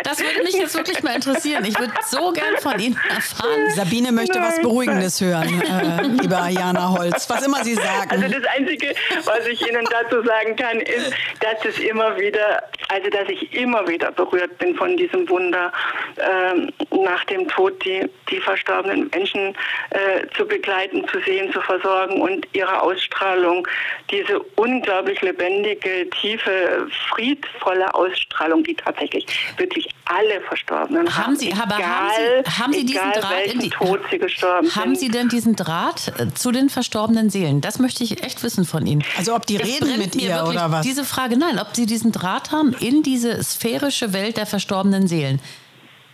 Das 0.04 0.20
würde 0.20 0.44
mich 0.44 0.54
jetzt 0.54 0.76
wirklich 0.76 1.02
mal 1.02 1.16
interessieren. 1.16 1.64
Ich 1.64 1.76
würde 1.76 1.92
so 2.08 2.30
gern 2.30 2.56
von 2.60 2.78
Ihnen 2.78 2.96
erfahren. 3.08 3.70
Sabine 3.74 4.12
möchte 4.12 4.38
was 4.40 4.60
Beruhigendes 4.62 5.20
hören, 5.20 5.60
äh, 5.60 6.02
lieber 6.22 6.48
Jana 6.48 6.90
Holz, 6.90 7.28
was 7.28 7.44
immer 7.44 7.64
Sie 7.64 7.74
sagen. 7.74 8.10
Also 8.10 8.28
das 8.28 8.44
Einzige, 8.56 8.94
was 9.24 9.44
ich 9.48 9.60
Ihnen 9.68 9.84
dazu 9.90 10.22
sagen 10.24 10.54
kann, 10.54 10.78
ist, 10.78 11.12
dass 11.40 11.64
es 11.64 11.80
immer 11.80 12.16
wieder, 12.16 12.62
also 12.88 13.10
dass 13.10 13.28
ich 13.28 13.55
immer 13.56 13.86
wieder 13.88 14.12
berührt 14.12 14.58
bin 14.58 14.74
von 14.74 14.96
diesem 14.96 15.28
Wunder, 15.28 15.72
äh, 16.16 16.96
nach 16.96 17.24
dem 17.24 17.48
Tod 17.48 17.84
die, 17.84 18.08
die 18.30 18.40
verstorbenen 18.40 19.08
Menschen 19.12 19.54
äh, 19.90 20.26
zu 20.36 20.46
begleiten, 20.46 21.06
zu 21.08 21.20
sehen, 21.20 21.52
zu 21.52 21.60
versorgen 21.60 22.20
und 22.20 22.46
ihre 22.52 22.82
Ausstrahlung, 22.82 23.66
diese 24.10 24.38
unglaublich 24.56 25.20
lebendige, 25.22 26.08
tiefe, 26.20 26.86
friedvolle 27.10 27.92
Ausstrahlung, 27.94 28.62
die 28.64 28.74
tatsächlich 28.74 29.26
wirklich 29.56 29.88
alle 30.04 30.40
Verstorbenen 30.42 31.08
haben. 31.08 31.26
Haben 31.26 31.36
Sie, 31.36 31.48
egal, 31.48 31.66
haben 31.68 32.10
Sie, 32.44 32.50
haben 32.50 32.72
Sie 32.72 32.84
diesen 32.84 33.12
Draht 33.12 33.46
in 33.46 33.60
die, 33.60 33.70
Tod 33.70 34.00
sie 34.10 34.18
gestorben 34.18 34.74
Haben 34.74 34.94
sind. 34.94 34.98
Sie 34.98 35.08
denn 35.08 35.28
diesen 35.28 35.56
Draht 35.56 36.12
äh, 36.18 36.32
zu 36.32 36.52
den 36.52 36.68
verstorbenen 36.68 37.30
Seelen? 37.30 37.60
Das 37.60 37.78
möchte 37.78 38.04
ich 38.04 38.22
echt 38.22 38.42
wissen 38.42 38.64
von 38.64 38.86
Ihnen. 38.86 39.04
Also 39.16 39.34
ob 39.34 39.46
die 39.46 39.58
Das 39.58 39.66
reden 39.66 39.98
mit 39.98 40.14
mir 40.14 40.22
ihr 40.22 40.28
wirklich 40.34 40.56
oder 40.56 40.72
was? 40.72 40.86
Diese 40.86 41.04
Frage, 41.04 41.36
nein, 41.36 41.58
ob 41.58 41.74
Sie 41.74 41.86
diesen 41.86 42.12
Draht 42.12 42.52
haben 42.52 42.74
in 42.80 43.02
diese 43.02 43.42
sphärische 43.52 44.12
Welt 44.12 44.36
der 44.36 44.46
verstorbenen 44.46 45.06
Seelen. 45.06 45.40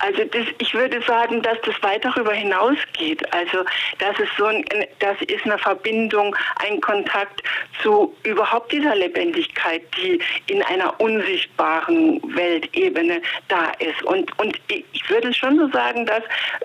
Also 0.02 0.24
das, 0.24 0.46
ich 0.58 0.74
würde 0.74 1.00
sagen, 1.02 1.42
dass 1.42 1.58
das 1.64 1.80
weit 1.80 2.04
darüber 2.04 2.32
hinausgeht. 2.32 3.22
Also 3.32 3.64
das 4.00 4.18
ist 4.18 4.32
so 4.36 4.46
ein, 4.46 4.64
das 4.98 5.16
ist 5.28 5.44
eine 5.44 5.56
Verbindung, 5.58 6.34
ein 6.56 6.80
Kontakt 6.80 7.40
zu 7.80 8.12
überhaupt 8.24 8.72
dieser 8.72 8.96
Lebendigkeit, 8.96 9.82
die 9.96 10.20
in 10.48 10.60
einer 10.64 11.00
unsichtbaren 11.00 12.20
Weltebene 12.34 13.22
da 13.46 13.70
ist. 13.78 14.02
Und 14.02 14.36
und 14.40 14.60
ich 14.66 15.08
würde 15.08 15.32
schon 15.32 15.56
so 15.56 15.68
sagen, 15.68 16.04
dass 16.04 16.24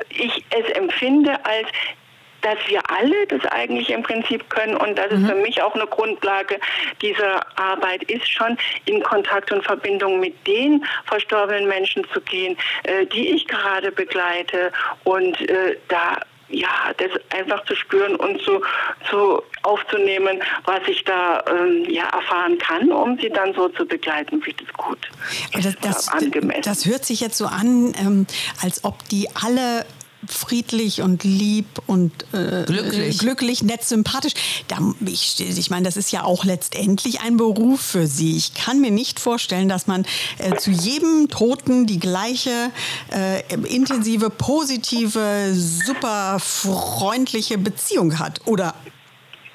ich 0.09 0.43
es 0.49 0.67
empfinde 0.71 1.33
als 1.45 1.67
dass 2.47 2.69
wir 2.69 2.81
alle 2.89 3.27
das 3.27 3.43
eigentlich 3.51 3.89
im 3.89 4.03
Prinzip 4.03 4.49
können 4.49 4.77
und 4.77 4.97
das 4.97 5.11
ist 5.11 5.27
für 5.27 5.35
mich 5.35 5.61
auch 5.61 5.75
eine 5.75 5.85
Grundlage 5.87 6.59
dieser 7.01 7.45
Arbeit 7.57 8.03
ist 8.03 8.27
schon 8.31 8.57
in 8.85 9.03
Kontakt 9.03 9.51
und 9.51 9.63
Verbindung 9.65 10.21
mit 10.21 10.35
den 10.47 10.85
verstorbenen 11.05 11.67
Menschen 11.67 12.05
zu 12.13 12.21
gehen, 12.21 12.57
äh, 12.83 13.05
die 13.07 13.29
ich 13.29 13.47
gerade 13.47 13.91
begleite 13.91 14.71
und 15.03 15.41
äh, 15.49 15.77
da 15.89 16.19
ja, 16.49 16.93
das 16.95 17.09
einfach 17.37 17.65
zu 17.65 17.75
spüren 17.75 18.15
und 18.15 18.41
zu, 18.41 18.61
zu 19.09 19.43
aufzunehmen, 19.63 20.41
was 20.63 20.79
ich 20.87 21.03
da 21.03 21.43
ähm, 21.45 21.85
ja, 21.89 22.05
erfahren 22.05 22.57
kann, 22.57 22.89
um 22.89 23.19
sie 23.19 23.29
dann 23.29 23.53
so 23.53 23.67
zu 23.67 23.85
begleiten, 23.85 24.41
wie 24.45 24.53
das 24.53 24.71
gut 24.77 24.99
Das, 25.51 25.65
ist, 25.65 25.77
das, 25.81 26.07
angemessen. 26.07 26.61
das 26.61 26.85
hört 26.85 27.03
sich 27.03 27.19
jetzt 27.19 27.37
so 27.37 27.47
an, 27.47 27.93
ähm, 27.99 28.27
als 28.63 28.85
ob 28.85 29.03
die 29.09 29.27
alle 29.43 29.85
friedlich 30.25 31.01
und 31.01 31.23
lieb 31.23 31.67
und 31.85 32.11
äh, 32.33 32.63
Glücklich. 32.65 33.19
glücklich, 33.19 33.63
nett, 33.63 33.83
sympathisch. 33.83 34.33
Da, 34.67 34.77
ich, 35.05 35.39
ich 35.39 35.69
meine, 35.69 35.85
das 35.85 35.97
ist 35.97 36.11
ja 36.11 36.23
auch 36.23 36.43
letztendlich 36.43 37.21
ein 37.21 37.37
Beruf 37.37 37.81
für 37.81 38.07
sie. 38.07 38.35
Ich 38.35 38.53
kann 38.53 38.81
mir 38.81 38.91
nicht 38.91 39.19
vorstellen, 39.19 39.69
dass 39.69 39.87
man 39.87 40.05
äh, 40.39 40.55
zu 40.57 40.71
jedem 40.71 41.29
Toten 41.29 41.85
die 41.85 41.99
gleiche 41.99 42.71
äh, 43.11 43.43
intensive, 43.67 44.29
positive, 44.29 45.53
super 45.53 46.39
freundliche 46.39 47.57
Beziehung 47.57 48.19
hat. 48.19 48.41
Oder 48.45 48.73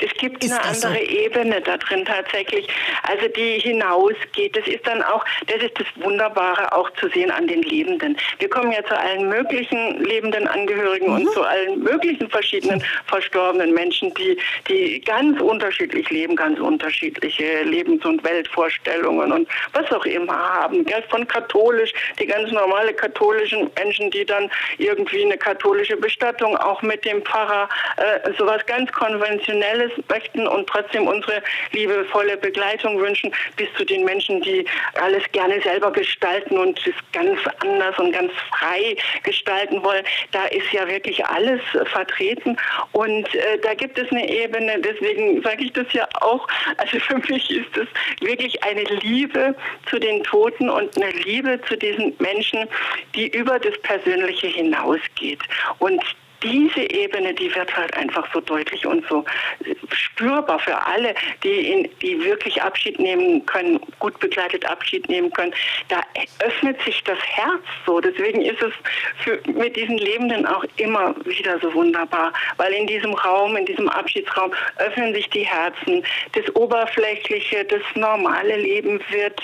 Es 0.02 0.12
gibt 0.14 0.42
Ist 0.44 0.52
eine 0.52 0.60
das 0.62 0.80
so? 0.80 0.88
andere 0.88 1.04
Ebene 1.04 1.60
da 1.60 1.76
drin 1.76 2.04
tatsächlich, 2.04 2.66
also 3.04 3.28
die 3.28 3.58
hinausgeht. 3.60 4.56
Das 4.56 4.66
ist 4.66 4.86
dann 4.86 5.02
auch, 5.02 5.24
das 5.46 5.62
ist 5.62 5.78
das 5.78 5.86
Wunderbare 6.04 6.72
auch 6.72 6.90
zu 6.94 7.08
sehen 7.08 7.30
an 7.30 7.46
den 7.46 7.62
Lebenden. 7.62 8.16
Wir 8.38 8.48
kommen 8.50 8.72
ja 8.72 8.84
zu 8.84 8.98
allen 8.98 9.28
möglichen 9.28 10.02
lebenden 10.04 10.46
Angehörigen 10.48 11.06
Mhm. 11.06 11.14
und 11.26 11.32
zu 11.32 11.42
allen 11.42 11.82
möglichen 11.82 12.28
verschiedenen 12.30 12.82
verstorbenen 13.06 13.72
Menschen, 13.74 14.12
die, 14.14 14.36
die 14.68 15.00
ganz 15.00 15.40
unterschiedlich 15.40 16.08
leben, 16.10 16.34
ganz 16.36 16.58
unterschiedliche 16.58 17.62
Lebens- 17.62 18.04
und 18.04 18.22
Weltvorstellungen 18.24 19.32
und 19.32 19.48
was 19.72 19.90
auch 19.92 20.04
immer 20.04 20.36
haben. 20.36 20.84
Gell? 20.84 21.02
Von 21.10 21.26
katholisch, 21.28 21.92
die 22.18 22.26
ganz 22.26 22.50
normale 22.50 22.92
katholischen 22.92 23.70
Menschen, 23.78 24.10
die 24.10 24.24
dann 24.24 24.50
irgendwie 24.78 25.24
eine 25.24 25.38
katholische 25.38 25.96
Bestattung 25.96 26.56
auch 26.56 26.82
mit 26.82 27.04
dem 27.04 27.22
Pfarrer 27.22 27.68
äh, 27.96 28.30
sowas 28.38 28.64
ganz 28.66 28.90
konventionelles 28.92 29.91
möchten 30.08 30.46
und 30.46 30.68
trotzdem 30.68 31.06
unsere 31.06 31.42
liebevolle 31.72 32.36
Begleitung 32.36 32.98
wünschen, 32.98 33.32
bis 33.56 33.68
zu 33.76 33.84
den 33.84 34.04
Menschen, 34.04 34.40
die 34.42 34.64
alles 35.00 35.22
gerne 35.32 35.60
selber 35.62 35.90
gestalten 35.90 36.58
und 36.58 36.78
es 36.86 36.94
ganz 37.12 37.38
anders 37.60 37.98
und 37.98 38.12
ganz 38.12 38.32
frei 38.50 38.96
gestalten 39.22 39.82
wollen. 39.82 40.04
Da 40.32 40.46
ist 40.46 40.70
ja 40.72 40.86
wirklich 40.88 41.24
alles 41.24 41.60
vertreten 41.86 42.56
und 42.92 43.34
äh, 43.34 43.58
da 43.62 43.74
gibt 43.74 43.98
es 43.98 44.10
eine 44.10 44.28
Ebene, 44.28 44.78
deswegen 44.80 45.42
sage 45.42 45.64
ich 45.64 45.72
das 45.72 45.86
ja 45.92 46.08
auch, 46.20 46.46
also 46.76 46.98
für 46.98 47.18
mich 47.32 47.50
ist 47.50 47.76
es 47.76 47.88
wirklich 48.20 48.62
eine 48.64 48.82
Liebe 49.02 49.54
zu 49.88 49.98
den 49.98 50.22
Toten 50.24 50.70
und 50.70 50.96
eine 50.96 51.10
Liebe 51.10 51.60
zu 51.68 51.76
diesen 51.76 52.14
Menschen, 52.18 52.68
die 53.14 53.28
über 53.28 53.58
das 53.58 53.78
Persönliche 53.82 54.48
hinausgeht. 54.48 55.40
Und 55.78 56.02
diese 56.42 56.80
Ebene, 56.90 57.34
die 57.34 57.54
wird 57.54 57.74
halt 57.76 57.96
einfach 57.96 58.26
so 58.32 58.40
deutlich 58.40 58.86
und 58.86 59.06
so 59.08 59.24
spürbar 59.92 60.58
für 60.58 60.76
alle, 60.86 61.14
die, 61.42 61.72
in, 61.72 61.88
die 62.00 62.22
wirklich 62.24 62.60
Abschied 62.62 62.98
nehmen 62.98 63.44
können, 63.46 63.80
gut 63.98 64.18
begleitet 64.20 64.64
Abschied 64.64 65.08
nehmen 65.08 65.30
können. 65.32 65.52
Da 65.88 66.00
öffnet 66.44 66.80
sich 66.82 67.02
das 67.04 67.18
Herz 67.20 67.62
so. 67.86 68.00
Deswegen 68.00 68.42
ist 68.42 68.62
es 68.62 68.72
für, 69.22 69.40
mit 69.52 69.76
diesen 69.76 69.98
Lebenden 69.98 70.46
auch 70.46 70.64
immer 70.76 71.14
wieder 71.24 71.58
so 71.60 71.72
wunderbar, 71.74 72.32
weil 72.56 72.72
in 72.72 72.86
diesem 72.86 73.14
Raum, 73.14 73.56
in 73.56 73.66
diesem 73.66 73.88
Abschiedsraum 73.88 74.52
öffnen 74.78 75.14
sich 75.14 75.28
die 75.30 75.46
Herzen. 75.46 76.04
Das 76.32 76.54
Oberflächliche, 76.56 77.64
das 77.64 77.82
normale 77.94 78.56
Leben 78.56 79.00
wird, 79.10 79.40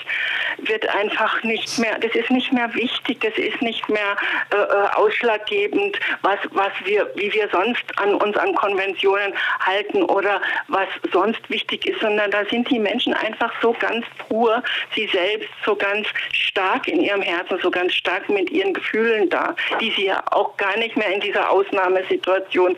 wird 0.57 0.87
einfach 0.95 1.41
nicht 1.43 1.77
mehr, 1.79 1.97
das 1.99 2.13
ist 2.15 2.29
nicht 2.31 2.51
mehr 2.51 2.73
wichtig, 2.73 3.21
das 3.21 3.37
ist 3.37 3.61
nicht 3.61 3.87
mehr 3.89 4.17
äh, 4.51 4.55
äh, 4.55 4.95
ausschlaggebend, 4.95 5.99
was, 6.21 6.39
was 6.51 6.71
wir, 6.83 6.88
wie 7.15 7.31
wir 7.33 7.49
sonst 7.51 7.83
an 7.97 8.15
uns 8.15 8.35
an 8.37 8.53
Konventionen 8.55 9.33
halten 9.59 10.03
oder 10.03 10.41
was 10.67 10.87
sonst 11.11 11.41
wichtig 11.49 11.85
ist, 11.85 11.99
sondern 12.01 12.31
da 12.31 12.45
sind 12.45 12.69
die 12.69 12.79
Menschen 12.79 13.13
einfach 13.13 13.51
so 13.61 13.73
ganz 13.79 14.05
pur, 14.27 14.63
sie 14.95 15.07
selbst 15.07 15.49
so 15.65 15.75
ganz 15.75 16.07
stark 16.31 16.87
in 16.87 17.01
ihrem 17.01 17.21
Herzen, 17.21 17.59
so 17.61 17.71
ganz 17.71 17.93
stark 17.93 18.27
mit 18.29 18.49
ihren 18.49 18.73
Gefühlen 18.73 19.29
da, 19.29 19.55
die 19.79 19.91
sie 19.91 20.05
ja 20.05 20.23
auch 20.31 20.55
gar 20.57 20.77
nicht 20.77 20.95
mehr 20.95 21.11
in 21.11 21.21
dieser 21.21 21.49
Ausnahmesituation 21.49 22.75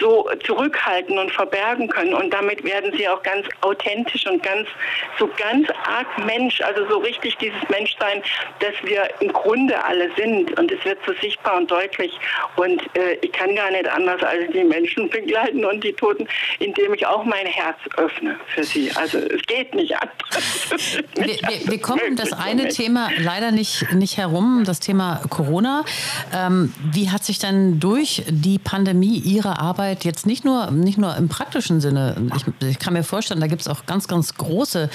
so 0.00 0.28
zurückhalten 0.44 1.18
und 1.18 1.30
verbergen 1.30 1.88
können. 1.88 2.14
Und 2.14 2.30
damit 2.30 2.64
werden 2.64 2.92
sie 2.96 3.08
auch 3.08 3.22
ganz 3.22 3.46
authentisch 3.60 4.26
und 4.26 4.42
ganz, 4.42 4.68
so 5.18 5.28
ganz 5.36 5.68
arg 5.70 6.06
Mensch, 6.24 6.60
also 6.60 6.86
so 6.88 6.98
richtig 6.98 7.36
dieses 7.38 7.68
Menschsein, 7.68 8.22
das 8.58 8.74
wir 8.82 9.08
im 9.20 9.32
Grunde 9.32 9.82
alle 9.84 10.10
sind. 10.16 10.58
Und 10.58 10.70
es 10.72 10.84
wird 10.84 10.98
so 11.06 11.12
sichtbar 11.20 11.56
und 11.56 11.70
deutlich. 11.70 12.18
Und 12.56 12.82
äh, 12.96 13.25
ich 13.26 13.32
kann 13.32 13.54
gar 13.54 13.70
nicht 13.70 13.88
anders 13.88 14.22
als 14.22 14.52
die 14.52 14.64
Menschen 14.64 15.10
begleiten 15.10 15.64
und 15.64 15.82
die 15.82 15.92
Toten, 15.92 16.26
indem 16.58 16.94
ich 16.94 17.06
auch 17.06 17.24
mein 17.24 17.46
Herz 17.46 17.76
öffne 17.96 18.36
für 18.54 18.64
sie. 18.64 18.90
Also 18.94 19.18
es 19.18 19.42
geht 19.42 19.74
nicht 19.74 19.94
anders. 19.94 20.70
wir, 21.14 21.26
wir, 21.26 21.70
wir, 21.72 21.80
kommen 21.80 22.02
um 22.10 22.16
das 22.16 22.32
eine 22.32 22.68
Thema 22.68 23.10
leider 23.18 23.50
nicht, 23.50 23.92
nicht 23.92 24.16
herum, 24.16 24.62
das 24.64 24.80
Thema 24.80 25.22
Corona. 25.28 25.84
Ähm, 26.32 26.72
wie 26.92 27.10
hat 27.10 27.24
sich 27.24 27.38
dann 27.38 27.80
durch 27.80 28.22
die 28.28 28.58
Pandemie 28.58 29.18
Ihre 29.18 29.58
Arbeit 29.58 30.04
jetzt 30.04 30.26
nicht 30.26 30.44
nur, 30.44 30.70
nicht 30.70 30.98
nur 30.98 31.16
im 31.16 31.28
praktischen 31.28 31.80
Sinne, 31.80 32.30
ich, 32.36 32.68
ich 32.68 32.78
kann 32.78 32.92
mir 32.92 33.02
vorstellen, 33.02 33.40
da 33.40 33.46
gibt 33.46 33.62
es 33.62 33.68
auch 33.68 33.86
ganz, 33.86 34.06
ganz 34.08 34.34
große 34.34 34.88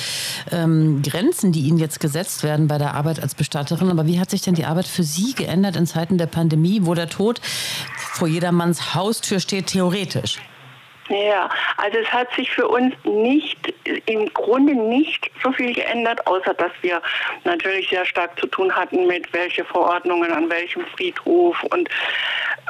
ähm, 0.51 1.01
Grenzen, 1.01 1.51
die 1.51 1.61
Ihnen 1.61 1.77
jetzt 1.77 1.99
gesetzt 1.99 2.43
werden 2.43 2.67
bei 2.67 2.77
der 2.77 2.93
Arbeit 2.93 3.21
als 3.21 3.35
Bestatterin, 3.35 3.89
aber 3.89 4.05
wie 4.07 4.19
hat 4.19 4.29
sich 4.29 4.41
denn 4.41 4.55
die 4.55 4.65
Arbeit 4.65 4.87
für 4.87 5.03
Sie 5.03 5.33
geändert 5.33 5.75
in 5.75 5.85
Zeiten 5.85 6.17
der 6.17 6.27
Pandemie, 6.27 6.81
wo 6.83 6.93
der 6.93 7.09
Tod 7.09 7.41
vor 8.21 8.27
jedermanns 8.27 8.93
Haustür 8.93 9.39
steht, 9.39 9.65
theoretisch? 9.65 10.37
Ja, 11.11 11.49
also 11.75 11.97
es 11.97 12.07
hat 12.07 12.33
sich 12.35 12.49
für 12.49 12.65
uns 12.69 12.95
nicht, 13.03 13.73
im 14.05 14.33
Grunde 14.33 14.73
nicht 14.73 15.29
so 15.43 15.51
viel 15.51 15.73
geändert, 15.73 16.25
außer 16.25 16.53
dass 16.53 16.71
wir 16.81 17.01
natürlich 17.43 17.89
sehr 17.89 18.05
stark 18.05 18.39
zu 18.39 18.47
tun 18.47 18.73
hatten 18.73 19.07
mit 19.07 19.31
welche 19.33 19.65
Verordnungen 19.65 20.31
an 20.31 20.49
welchem 20.49 20.85
Friedhof 20.95 21.61
und 21.63 21.89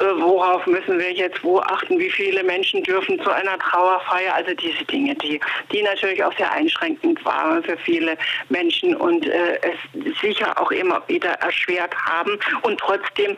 äh, 0.00 0.04
worauf 0.20 0.66
müssen 0.66 0.98
wir 0.98 1.12
jetzt 1.12 1.44
wo 1.44 1.60
achten, 1.60 1.98
wie 1.98 2.10
viele 2.10 2.42
Menschen 2.42 2.82
dürfen 2.82 3.20
zu 3.22 3.30
einer 3.30 3.58
Trauerfeier, 3.58 4.34
also 4.34 4.52
diese 4.54 4.84
Dinge, 4.84 5.14
die, 5.16 5.38
die 5.70 5.82
natürlich 5.82 6.24
auch 6.24 6.36
sehr 6.36 6.50
einschränkend 6.50 7.24
waren 7.24 7.62
für 7.62 7.76
viele 7.76 8.16
Menschen 8.48 8.96
und 8.96 9.26
äh, 9.26 9.60
es 9.62 10.20
sicher 10.20 10.60
auch 10.60 10.70
immer 10.70 11.02
wieder 11.06 11.32
erschwert 11.34 11.94
haben. 11.94 12.38
Und 12.62 12.80
trotzdem, 12.80 13.36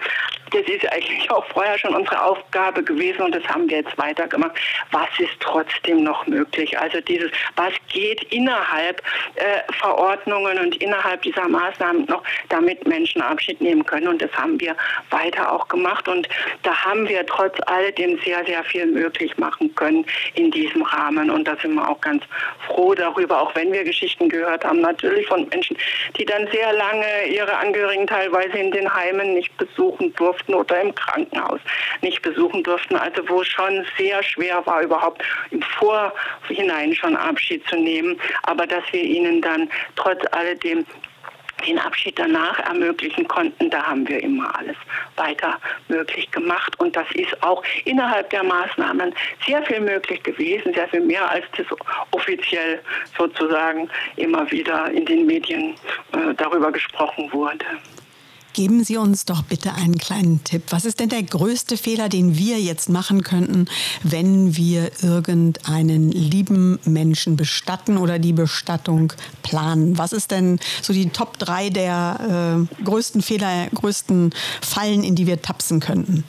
das 0.53 0.63
ist 0.63 0.91
eigentlich 0.93 1.31
auch 1.31 1.45
vorher 1.47 1.77
schon 1.79 1.95
unsere 1.95 2.23
Aufgabe 2.23 2.83
gewesen 2.83 3.23
und 3.23 3.35
das 3.35 3.45
haben 3.49 3.69
wir 3.69 3.79
jetzt 3.79 3.97
weitergemacht, 3.99 4.57
was 4.95 5.09
ist 5.19 5.35
trotzdem 5.41 6.05
noch 6.05 6.25
möglich? 6.29 6.79
Also 6.79 7.01
dieses, 7.01 7.31
was 7.57 7.73
geht 7.93 8.23
innerhalb 8.33 9.03
äh, 9.35 9.73
Verordnungen 9.73 10.57
und 10.59 10.77
innerhalb 10.77 11.21
dieser 11.23 11.49
Maßnahmen 11.49 12.05
noch, 12.05 12.23
damit 12.49 12.87
Menschen 12.87 13.21
Abschied 13.21 13.61
nehmen 13.61 13.85
können. 13.85 14.07
Und 14.07 14.23
das 14.23 14.33
haben 14.33 14.59
wir 14.61 14.77
weiter 15.11 15.51
auch 15.51 15.67
gemacht. 15.67 16.07
Und 16.07 16.29
da 16.63 16.73
haben 16.85 17.09
wir 17.09 17.27
trotz 17.27 17.57
alledem 17.67 18.21
sehr, 18.25 18.45
sehr 18.47 18.63
viel 18.63 18.87
möglich 18.87 19.37
machen 19.37 19.75
können 19.75 20.07
in 20.35 20.53
diesem 20.53 20.83
Rahmen. 20.83 21.29
Und 21.29 21.49
da 21.49 21.57
sind 21.57 21.75
wir 21.75 21.89
auch 21.89 22.01
ganz 22.01 22.23
froh 22.69 22.95
darüber, 22.95 23.41
auch 23.43 23.55
wenn 23.57 23.73
wir 23.73 23.83
Geschichten 23.83 24.29
gehört 24.29 24.65
haben, 24.65 24.81
natürlich 24.81 25.27
von 25.27 25.49
Menschen, 25.49 25.77
die 26.17 26.25
dann 26.25 26.47
sehr 26.53 26.73
lange 26.73 27.27
ihre 27.27 27.57
Angehörigen 27.57 28.07
teilweise 28.07 28.57
in 28.59 28.71
den 28.71 28.93
Heimen 28.93 29.35
nicht 29.35 29.57
besuchen 29.57 30.15
durften 30.15 30.55
oder 30.55 30.81
im 30.81 30.95
Krankenhaus 30.95 31.61
nicht 32.01 32.23
besuchen 32.23 32.63
durften. 32.63 32.95
Also 32.95 33.29
wo 33.29 33.43
schon 33.43 33.85
sehr 33.99 34.23
schwer 34.23 34.65
war, 34.67 34.84
überhaupt 34.85 35.23
im 35.51 35.63
Vorhinein 35.63 36.95
schon 36.95 37.17
Abschied 37.17 37.67
zu 37.69 37.77
nehmen, 37.77 38.19
aber 38.45 38.67
dass 38.67 38.85
wir 38.93 39.03
ihnen 39.03 39.41
dann 39.43 39.69
trotz 39.97 40.21
alledem 40.33 40.87
den 41.67 41.79
Abschied 41.79 42.19
danach 42.19 42.59
ermöglichen 42.61 43.27
konnten, 43.27 43.71
da 43.71 43.83
haben 43.83 44.07
wir 44.09 44.23
immer 44.23 44.57
alles 44.59 44.77
weiter 45.17 45.59
möglich 45.89 46.31
gemacht. 46.31 46.79
Und 46.79 46.95
das 46.97 47.07
ist 47.15 47.43
auch 47.43 47.63
innerhalb 47.85 48.29
der 48.31 48.43
Maßnahmen 48.43 49.15
sehr 49.47 49.63
viel 49.63 49.81
möglich 49.81 50.23
gewesen, 50.23 50.75
sehr 50.75 50.89
viel 50.89 51.01
mehr 51.01 51.29
als 51.31 51.45
das 51.57 51.67
offiziell 52.11 52.81
sozusagen 53.17 53.89
immer 54.17 54.51
wieder 54.51 54.91
in 54.91 55.07
den 55.07 55.27
Medien 55.27 55.75
äh, 56.13 56.35
darüber 56.37 56.71
gesprochen 56.71 57.33
wurde. 57.33 57.65
Geben 58.55 58.85
Sie 58.85 58.97
uns 58.97 59.25
doch 59.25 59.43
bitte 59.43 59.75
einen 59.75 59.99
kleinen 59.99 60.45
Tipp. 60.45 60.63
Was 60.71 60.85
ist 60.85 61.01
denn 61.01 61.09
der 61.09 61.25
größte 61.25 61.77
Fehler, 61.77 62.09
den 62.09 62.39
wir 62.39 62.61
jetzt 62.61 62.89
machen 62.89 63.25
könnten, 63.25 63.67
wenn 64.05 64.57
wir 64.57 64.93
irgendeinen 65.03 66.13
lieben 66.13 66.79
Menschen 66.85 67.37
bestatten 67.37 67.99
oder 67.99 68.21
die 68.21 68.33
Bestattung 68.33 69.13
planen? 69.43 69.99
Was 69.99 70.13
ist 70.13 70.31
denn 70.31 70.61
so 70.83 70.93
die 70.93 71.09
Top 71.09 71.37
3 71.41 71.71
der 71.71 72.69
äh, 72.81 72.85
größten 72.85 73.23
Fehler, 73.23 73.67
größten 73.75 74.33
Fallen, 74.61 75.03
in 75.03 75.17
die 75.17 75.27
wir 75.27 75.43
tapsen 75.43 75.81
könnten? 75.81 76.23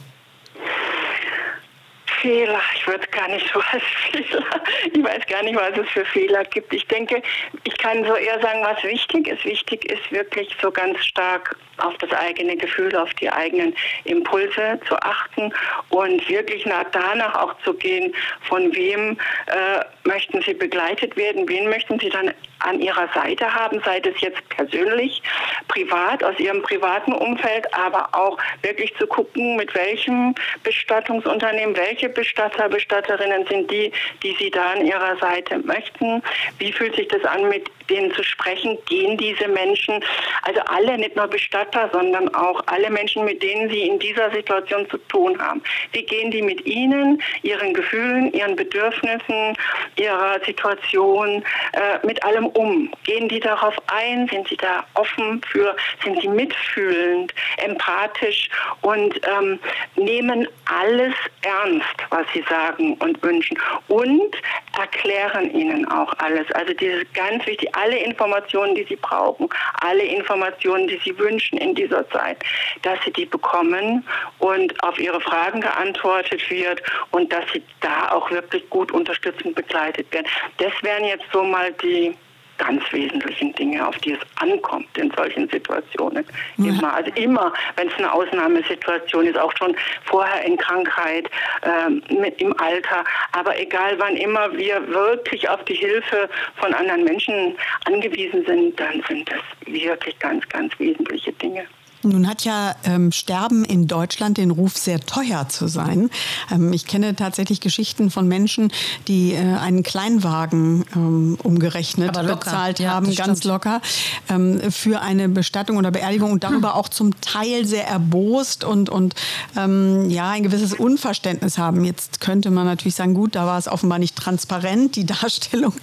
Fehler. 2.26 2.60
Ich 2.76 2.88
würde 2.88 3.08
gar 3.10 3.28
nicht 3.28 3.48
so 3.54 3.60
als 3.60 3.84
Fehler. 4.12 4.44
Ich 4.92 5.04
weiß 5.04 5.26
gar 5.28 5.44
nicht, 5.44 5.56
was 5.56 5.78
es 5.78 5.88
für 5.90 6.06
Fehler 6.06 6.44
gibt. 6.46 6.74
Ich 6.74 6.86
denke, 6.88 7.22
ich 7.64 7.78
kann 7.78 8.04
so 8.04 8.16
eher 8.16 8.42
sagen, 8.42 8.64
was 8.64 8.84
wichtig 8.84 9.28
ist. 9.28 9.46
Wichtig 9.46 9.86
ist 9.92 10.12
wirklich 10.12 10.50
so 10.60 10.72
ganz 10.72 11.04
stark 11.06 11.56
auf 11.78 11.96
das 12.00 12.12
eigene 12.14 12.58
Gefühl, 12.58 12.96
auf 12.96 13.14
die 13.16 13.30
eigenen 13.30 13.76
Impulse 14.06 14.80
zu 14.88 14.96
achten 14.96 15.54
und 15.90 16.28
wirklich 16.28 16.66
nach, 16.66 16.86
danach 16.92 17.36
auch 17.36 17.54
zu 17.64 17.74
gehen, 17.76 18.16
von 18.42 18.74
wem 18.76 19.18
äh, 19.48 20.08
möchten 20.08 20.42
Sie 20.42 20.54
begleitet 20.54 21.16
werden, 21.18 21.48
wen 21.48 21.70
möchten 21.70 22.00
Sie 22.00 22.10
dann 22.10 22.34
an 22.66 22.80
Ihrer 22.80 23.08
Seite 23.14 23.54
haben, 23.54 23.82
sei 23.86 24.00
es 24.00 24.20
jetzt 24.22 24.48
persönlich, 24.50 25.22
privat, 25.68 26.24
aus 26.24 26.38
Ihrem 26.40 26.62
privaten 26.62 27.14
Umfeld, 27.14 27.66
aber 27.74 28.10
auch 28.12 28.38
wirklich 28.62 28.96
zu 28.98 29.08
gucken, 29.08 29.56
mit 29.56 29.74
welchem 29.76 30.36
Bestattungsunternehmen, 30.64 31.76
welche 31.76 32.10
Bestatter, 32.10 32.70
Bestatterinnen 32.70 33.46
sind 33.48 33.70
die, 33.72 33.92
die 34.24 34.36
Sie 34.40 34.52
da 34.52 34.74
an 34.74 34.86
Ihrer 34.86 35.16
Seite 35.18 35.60
möchten, 35.60 36.22
wie 36.60 36.72
fühlt 36.72 36.96
sich 36.96 37.08
das 37.08 37.24
an, 37.24 37.50
mit 37.50 37.70
denen 37.90 38.12
zu 38.14 38.24
sprechen, 38.24 38.78
gehen 38.88 39.18
diese 39.18 39.48
Menschen, 39.48 40.04
also 40.44 40.62
alle, 40.62 40.98
nicht 40.98 41.16
nur 41.16 41.28
Bestatter, 41.28 41.90
sondern 41.94 42.34
auch 42.36 42.62
alle 42.68 42.90
Menschen, 42.90 43.26
mit 43.26 43.42
denen 43.44 43.70
sie 43.70 43.82
in 43.82 44.00
dieser 44.00 44.32
Situation 44.32 44.90
zu 44.90 44.98
tun 45.10 45.40
haben. 45.40 45.62
Wie 45.92 46.04
gehen 46.04 46.32
die 46.32 46.42
mit 46.42 46.66
ihnen, 46.66 47.22
ihren 47.44 47.74
Gefühlen, 47.74 48.32
ihren 48.34 48.56
Bedürfnissen, 48.56 49.58
ihrer 49.98 50.40
Situation, 50.46 51.44
äh, 51.74 52.06
mit 52.06 52.24
allem 52.24 52.48
um? 52.56 52.92
Gehen 53.04 53.30
die 53.30 53.40
darauf 53.40 53.76
ein? 53.88 54.28
Sind 54.28 54.48
sie 54.48 54.58
da 54.58 54.86
offen 54.96 55.42
für? 55.52 55.76
Sind 56.04 56.22
sie 56.22 56.28
mitfühlend, 56.28 57.34
empathisch 57.58 58.50
und 58.82 59.20
ähm, 59.28 59.60
nehmen 59.96 60.48
alles 60.66 61.14
ernst, 61.44 61.96
was 62.10 62.26
sie 62.34 62.44
sagen 62.50 62.96
und 62.96 63.22
wünschen 63.22 63.58
und 63.88 64.36
erklären 64.80 65.52
ihnen 65.52 65.88
auch 65.90 66.12
alles. 66.18 66.52
Also 66.54 66.74
dieses 66.74 67.06
ganz 67.14 67.46
wichtig, 67.46 67.70
alle 67.76 67.98
Informationen, 67.98 68.76
die 68.76 68.84
sie 68.84 68.96
brauchen, 68.96 69.50
alle 69.82 70.04
Informationen, 70.04 70.88
die 70.88 71.00
sie 71.04 71.18
wünschen 71.18 71.58
in 71.58 71.76
dieser 71.76 72.10
Zeit, 72.10 72.38
dass 72.82 73.00
sie 73.04 73.12
die 73.12 73.26
bekommen 73.26 74.06
und 74.40 74.84
auf 74.84 75.00
ihre 75.00 75.22
Fragen 75.22 75.62
geantwortet 75.62 76.50
wird 76.50 76.82
und 77.12 77.32
dass 77.32 77.46
sie 77.54 77.64
da 77.82 78.12
auch 78.12 78.30
wirklich 78.32 78.68
gut 78.70 78.92
unterstützend 78.92 79.56
begleitet 79.56 80.12
werden. 80.12 80.28
Das 80.58 80.74
wären 80.82 81.06
jetzt 81.06 81.26
so 81.32 81.44
mal 81.44 81.72
die 81.74 82.16
ganz 82.58 82.82
wesentlichen 82.92 83.54
Dinge, 83.56 83.88
auf 83.88 83.98
die 84.00 84.14
es 84.14 84.20
ankommt 84.36 84.88
in 84.98 85.12
solchen 85.12 85.50
Situationen. 85.50 86.26
Ja. 86.58 86.70
Immer, 86.72 86.94
also 86.94 87.12
immer, 87.16 87.54
wenn 87.76 87.88
es 87.88 87.96
eine 87.96 88.12
Ausnahmesituation 88.12 89.28
ist, 89.28 89.38
auch 89.38 89.54
schon 89.58 89.76
vorher 90.06 90.44
in 90.44 90.58
Krankheit, 90.58 91.30
ähm, 91.64 92.02
mit, 92.10 92.42
im 92.42 92.58
Alter, 92.60 93.04
aber 93.32 93.60
egal 93.60 93.98
wann 94.00 94.16
immer 94.16 94.52
wir 94.54 94.88
wirklich 94.88 95.48
auf 95.50 95.64
die 95.66 95.76
Hilfe 95.76 96.30
von 96.56 96.74
anderen 96.74 97.04
Menschen 97.04 97.56
angewiesen 97.86 98.46
sind, 98.46 98.80
dann 98.80 99.04
sind 99.08 99.30
das 99.30 99.42
wirklich 99.66 100.18
ganz, 100.20 100.48
ganz 100.50 100.78
wesentliche 100.80 101.34
Dinge. 101.34 101.66
Nun 102.12 102.28
hat 102.28 102.44
ja 102.44 102.76
ähm, 102.84 103.12
Sterben 103.12 103.66
in 103.66 103.88
Deutschland 103.88 104.38
den 104.38 104.52
Ruf, 104.52 104.78
sehr 104.78 105.00
teuer 105.00 105.48
zu 105.50 105.68
sein. 105.68 106.10
Ähm, 106.52 106.74
ich 106.74 106.86
kenne 106.86 107.16
tatsächlich 107.16 107.62
Geschichten 107.62 108.12
von 108.12 108.28
Menschen, 108.28 108.72
die 109.08 109.34
äh, 109.34 109.40
einen 109.40 109.84
Kleinwagen 109.84 110.86
ähm, 110.96 111.38
umgerechnet 111.44 112.14
bezahlt 112.14 112.80
ja, 112.80 112.92
haben, 112.92 113.14
ganz 113.16 113.40
stimmt. 113.40 113.46
locker, 113.46 113.82
ähm, 114.30 114.72
für 114.72 115.02
eine 115.02 115.30
Bestattung 115.30 115.78
oder 115.78 115.92
Beerdigung 115.92 116.32
und 116.32 116.44
darüber 116.44 116.74
hm. 116.74 116.80
auch 116.80 116.90
zum 116.90 117.20
Teil 117.22 117.66
sehr 117.66 117.88
erbost 117.88 118.64
und, 118.64 118.90
und 118.90 119.16
ähm, 119.56 120.10
ja, 120.10 120.30
ein 120.30 120.44
gewisses 120.44 120.74
Unverständnis 120.74 121.58
haben. 121.58 121.84
Jetzt 121.86 122.22
könnte 122.22 122.52
man 122.52 122.66
natürlich 122.66 122.96
sagen, 122.96 123.14
gut, 123.14 123.36
da 123.36 123.46
war 123.46 123.58
es 123.58 123.68
offenbar 123.68 124.00
nicht 124.00 124.16
transparent, 124.16 124.96
die 124.96 125.06
Darstellung 125.16 125.76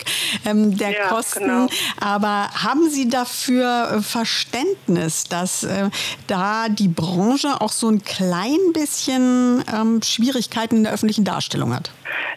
ähm, 0.44 0.76
der 0.76 0.90
ja, 0.90 1.08
Kosten. 1.08 1.40
Genau. 1.40 1.66
Aber 2.00 2.48
haben 2.54 2.88
Sie 2.90 3.08
dafür 3.08 4.02
Verständnis, 4.02 5.24
dass 5.24 5.64
äh, 5.64 5.90
da 6.26 6.68
die 6.68 6.88
Branche 6.88 7.60
auch 7.60 7.72
so 7.72 7.88
ein 7.88 8.02
klein 8.02 8.58
bisschen 8.72 9.64
ähm, 9.72 10.00
Schwierigkeiten 10.02 10.76
in 10.76 10.82
der 10.84 10.92
öffentlichen 10.92 11.24
Darstellung 11.24 11.74
hat? 11.74 11.90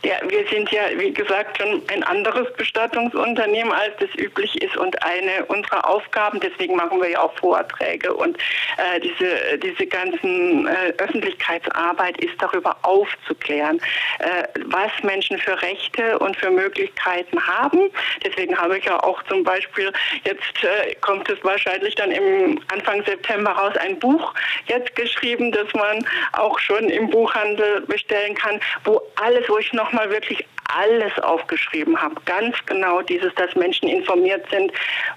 Ja, 0.03 0.15
wir 0.27 0.45
sind 0.47 0.71
ja, 0.71 0.83
wie 0.97 1.13
gesagt, 1.13 1.57
schon 1.57 1.81
ein 1.91 2.03
anderes 2.03 2.51
Bestattungsunternehmen, 2.53 3.71
als 3.71 3.93
das 3.99 4.09
üblich 4.17 4.61
ist 4.61 4.77
und 4.77 5.01
eine 5.03 5.45
unserer 5.45 5.87
Aufgaben, 5.87 6.39
deswegen 6.39 6.75
machen 6.75 7.01
wir 7.01 7.09
ja 7.09 7.21
auch 7.21 7.33
Vorträge 7.37 8.13
und 8.13 8.37
äh, 8.77 8.99
diese, 8.99 9.57
diese 9.57 9.87
ganzen 9.87 10.67
äh, 10.67 10.93
Öffentlichkeitsarbeit 10.97 12.17
ist 12.23 12.33
darüber 12.39 12.75
aufzuklären, 12.83 13.79
äh, 14.19 14.43
was 14.65 14.91
Menschen 15.03 15.37
für 15.39 15.61
Rechte 15.61 16.19
und 16.19 16.35
für 16.37 16.51
Möglichkeiten 16.51 17.39
haben. 17.45 17.89
Deswegen 18.25 18.57
habe 18.57 18.77
ich 18.77 18.85
ja 18.85 19.01
auch 19.03 19.21
zum 19.23 19.43
Beispiel, 19.43 19.91
jetzt 20.23 20.63
äh, 20.63 20.95
kommt 21.01 21.29
es 21.29 21.43
wahrscheinlich 21.43 21.95
dann 21.95 22.11
im 22.11 22.59
Anfang 22.71 23.03
September 23.05 23.51
raus, 23.51 23.75
ein 23.77 23.97
Buch 23.99 24.33
jetzt 24.67 24.95
geschrieben, 24.95 25.51
das 25.51 25.71
man 25.73 26.05
auch 26.33 26.57
schon 26.59 26.89
im 26.89 27.09
Buchhandel 27.09 27.81
bestellen 27.81 28.35
kann, 28.35 28.59
wo 28.83 29.01
alles, 29.15 29.47
wo 29.49 29.57
ich 29.57 29.64
nochmal 29.73 30.09
wirklich 30.09 30.45
alles 30.67 31.17
aufgeschrieben 31.19 31.99
habe. 32.01 32.15
Ganz 32.25 32.55
genau 32.65 33.01
dieses, 33.01 33.33
dass 33.35 33.55
Menschen 33.55 33.87
informiert 33.87 34.45
sind, 34.49 34.71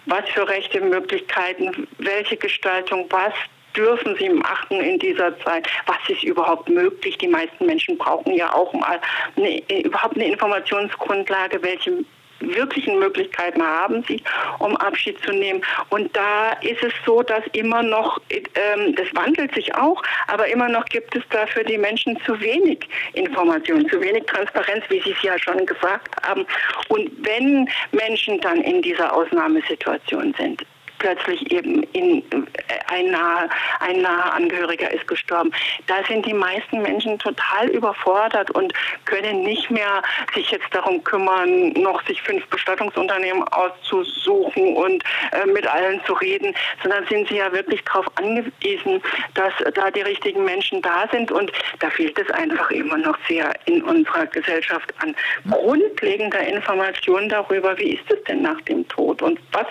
was 0.07 0.29
für 0.31 0.49
Rechte, 0.49 0.81
Möglichkeiten, 0.81 1.89
welche 1.99 2.37
Gestaltung, 2.37 3.07
was 3.11 3.33
dürfen 3.77 4.17
sie 4.19 4.31
achten 4.45 4.81
in 4.81 4.99
dieser 4.99 5.39
Zeit? 5.41 5.69
Was 5.87 5.97
ist 6.09 6.23
überhaupt 6.25 6.69
möglich? 6.69 7.17
Die 7.19 7.29
meisten 7.29 7.67
Menschen 7.67 7.97
brauchen 7.97 8.35
ja 8.35 8.53
auch 8.53 8.73
mal 8.73 9.01
eine, 9.37 9.63
überhaupt 9.83 10.17
eine 10.17 10.27
Informationsgrundlage, 10.27 11.63
welche 11.63 12.05
wirklichen 12.41 12.99
Möglichkeiten 12.99 13.63
haben 13.63 14.05
sie, 14.07 14.23
um 14.59 14.77
Abschied 14.77 15.19
zu 15.25 15.33
nehmen. 15.33 15.63
Und 15.91 16.15
da 16.17 16.53
ist 16.63 16.83
es 16.83 16.93
so, 17.05 17.23
dass 17.23 17.43
immer 17.53 17.83
noch, 17.83 18.21
ähm, 18.31 18.95
das 18.95 19.07
wandelt 19.15 19.55
sich 19.55 19.75
auch, 19.75 20.03
aber 20.29 20.47
immer 20.49 20.69
noch 20.69 20.85
gibt 20.87 21.15
es 21.17 21.23
da 21.31 21.47
für 21.47 21.65
die 21.65 21.79
Menschen 21.79 22.19
zu 22.25 22.39
wenig 22.41 22.89
Information, 23.15 23.89
zu 23.89 24.01
wenig 24.01 24.25
Transparenz, 24.27 24.85
wie 24.89 25.01
Sie 25.01 25.13
es 25.13 25.23
ja 25.23 25.39
schon 25.39 25.67
gesagt 25.67 26.15
haben. 26.23 26.47
Und 26.89 27.11
wenn 27.25 27.69
Menschen 27.93 28.41
dann 28.41 28.61
in 28.63 28.83
dieser 28.83 29.13
Ausnahmesituation 29.13 30.35
sind, 30.39 30.63
plötzlich 30.99 31.51
eben 31.51 31.83
in, 31.93 32.19
äh, 32.19 32.43
ein, 32.89 33.11
nahe, 33.11 33.49
ein 33.81 34.03
naher 34.03 34.35
Angehöriger 34.35 34.91
ist 34.91 35.07
gestorben. 35.07 35.53
Da 35.87 36.05
sind 36.09 36.27
die 36.27 36.35
meisten 36.35 36.83
Menschen 36.83 37.19
total 37.19 37.69
überfordert 37.69 38.51
und 38.53 38.73
können 39.05 39.43
nicht 39.43 39.71
mehr 39.71 40.03
sich 40.35 40.51
jetzt 40.51 40.73
darum 40.73 41.03
kümmern, 41.05 41.73
noch 41.73 42.05
sich 42.07 42.21
fünf 42.23 42.47
Bestattungsunternehmen 42.49 43.43
auszusuchen 43.49 44.77
und 44.77 45.03
äh, 45.33 45.47
mit 45.47 45.67
allen 45.67 46.01
zu 46.05 46.15
reden, 46.15 46.55
sondern 46.83 47.07
sind 47.07 47.29
sie 47.29 47.37
ja 47.37 47.53
wirklich 47.53 47.83
darauf 47.85 48.07
angewiesen, 48.17 49.03
dass 49.35 49.53
da 49.75 49.91
die 49.91 50.03
richtigen 50.03 50.45
Menschen 50.45 50.83
da 50.83 51.07
sind 51.11 51.31
und 51.31 51.53
da 51.79 51.91
fehlt 51.91 52.19
es 52.19 52.31
einfach 52.31 52.71
immer 52.71 52.99
noch 52.99 53.17
sehr 53.29 53.53
in 53.67 53.83
unserer 53.83 54.27
Gesellschaft 54.27 54.93
an 54.99 55.15
grundlegender 55.51 56.41
Information 56.41 57.29
darüber, 57.29 57.77
wie 57.79 57.95
ist 57.95 58.11
es 58.11 58.23
denn 58.25 58.43
nach 58.43 58.61
dem 58.63 58.87
Tod 58.89 59.23
und 59.23 59.39
was 59.53 59.67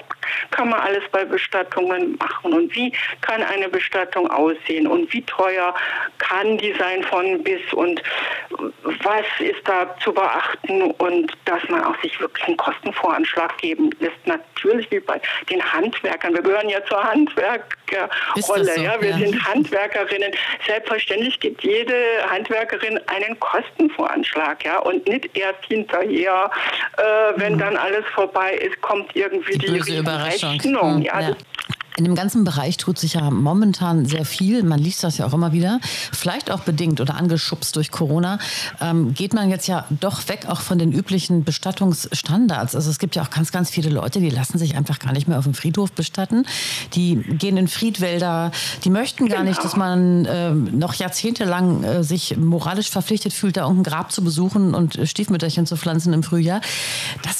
kann 0.51 0.69
man 0.69 0.79
alles 0.79 1.03
Bestattungen 1.25 2.17
machen 2.17 2.53
und 2.53 2.75
wie 2.75 2.91
kann 3.21 3.41
eine 3.43 3.69
Bestattung 3.69 4.29
aussehen 4.29 4.87
und 4.87 5.11
wie 5.13 5.21
teuer 5.23 5.73
kann 6.17 6.57
die 6.57 6.73
sein 6.77 7.03
von 7.03 7.43
bis 7.43 7.61
und 7.73 8.01
was 9.03 9.25
ist 9.39 9.61
da 9.65 9.95
zu 9.99 10.13
beachten 10.13 10.91
und 10.91 11.31
dass 11.45 11.61
man 11.69 11.83
auch 11.83 11.99
sich 12.01 12.19
wirklich 12.19 12.45
einen 12.47 12.57
Kostenvoranschlag 12.57 13.57
geben 13.57 13.89
lässt. 13.99 14.15
Natürlich 14.25 14.89
wie 14.91 14.99
bei 14.99 15.19
den 15.49 15.61
Handwerkern. 15.61 16.33
Wir 16.33 16.41
gehören 16.41 16.69
ja 16.69 16.83
zur 16.85 17.03
Handwerkerrolle. 17.03 18.65
So? 18.75 18.81
Ja? 18.81 19.01
Wir 19.01 19.09
ja. 19.11 19.17
sind 19.17 19.45
Handwerkerinnen. 19.47 20.31
Selbstverständlich 20.65 21.39
gibt 21.39 21.63
jede 21.63 21.95
Handwerkerin 22.29 22.99
einen 23.07 23.39
Kostenvoranschlag 23.39 24.63
ja? 24.65 24.79
und 24.79 25.07
nicht 25.07 25.35
erst 25.37 25.65
hinterher, 25.65 26.49
äh, 26.97 27.01
wenn 27.35 27.53
mhm. 27.53 27.59
dann 27.59 27.77
alles 27.77 28.05
vorbei 28.13 28.53
ist, 28.53 28.79
kommt 28.81 29.15
irgendwie 29.15 29.57
die, 29.57 29.79
die 29.81 29.99
Rechnung. 29.99 31.01
Ja, 31.07 31.21
ja. 31.21 31.35
In 31.97 32.03
dem 32.03 32.13
ganzen 32.13 32.43
Bereich 32.43 32.77
tut 32.77 32.99
sich 32.99 33.15
ja 33.15 33.31
momentan 33.31 34.05
sehr 34.05 34.23
viel. 34.23 34.61
Man 34.61 34.77
liest 34.77 35.03
das 35.03 35.17
ja 35.17 35.25
auch 35.25 35.33
immer 35.33 35.51
wieder. 35.51 35.79
Vielleicht 35.83 36.51
auch 36.51 36.59
bedingt 36.59 37.01
oder 37.01 37.15
angeschubst 37.15 37.75
durch 37.75 37.89
Corona, 37.89 38.37
ähm, 38.79 39.15
geht 39.15 39.33
man 39.33 39.49
jetzt 39.49 39.67
ja 39.67 39.85
doch 39.89 40.29
weg 40.29 40.45
auch 40.47 40.61
von 40.61 40.77
den 40.77 40.91
üblichen 40.91 41.43
Bestattungsstandards. 41.43 42.75
Also 42.75 42.91
es 42.91 42.99
gibt 42.99 43.15
ja 43.15 43.23
auch 43.23 43.31
ganz, 43.31 43.51
ganz 43.51 43.71
viele 43.71 43.89
Leute, 43.89 44.19
die 44.19 44.29
lassen 44.29 44.59
sich 44.59 44.77
einfach 44.77 44.99
gar 44.99 45.11
nicht 45.11 45.27
mehr 45.27 45.39
auf 45.39 45.45
dem 45.45 45.55
Friedhof 45.55 45.91
bestatten. 45.91 46.45
Die 46.93 47.15
gehen 47.15 47.57
in 47.57 47.67
Friedwälder. 47.67 48.51
Die 48.83 48.91
möchten 48.91 49.27
gar 49.27 49.43
nicht, 49.43 49.63
dass 49.63 49.75
man 49.75 50.25
äh, 50.25 50.51
noch 50.51 50.93
jahrzehntelang 50.93 51.83
äh, 51.83 52.03
sich 52.03 52.37
moralisch 52.37 52.91
verpflichtet 52.91 53.33
fühlt, 53.33 53.57
da 53.57 53.61
irgendein 53.61 53.91
Grab 53.91 54.11
zu 54.11 54.23
besuchen 54.23 54.75
und 54.75 54.99
Stiefmütterchen 55.03 55.65
zu 55.65 55.75
pflanzen 55.75 56.13
im 56.13 56.21
Frühjahr. 56.21 56.61
Das 57.23 57.36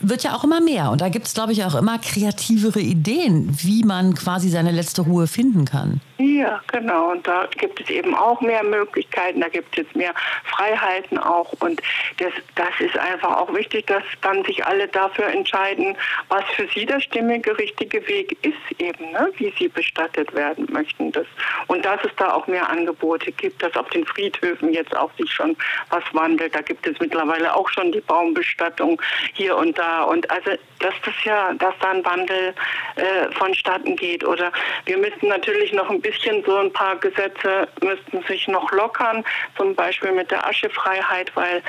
wird 0.00 0.22
ja 0.22 0.34
auch 0.34 0.44
immer 0.44 0.60
mehr. 0.60 0.90
Und 0.90 1.00
da 1.00 1.08
gibt 1.08 1.26
es, 1.26 1.34
glaube 1.34 1.52
ich, 1.52 1.64
auch 1.64 1.74
immer 1.74 1.98
kreativere 1.98 2.80
Ideen, 2.80 3.56
wie 3.62 3.84
man 3.84 4.14
quasi 4.14 4.48
seine 4.48 4.70
letzte 4.70 5.02
Ruhe 5.02 5.26
finden 5.26 5.64
kann. 5.64 6.00
Ja, 6.18 6.62
genau. 6.68 7.12
Und 7.12 7.26
da 7.26 7.46
gibt 7.58 7.80
es 7.80 7.90
eben 7.90 8.14
auch 8.14 8.40
mehr 8.40 8.62
Möglichkeiten, 8.62 9.40
da 9.40 9.48
gibt 9.48 9.78
es 9.78 9.86
mehr 9.94 10.14
Freiheiten 10.44 11.18
auch. 11.18 11.52
Und 11.60 11.82
das, 12.18 12.32
das 12.54 12.68
ist 12.80 12.96
einfach 12.98 13.36
auch 13.36 13.52
wichtig, 13.54 13.86
dass 13.86 14.02
dann 14.22 14.42
sich 14.44 14.64
alle 14.64 14.88
dafür 14.88 15.26
entscheiden, 15.26 15.96
was 16.28 16.44
für 16.54 16.66
sie 16.74 16.86
der 16.86 17.00
stimmige, 17.00 17.56
richtige 17.58 18.06
Weg 18.08 18.36
ist 18.42 18.80
eben, 18.80 19.12
ne? 19.12 19.30
wie 19.36 19.52
sie 19.58 19.68
bestattet 19.68 20.32
werden 20.34 20.66
möchten. 20.70 21.12
Das, 21.12 21.26
und 21.66 21.84
dass 21.84 22.00
es 22.04 22.10
da 22.16 22.32
auch 22.32 22.46
mehr 22.46 22.68
Angebote 22.68 23.32
gibt, 23.32 23.62
dass 23.62 23.76
auf 23.76 23.88
den 23.90 24.06
Friedhöfen 24.06 24.72
jetzt 24.72 24.96
auch 24.96 25.10
sich 25.18 25.30
schon 25.30 25.56
was 25.90 26.04
wandelt. 26.12 26.54
Da 26.54 26.62
gibt 26.62 26.86
es 26.86 26.98
mittlerweile 26.98 27.54
auch 27.54 27.68
schon 27.68 27.92
die 27.92 28.00
Baumbestattung 28.00 29.00
hier 29.36 29.56
und 29.56 29.78
da. 29.78 30.04
Und 30.04 30.30
also, 30.30 30.50
dass 30.80 30.94
das 31.04 31.14
ja, 31.24 31.52
dass 31.54 31.74
da 31.80 31.90
ein 31.90 32.04
Wandel 32.04 32.54
äh, 32.96 33.30
vonstatten 33.32 33.96
geht. 33.96 34.24
Oder 34.24 34.50
wir 34.84 34.98
müssten 34.98 35.28
natürlich 35.28 35.72
noch 35.72 35.90
ein 35.90 36.00
bisschen 36.00 36.42
so 36.44 36.56
ein 36.56 36.72
paar 36.72 36.96
Gesetze 36.96 37.68
müssten 37.82 38.22
sich 38.26 38.48
noch 38.48 38.70
lockern, 38.72 39.24
zum 39.56 39.74
Beispiel 39.74 40.12
mit 40.12 40.30
der 40.30 40.46
Aschefreiheit, 40.46 41.30
weil 41.34 41.62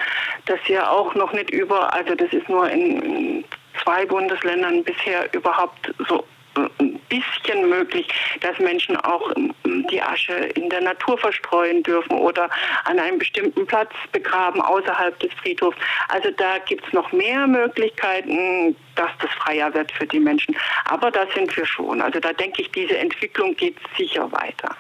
das 0.46 0.60
ja 0.68 0.90
auch 0.90 1.14
noch 1.16 1.34
nicht 1.34 1.50
über, 1.50 1.94
also 1.94 2.16
das 2.16 2.32
ist 2.34 2.48
nur 2.50 2.70
in 2.70 3.44
zwei 3.84 4.06
Bundesländern 4.06 4.84
bisher 4.84 5.32
überhaupt 5.34 5.94
so 6.08 6.26
ein 6.80 6.97
bisschen 7.10 7.70
möglich, 7.70 8.08
dass 8.42 8.58
Menschen 8.60 8.98
auch 8.98 9.32
ähm, 9.36 9.54
die 9.90 10.02
Asche 10.02 10.34
in 10.34 10.70
der 10.70 10.82
Natur 10.82 11.18
verstreuen 11.18 11.84
dürfen 11.84 12.18
oder 12.18 12.50
an 12.86 13.00
einem 13.00 13.20
bestimmten 13.20 13.66
Platz 13.66 13.92
begraben 14.12 14.62
außerhalb 14.62 15.18
des 15.20 15.34
Friedhofs. 15.34 15.78
Also 16.10 16.30
da 16.32 16.58
gibt 16.60 16.86
es 16.88 16.94
noch 16.94 17.12
mehr 17.12 17.48
Möglichkeiten, 17.48 18.76
dass 18.96 19.12
das 19.22 19.32
freier 19.32 19.74
wird 19.74 19.92
für 19.92 20.08
die 20.08 20.20
Menschen. 20.20 20.56
Aber 20.86 21.12
da 21.12 21.26
sind 21.34 21.56
wir 21.56 21.66
schon. 21.66 22.02
Also 22.02 22.20
da 22.20 22.34
denke 22.34 22.62
ich, 22.62 22.72
diese 22.72 22.98
Entwicklung 22.98 23.56
geht 23.56 23.78
sicher 23.98 24.32
weiter. 24.32 24.76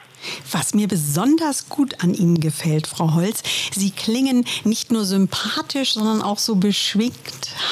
Was 0.51 0.74
mir 0.74 0.88
besonders 0.88 1.70
gut 1.70 2.03
an 2.03 2.13
Ihnen 2.13 2.39
gefällt, 2.39 2.88
Frau 2.88 3.13
Holz, 3.13 3.43
Sie 3.72 3.91
klingen 3.91 4.45
nicht 4.63 4.91
nur 4.91 5.05
sympathisch, 5.05 5.93
sondern 5.93 6.22
auch 6.22 6.38
so 6.38 6.55
beschwingt, 6.55 7.15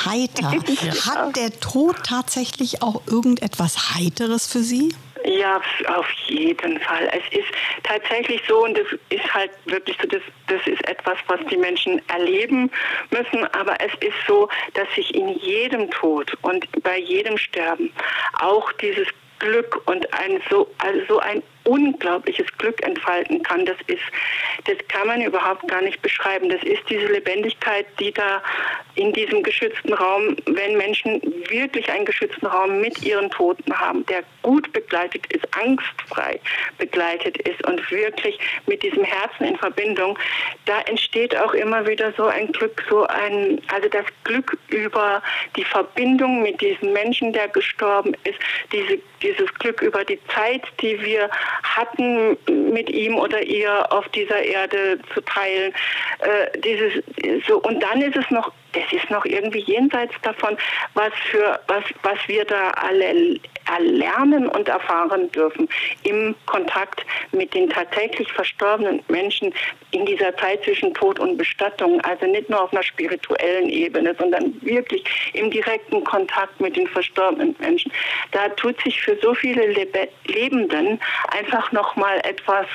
heiter. 0.05 0.51
Hat 1.05 1.35
der 1.35 1.59
Tod 1.59 1.97
tatsächlich 2.03 2.81
auch 2.81 3.01
irgendetwas 3.07 3.95
Heiteres 3.95 4.47
für 4.47 4.59
Sie? 4.59 4.93
Ja, 5.25 5.59
auf 5.87 6.09
jeden 6.27 6.79
Fall. 6.81 7.09
Es 7.11 7.37
ist 7.37 7.47
tatsächlich 7.83 8.41
so 8.47 8.63
und 8.63 8.77
das 8.77 8.85
ist 9.09 9.33
halt 9.33 9.49
wirklich 9.65 9.97
so, 9.99 10.07
das, 10.07 10.21
das 10.47 10.67
ist 10.67 10.87
etwas, 10.87 11.17
was 11.27 11.39
die 11.49 11.57
Menschen 11.57 11.99
erleben 12.09 12.69
müssen, 13.09 13.43
aber 13.53 13.75
es 13.81 13.91
ist 14.01 14.15
so, 14.27 14.47
dass 14.75 14.87
sich 14.93 15.15
in 15.15 15.29
jedem 15.39 15.89
Tod 15.89 16.31
und 16.43 16.67
bei 16.83 16.99
jedem 16.99 17.39
Sterben 17.39 17.91
auch 18.39 18.71
dieses 18.73 19.07
Glück 19.39 19.81
und 19.87 20.13
ein 20.13 20.39
so, 20.49 20.69
also 20.77 20.99
so 21.07 21.19
ein 21.19 21.41
unglaubliches 21.66 22.47
Glück 22.57 22.82
entfalten 22.86 23.41
kann. 23.43 23.66
Das 23.66 23.78
ist, 23.88 24.03
das 24.66 24.78
kann 24.88 25.07
man 25.07 25.22
überhaupt 25.22 25.68
gar 25.68 25.82
nicht 25.82 26.01
beschreiben. 26.01 26.49
Das 26.49 26.63
ist 26.63 26.82
diese 26.89 27.07
Lebendigkeit, 27.07 27.86
die 27.99 28.11
da 28.11 28.41
in 28.95 29.11
diesem 29.13 29.43
geschützten 29.43 29.93
Raum, 29.93 30.38
wenn 30.45 30.78
Menschen 30.78 31.22
wirklich 31.49 31.89
einen 31.91 32.05
geschützten 32.05 32.45
Raum 32.45 32.82
mit 32.82 33.03
ihren 33.03 33.30
Toten 33.30 33.78
haben, 33.78 34.05
der 34.05 34.24
gut 34.45 34.71
begleitet 34.73 35.25
ist, 35.33 35.43
angstfrei 35.57 36.39
begleitet 36.77 37.35
ist 37.47 37.65
und 37.67 37.79
wirklich 37.89 38.37
mit 38.67 38.83
diesem 38.83 39.03
Herzen 39.03 39.45
in 39.45 39.57
Verbindung, 39.57 40.19
da 40.65 40.81
entsteht 40.81 41.35
auch 41.35 41.55
immer 41.55 41.87
wieder 41.87 42.13
so 42.15 42.25
ein 42.25 42.51
Glück, 42.51 42.85
so 42.87 43.07
ein, 43.07 43.59
also 43.73 43.89
das 43.89 44.05
Glück 44.23 44.55
über 44.67 45.23
die 45.55 45.63
Verbindung 45.63 46.43
mit 46.43 46.61
diesem 46.61 46.93
Menschen, 46.93 47.33
der 47.33 47.47
gestorben 47.47 48.13
ist, 48.23 48.37
diese, 48.71 48.99
dieses 49.23 49.51
Glück 49.55 49.81
über 49.81 50.05
die 50.05 50.19
Zeit, 50.27 50.61
die 50.79 51.01
wir 51.01 51.27
hatten, 51.63 52.37
mit 52.71 52.87
ihm 52.91 53.15
oder 53.15 53.41
ihr 53.41 53.91
auf 53.91 54.07
dieser 54.09 54.43
Erde 54.43 54.99
zu 55.11 55.21
teilen. 55.21 55.73
Äh, 56.19 56.59
dieses, 56.59 57.03
so, 57.47 57.57
und 57.61 57.81
dann 57.81 57.99
ist 58.03 58.15
es 58.15 58.29
noch, 58.29 58.51
es 58.73 58.93
ist 58.93 59.09
noch 59.09 59.25
irgendwie 59.25 59.61
jenseits 59.61 60.13
davon, 60.21 60.55
was 60.93 61.13
für, 61.31 61.59
was, 61.67 61.83
was 62.03 62.19
wir 62.27 62.45
da 62.45 62.69
alle 62.71 63.39
erlernen 63.70 64.47
und 64.47 64.68
erfahren 64.68 65.32
dürfen 65.32 65.68
im 66.03 66.36
Kontakt 66.45 67.05
mit 67.32 67.53
den 67.53 67.70
tatsächlich 67.70 68.32
verstorbenen 68.32 69.01
Menschen 69.07 69.53
in 69.91 70.05
dieser 70.05 70.36
Zeit 70.38 70.63
zwischen 70.63 70.93
Tod 70.93 71.20
und 71.20 71.38
Bestattung. 71.38 72.01
Also 72.01 72.26
nicht 72.26 72.49
nur 72.49 72.61
auf 72.61 72.72
einer 72.72 72.84
spirituellen 72.84 73.70
Ebene, 73.70 74.16
sondern 74.18 74.53
wirklich 74.61 75.03
im 75.34 75.49
direkten 75.49 76.03
Kontakt 76.03 76.59
mit 76.59 76.76
den 76.76 76.88
verstorbenen 76.88 77.55
Menschen. 77.59 77.91
Da 78.32 78.49
tut 78.49 78.80
sich 78.82 79.01
für 79.01 79.18
so 79.22 79.34
viele 79.34 79.68
Lebe 79.68 80.07
Lebenden 80.26 80.99
einfach 81.30 81.72
nochmal 81.72 82.20
etwas 82.24 82.66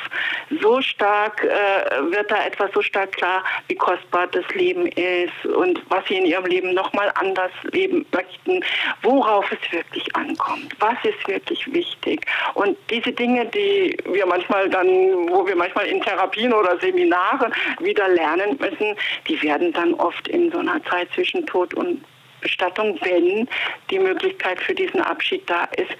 so 0.61 0.80
stark, 0.80 1.45
äh, 1.45 2.11
wird 2.11 2.30
da 2.30 2.45
etwas 2.47 2.70
so 2.72 2.82
stark 2.82 3.12
klar, 3.12 3.45
wie 3.68 3.74
kostbar 3.74 4.26
das 4.28 4.47
Leben 4.55 4.86
ist 4.86 5.47
und 5.55 5.80
was 5.88 6.05
sie 6.07 6.16
in 6.16 6.26
ihrem 6.26 6.47
Leben 6.47 6.74
nochmal 6.74 7.11
anders 7.16 7.53
leben 7.72 8.07
möchten, 8.12 8.64
worauf 9.03 9.51
es 9.53 9.72
wirklich 9.72 10.14
ankommt, 10.16 10.74
was 10.80 10.96
ist 11.04 11.28
wirklich 11.28 11.72
wichtig. 11.72 12.26
Und 12.54 12.76
diese 12.90 13.12
Dinge, 13.12 13.46
die 13.46 13.96
wir 14.06 14.26
manchmal 14.26 14.68
dann, 14.68 14.88
wo 15.28 15.46
wir 15.46 15.56
manchmal 15.56 15.86
in 15.86 16.00
Therapien 16.02 16.52
oder 16.52 16.78
Seminaren 16.80 17.52
wieder 17.80 18.08
lernen 18.08 18.58
müssen, 18.58 18.96
die 19.28 19.40
werden 19.42 19.72
dann 19.72 19.94
oft 19.94 20.28
in 20.28 20.50
so 20.50 20.58
einer 20.58 20.82
Zeit 20.84 21.08
zwischen 21.14 21.46
Tod 21.46 21.74
und 21.74 22.04
Bestattung, 22.40 22.98
wenn 23.02 23.48
die 23.90 23.98
Möglichkeit 23.98 24.60
für 24.60 24.74
diesen 24.74 25.02
Abschied 25.02 25.48
da 25.48 25.64
ist, 25.76 25.90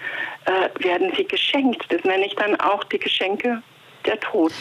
äh, 0.45 0.83
werden 0.83 1.11
sie 1.15 1.25
geschenkt. 1.25 1.85
Das 1.89 2.03
nenne 2.03 2.25
ich 2.25 2.35
dann 2.35 2.59
auch 2.59 2.83
die 2.85 2.99
Geschenke 2.99 3.61
der 4.05 4.19
Toten. 4.19 4.53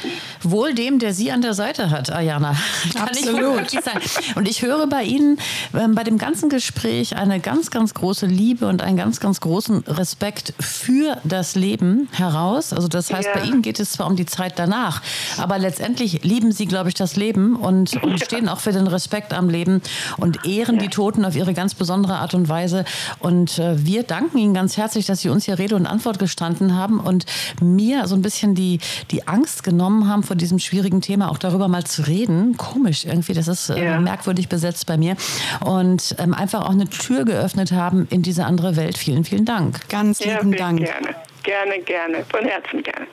Wohl 0.43 0.75
dem, 0.75 0.99
der 0.99 1.15
Sie 1.15 1.31
an 1.31 1.43
der 1.43 1.55
Seite 1.55 1.91
hat, 1.91 2.11
Ayana. 2.13 2.57
Kann 2.95 3.09
Absolut. 3.09 3.73
Ich 3.73 3.81
sagen. 3.81 4.01
Und 4.35 4.49
ich 4.49 4.63
höre 4.63 4.87
bei 4.87 5.03
Ihnen 5.05 5.39
ähm, 5.75 5.95
bei 5.95 6.05
dem 6.05 6.19
ganzen 6.19 6.49
Gespräch 6.49 7.17
eine 7.17 7.41
ganz, 7.41 7.71
ganz 7.71 7.95
große 7.95 8.27
Liebe 8.27 8.67
und 8.67 8.83
einen 8.83 8.97
ganz, 8.97 9.21
ganz 9.21 9.41
großen 9.41 9.85
Respekt 9.87 10.55
für 10.61 11.19
das 11.25 11.55
Leben 11.55 12.09
heraus. 12.13 12.73
Also 12.73 12.89
das 12.89 13.13
heißt, 13.13 13.29
Ja. 13.35 13.41
bei 13.41 13.47
Ihnen 13.47 13.63
geht 13.63 13.81
es 13.81 13.93
zwar 13.93 14.07
um 14.07 14.17
die 14.17 14.27
Zeit 14.27 14.59
danach, 14.59 15.03
aber 15.39 15.59
letztendlich 15.59 16.25
lieben 16.25 16.53
Sie, 16.53 16.67
glaube 16.67 16.89
ich, 16.89 16.95
das 16.95 17.17
Leben 17.17 17.57
und, 17.57 17.95
und 18.03 18.21
stehen 18.25 18.49
auch 18.49 18.61
für 18.61 18.73
den 18.73 18.87
Respekt 18.87 19.33
am 19.33 19.49
Leben 19.49 19.83
und 20.17 20.47
ehren 20.47 20.79
die 20.79 20.89
Toten 20.89 21.25
auf 21.25 21.37
ihre 21.37 21.55
ganz 21.55 21.75
besondere 21.75 22.17
Art 22.17 22.35
und 22.35 22.49
Weise. 22.49 22.85
Und 23.19 23.59
äh, 23.59 23.85
wir 23.85 24.03
danken 24.03 24.39
Ihnen 24.39 24.55
ganz 24.55 24.77
herzlich, 24.77 25.07
dass 25.07 25.21
Sie 25.21 25.29
uns 25.29 25.45
hier 25.45 25.59
Rede 25.59 25.77
und 25.77 25.87
Antwort 25.87 26.19
gestanden 26.19 26.77
haben 26.77 27.01
und 27.01 27.27
mir 27.61 28.07
so 28.07 28.15
ein 28.15 28.23
bisschen 28.23 28.55
die, 28.55 28.81
die 29.11 29.27
Angst 29.31 29.63
genommen 29.63 30.09
haben, 30.09 30.23
vor 30.23 30.37
diesem 30.37 30.59
schwierigen 30.59 31.01
Thema 31.01 31.31
auch 31.31 31.39
darüber 31.39 31.69
mal 31.69 31.85
zu 31.85 32.03
reden. 32.07 32.57
Komisch 32.57 33.05
irgendwie, 33.05 33.33
das 33.33 33.49
ist 33.49 33.71
äh, 33.71 33.83
Ja. 33.85 34.01
merkwürdig 34.01 34.49
besetzt 34.49 34.87
bei 34.87 34.97
mir. 34.97 35.17
Und 35.65 36.15
ähm, 36.19 36.35
einfach 36.35 36.65
auch 36.65 36.71
eine 36.71 36.89
Tür 36.89 37.25
geöffnet 37.25 37.73
haben 37.73 38.07
in 38.11 38.23
diese 38.23 38.45
andere 38.45 38.77
Welt. 38.77 38.99
Vielen, 38.99 39.25
vielen 39.25 39.45
Dank. 39.45 39.89
Ganz 39.89 40.19
Ja, 40.25 40.39
lieben 40.39 40.53
Dank. 40.53 40.79
Gerne, 40.81 41.15
gerne, 41.43 41.81
gerne, 41.85 42.25
von 42.31 42.45
Herzen 42.45 42.83
gerne. 42.83 43.07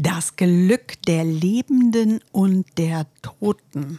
Das 0.00 0.36
Glück 0.36 0.94
der 1.06 1.24
Lebenden 1.24 2.20
und 2.32 2.66
der 2.78 3.06
Toten. 3.22 3.98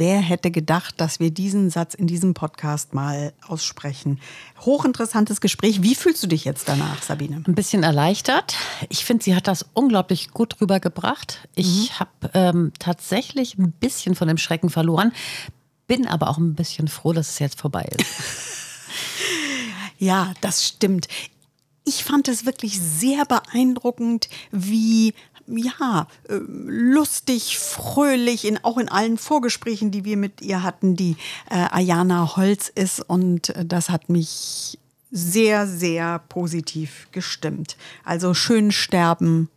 Wer 0.00 0.20
hätte 0.20 0.50
gedacht, 0.50 0.98
dass 0.98 1.20
wir 1.20 1.30
diesen 1.30 1.68
Satz 1.68 1.92
in 1.92 2.06
diesem 2.06 2.32
Podcast 2.32 2.94
mal 2.94 3.34
aussprechen? 3.46 4.18
Hochinteressantes 4.60 5.42
Gespräch. 5.42 5.82
Wie 5.82 5.94
fühlst 5.94 6.22
du 6.22 6.26
dich 6.26 6.46
jetzt 6.46 6.70
danach, 6.70 7.02
Sabine? 7.02 7.42
Ein 7.46 7.54
bisschen 7.54 7.82
erleichtert. 7.82 8.56
Ich 8.88 9.04
finde, 9.04 9.24
sie 9.24 9.36
hat 9.36 9.46
das 9.46 9.66
unglaublich 9.74 10.30
gut 10.30 10.58
rübergebracht. 10.58 11.46
Ich 11.54 12.00
habe 12.00 12.30
ähm, 12.32 12.72
tatsächlich 12.78 13.58
ein 13.58 13.72
bisschen 13.72 14.14
von 14.14 14.26
dem 14.26 14.38
Schrecken 14.38 14.70
verloren, 14.70 15.12
bin 15.86 16.06
aber 16.06 16.30
auch 16.30 16.38
ein 16.38 16.54
bisschen 16.54 16.88
froh, 16.88 17.12
dass 17.12 17.32
es 17.32 17.38
jetzt 17.38 17.60
vorbei 17.60 17.86
ist. 17.98 18.06
Ja, 20.02 20.32
das 20.40 20.66
stimmt. 20.66 21.08
Ich 21.84 22.04
fand 22.04 22.26
es 22.28 22.46
wirklich 22.46 22.80
sehr 22.80 23.26
beeindruckend, 23.26 24.30
wie 24.50 25.12
ja, 25.56 26.06
äh, 26.28 26.38
lustig, 26.46 27.58
fröhlich, 27.58 28.44
in, 28.44 28.62
auch 28.64 28.78
in 28.78 28.88
allen 28.88 29.18
Vorgesprächen, 29.18 29.90
die 29.90 30.04
wir 30.04 30.16
mit 30.16 30.40
ihr 30.40 30.62
hatten, 30.62 30.96
die 30.96 31.16
äh, 31.50 31.66
Ayana 31.70 32.36
Holz 32.36 32.70
ist. 32.74 33.00
Und 33.00 33.50
äh, 33.50 33.64
das 33.64 33.90
hat 33.90 34.08
mich 34.08 34.78
sehr, 35.10 35.66
sehr 35.66 36.20
positiv 36.28 37.08
gestimmt. 37.12 37.76
Also 38.04 38.34
schön 38.34 38.70
sterben, 38.72 39.48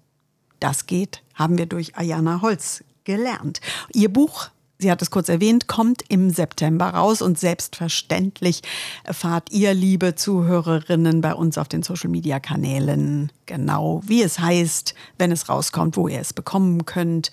das 0.60 0.88
geht, 0.88 1.22
haben 1.36 1.58
wir 1.58 1.66
durch 1.66 1.96
Ayana 1.98 2.42
Holz 2.42 2.84
gelernt. 3.04 3.60
Ihr 3.94 4.12
Buch, 4.12 4.50
sie 4.80 4.92
hat 4.92 5.02
es 5.02 5.12
kurz 5.12 5.30
erwähnt, 5.30 5.68
kommt 5.68 6.04
im 6.10 6.30
September 6.30 6.90
raus 6.90 7.22
und 7.22 7.40
selbstverständlich 7.40 8.62
erfahrt 9.04 9.52
ihr, 9.52 9.74
liebe 9.74 10.16
Zuhörerinnen, 10.16 11.22
bei 11.22 11.34
uns 11.34 11.58
auf 11.58 11.68
den 11.68 11.84
Social-Media-Kanälen 11.84 13.32
genau, 13.46 14.02
wie 14.06 14.24
es 14.24 14.40
heißt, 14.40 14.94
wenn 15.18 15.32
es 15.32 15.50
rauskommt, 15.50 15.98
wo 15.98 16.08
ihr 16.08 16.20
es 16.20 16.34
bekommen 16.34 16.86
könnt. 16.86 17.32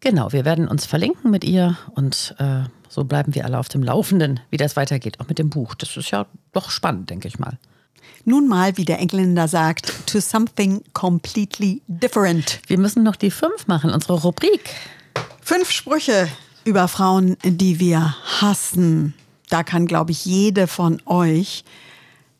Genau, 0.00 0.32
wir 0.32 0.44
werden 0.44 0.68
uns 0.68 0.86
verlinken 0.86 1.30
mit 1.30 1.44
ihr 1.44 1.76
und 1.94 2.34
äh, 2.38 2.62
so 2.88 3.04
bleiben 3.04 3.34
wir 3.34 3.44
alle 3.44 3.58
auf 3.58 3.68
dem 3.68 3.82
Laufenden, 3.82 4.40
wie 4.50 4.56
das 4.56 4.76
weitergeht, 4.76 5.20
auch 5.20 5.28
mit 5.28 5.38
dem 5.38 5.50
Buch. 5.50 5.74
Das 5.74 5.96
ist 5.96 6.10
ja 6.10 6.26
doch 6.52 6.70
spannend, 6.70 7.10
denke 7.10 7.28
ich 7.28 7.38
mal. 7.38 7.58
Nun 8.24 8.48
mal, 8.48 8.76
wie 8.76 8.84
der 8.84 8.98
Engländer 8.98 9.48
sagt, 9.48 9.92
to 10.06 10.20
something 10.20 10.82
completely 10.92 11.82
different. 11.86 12.60
Wir 12.66 12.78
müssen 12.78 13.02
noch 13.02 13.16
die 13.16 13.30
fünf 13.30 13.66
machen, 13.66 13.90
unsere 13.90 14.20
Rubrik. 14.20 14.70
Fünf 15.40 15.70
Sprüche 15.70 16.28
über 16.68 16.86
Frauen, 16.86 17.38
die 17.42 17.80
wir 17.80 18.14
hassen. 18.40 19.14
Da 19.48 19.62
kann, 19.62 19.86
glaube 19.86 20.12
ich, 20.12 20.26
jede 20.26 20.66
von 20.66 21.00
euch 21.06 21.64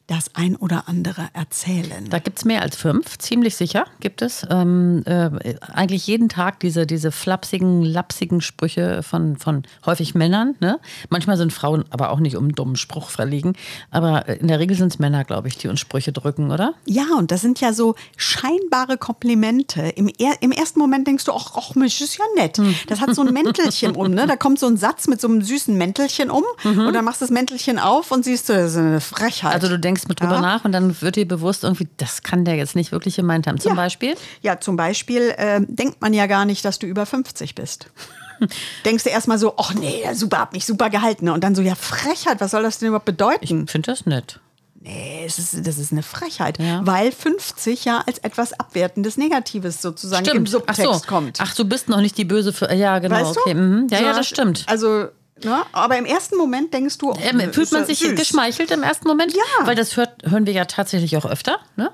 das 0.08 0.34
ein 0.34 0.56
oder 0.56 0.88
andere 0.88 1.28
erzählen. 1.34 2.08
Da 2.08 2.18
gibt 2.18 2.38
es 2.38 2.44
mehr 2.46 2.62
als 2.62 2.76
fünf, 2.76 3.18
ziemlich 3.18 3.56
sicher 3.56 3.84
gibt 4.00 4.22
es. 4.22 4.44
Ähm, 4.50 5.02
äh, 5.04 5.30
eigentlich 5.60 6.06
jeden 6.06 6.30
Tag 6.30 6.60
diese, 6.60 6.86
diese 6.86 7.12
flapsigen, 7.12 7.84
lapsigen 7.84 8.40
Sprüche 8.40 9.02
von, 9.02 9.36
von 9.36 9.64
häufig 9.84 10.14
Männern. 10.14 10.56
Ne? 10.60 10.80
Manchmal 11.10 11.36
sind 11.36 11.52
Frauen 11.52 11.84
aber 11.90 12.10
auch 12.10 12.20
nicht 12.20 12.36
um 12.36 12.44
einen 12.44 12.54
dummen 12.54 12.76
Spruch 12.76 13.10
verlegen. 13.10 13.52
Aber 13.90 14.26
in 14.28 14.48
der 14.48 14.58
Regel 14.58 14.78
sind 14.78 14.94
es 14.94 14.98
Männer, 14.98 15.24
glaube 15.24 15.48
ich, 15.48 15.58
die 15.58 15.68
uns 15.68 15.78
Sprüche 15.78 16.10
drücken, 16.10 16.50
oder? 16.50 16.72
Ja, 16.86 17.04
und 17.18 17.30
das 17.30 17.42
sind 17.42 17.60
ja 17.60 17.74
so 17.74 17.94
scheinbare 18.16 18.96
Komplimente. 18.96 19.82
Im, 19.82 20.10
er, 20.18 20.40
im 20.40 20.52
ersten 20.52 20.78
Moment 20.78 21.06
denkst 21.06 21.26
du, 21.26 21.32
ach, 21.32 21.52
ach 21.54 21.74
Mensch, 21.74 22.00
ist 22.00 22.16
ja 22.16 22.24
nett. 22.34 22.56
Hm. 22.56 22.74
Das 22.86 23.02
hat 23.02 23.14
so 23.14 23.22
ein 23.22 23.34
Mäntelchen 23.34 23.94
um, 23.94 24.10
ne? 24.10 24.26
Da 24.26 24.36
kommt 24.36 24.58
so 24.58 24.66
ein 24.66 24.78
Satz 24.78 25.06
mit 25.06 25.20
so 25.20 25.28
einem 25.28 25.42
süßen 25.42 25.76
Mäntelchen 25.76 26.30
um 26.30 26.44
und 26.64 26.94
dann 26.94 27.04
machst 27.04 27.20
du 27.20 27.26
das 27.26 27.30
Mäntelchen 27.30 27.78
auf 27.78 28.10
und 28.10 28.24
siehst 28.24 28.48
du, 28.48 28.54
das 28.54 28.72
ist 28.72 28.78
eine 28.78 29.02
Frechheit. 29.02 29.50
Mhm. 29.50 29.54
Also 29.54 29.68
du 29.68 29.78
denkst 29.78 29.97
mit 30.06 30.20
drüber 30.20 30.34
Ja. 30.34 30.40
nach 30.40 30.64
und 30.64 30.70
dann 30.72 31.00
wird 31.02 31.16
dir 31.16 31.26
bewusst 31.26 31.64
irgendwie, 31.64 31.88
das 31.96 32.22
kann 32.22 32.44
der 32.44 32.54
jetzt 32.56 32.76
nicht 32.76 32.92
wirklich 32.92 33.16
gemeint 33.16 33.46
haben. 33.48 33.58
Zum 33.58 33.70
Ja. 33.70 33.74
Beispiel? 33.76 34.14
Ja, 34.42 34.60
zum 34.60 34.76
Beispiel 34.76 35.30
äh, 35.36 35.60
denkt 35.66 36.00
man 36.02 36.12
ja 36.12 36.26
gar 36.26 36.44
nicht, 36.44 36.64
dass 36.64 36.78
du 36.78 36.86
über 36.86 37.06
50 37.06 37.54
bist. 37.56 37.90
Denkst 38.84 39.02
du 39.04 39.10
erstmal 39.10 39.38
so, 39.38 39.54
ach 39.56 39.74
nee, 39.74 40.02
ja, 40.04 40.14
super, 40.14 40.38
hab 40.38 40.52
mich 40.52 40.64
super 40.64 40.90
gehalten. 40.90 41.28
Und 41.28 41.42
dann 41.42 41.54
so, 41.56 41.62
ja, 41.62 41.74
Frechheit, 41.74 42.40
was 42.40 42.52
soll 42.52 42.62
das 42.62 42.78
denn 42.78 42.88
überhaupt 42.88 43.06
bedeuten? 43.06 43.40
Ich 43.42 43.48
finde 43.70 43.86
das 43.90 44.06
nett. 44.06 44.38
Nee, 44.80 45.24
es 45.26 45.40
ist, 45.40 45.66
das 45.66 45.76
ist 45.76 45.90
eine 45.90 46.04
Frechheit, 46.04 46.58
Ja. 46.60 46.86
weil 46.86 47.10
50 47.10 47.84
ja 47.84 48.04
als 48.06 48.18
etwas 48.18 48.52
Abwertendes, 48.52 49.16
Negatives 49.16 49.82
sozusagen 49.82 50.24
im 50.28 50.46
Subtext 50.46 50.80
Ach 50.88 50.94
so. 51.00 51.06
kommt. 51.08 51.38
Ach, 51.42 51.52
du 51.56 51.64
bist 51.64 51.88
noch 51.88 52.00
nicht 52.00 52.16
die 52.16 52.24
Böse 52.24 52.52
für. 52.52 52.72
Ja, 52.72 53.00
genau. 53.00 53.16
weißt 53.16 53.36
okay. 53.38 53.54
Mhm. 53.54 53.88
Ja, 53.90 53.98
So, 53.98 54.04
ja, 54.04 54.12
das 54.12 54.28
stimmt. 54.28 54.64
Also, 54.68 55.08
ne, 55.44 55.62
aber 55.72 55.96
im 55.98 56.04
ersten 56.04 56.36
Moment 56.36 56.72
denkst 56.74 56.98
du, 56.98 57.10
oh, 57.12 57.16
Ähm, 57.22 57.52
fühlt 57.52 57.72
man 57.72 57.84
sich 57.86 57.98
süß. 57.98 58.14
geschmeichelt 58.16 58.70
im 58.70 58.82
ersten 58.82 59.06
Moment? 59.08 59.32
Ja. 59.34 59.66
Weil 59.66 59.74
das 59.76 59.96
hört, 59.96 60.22
hören 60.24 60.46
wir 60.46 60.52
ja 60.52 60.64
tatsächlich 60.64 61.16
auch 61.16 61.24
öfter. 61.26 61.58
Ne? 61.76 61.90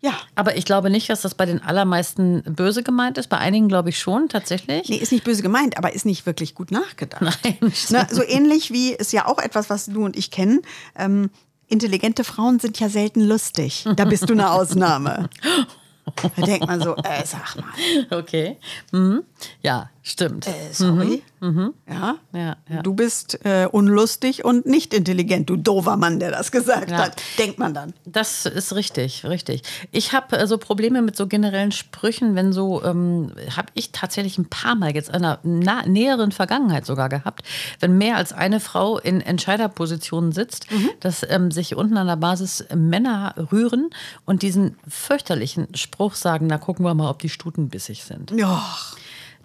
Ja. 0.00 0.12
Aber 0.36 0.56
ich 0.56 0.64
glaube 0.64 0.90
nicht, 0.90 1.10
dass 1.10 1.22
das 1.22 1.34
bei 1.34 1.44
den 1.44 1.60
allermeisten 1.62 2.42
böse 2.44 2.82
gemeint 2.84 3.18
ist. 3.18 3.28
Bei 3.28 3.38
einigen 3.38 3.66
glaube 3.68 3.88
ich 3.88 3.98
schon, 3.98 4.28
tatsächlich. 4.28 4.88
Nee, 4.88 4.96
ist 4.96 5.10
nicht 5.10 5.24
böse 5.24 5.42
gemeint, 5.42 5.76
aber 5.76 5.92
ist 5.92 6.06
nicht 6.06 6.24
wirklich 6.24 6.54
gut 6.54 6.70
nachgedacht. 6.70 7.20
Nein, 7.44 7.56
Ne, 7.90 8.06
so 8.10 8.22
ähnlich 8.22 8.70
wie 8.72 8.92
ist 8.92 9.12
ja 9.12 9.26
auch 9.26 9.38
etwas, 9.38 9.70
was 9.70 9.86
du 9.86 10.04
und 10.04 10.16
ich 10.16 10.30
kennen. 10.30 10.60
Ähm, 10.96 11.30
intelligente 11.66 12.22
Frauen 12.24 12.60
sind 12.60 12.78
ja 12.78 12.88
selten 12.88 13.20
lustig. 13.22 13.84
Da 13.96 14.04
bist 14.04 14.28
du 14.30 14.34
eine 14.34 14.50
Ausnahme. 14.52 15.28
Da 16.22 16.42
denkt 16.42 16.66
man 16.66 16.80
so, 16.80 16.96
äh, 16.96 17.26
sag 17.26 17.54
mal, 17.56 17.66
Okay. 18.18 18.56
Mhm. 18.92 19.24
Ja, 19.62 19.90
stimmt. 20.02 20.46
äh, 20.46 20.52
sorry. 20.72 21.22
Ja? 21.40 22.16
Ja, 22.32 22.56
ja. 22.68 22.82
Du 22.82 22.94
bist 22.94 23.44
äh, 23.44 23.68
unlustig 23.70 24.44
und 24.44 24.66
nicht 24.66 24.92
intelligent, 24.92 25.48
du 25.48 25.56
doofer 25.56 25.96
Mann, 25.96 26.18
der 26.18 26.32
das 26.32 26.50
gesagt 26.50 26.90
Ja. 26.90 26.98
hat. 26.98 27.22
Denkt 27.38 27.58
man 27.60 27.74
dann. 27.74 27.94
Das 28.04 28.44
ist 28.46 28.74
richtig, 28.74 29.24
richtig. 29.24 29.62
Ich 29.92 30.12
habe 30.12 30.36
äh, 30.36 30.46
so 30.48 30.58
Probleme 30.58 31.00
mit 31.02 31.14
so 31.16 31.28
generellen 31.28 31.70
Sprüchen, 31.70 32.34
wenn 32.34 32.52
so, 32.52 32.82
ähm, 32.82 33.30
habe 33.56 33.68
ich 33.74 33.92
tatsächlich 33.92 34.38
ein 34.38 34.48
paar 34.48 34.74
Mal 34.74 34.92
jetzt 34.94 35.10
in 35.10 35.24
einer 35.24 35.86
näheren 35.86 36.32
Vergangenheit 36.32 36.84
sogar 36.86 37.08
gehabt, 37.08 37.42
wenn 37.78 37.96
mehr 37.98 38.16
als 38.16 38.32
eine 38.32 38.58
Frau 38.58 38.98
in 38.98 39.20
Entscheiderpositionen 39.20 40.32
sitzt, 40.32 40.66
dass 41.00 41.24
ähm, 41.28 41.52
sich 41.52 41.76
unten 41.76 41.96
an 41.96 42.08
der 42.08 42.16
Basis 42.16 42.64
Männer 42.74 43.34
rühren 43.52 43.90
und 44.24 44.42
diesen 44.42 44.76
fürchterlichen 44.88 45.68
Spruch 45.76 46.14
sagen, 46.14 46.48
na 46.48 46.58
gucken 46.58 46.84
wir 46.84 46.94
mal, 46.94 47.10
ob 47.10 47.20
die 47.20 47.28
Stuten 47.28 47.68
bissig 47.68 48.02
sind. 48.02 48.32
Ja. 48.32 48.64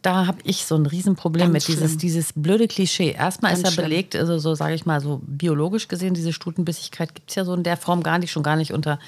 Da 0.03 0.27
habe 0.27 0.37
ich 0.43 0.65
so 0.65 0.75
ein 0.75 0.85
Riesenproblem 0.85 1.51
Ganz 1.51 1.53
mit, 1.53 1.67
dieses, 1.69 1.91
schlimm. 1.91 1.99
dieses 1.99 2.33
blöde 2.33 2.67
Klischee. 2.67 3.11
Erstmal 3.11 3.51
Ganz 3.51 3.59
ist 3.59 3.65
ja 3.65 3.71
schlimm. 3.71 3.85
belegt, 3.85 4.15
also 4.15 4.37
so 4.37 4.53
sage 4.53 4.75
ich 4.75 4.85
mal, 4.85 5.01
so 5.01 5.21
biologisch 5.25 5.87
gesehen, 5.87 6.13
diese 6.13 6.33
Stutenbissigkeit 6.33 7.15
gibt 7.15 7.29
es 7.29 7.35
ja 7.35 7.45
so 7.45 7.55
in 7.55 7.63
der 7.63 7.77
Form 7.77 8.03
gar 8.03 8.19
nicht, 8.19 8.31
schon 8.31 8.43
gar 8.43 8.55
nicht 8.55 8.73
unter 8.73 8.99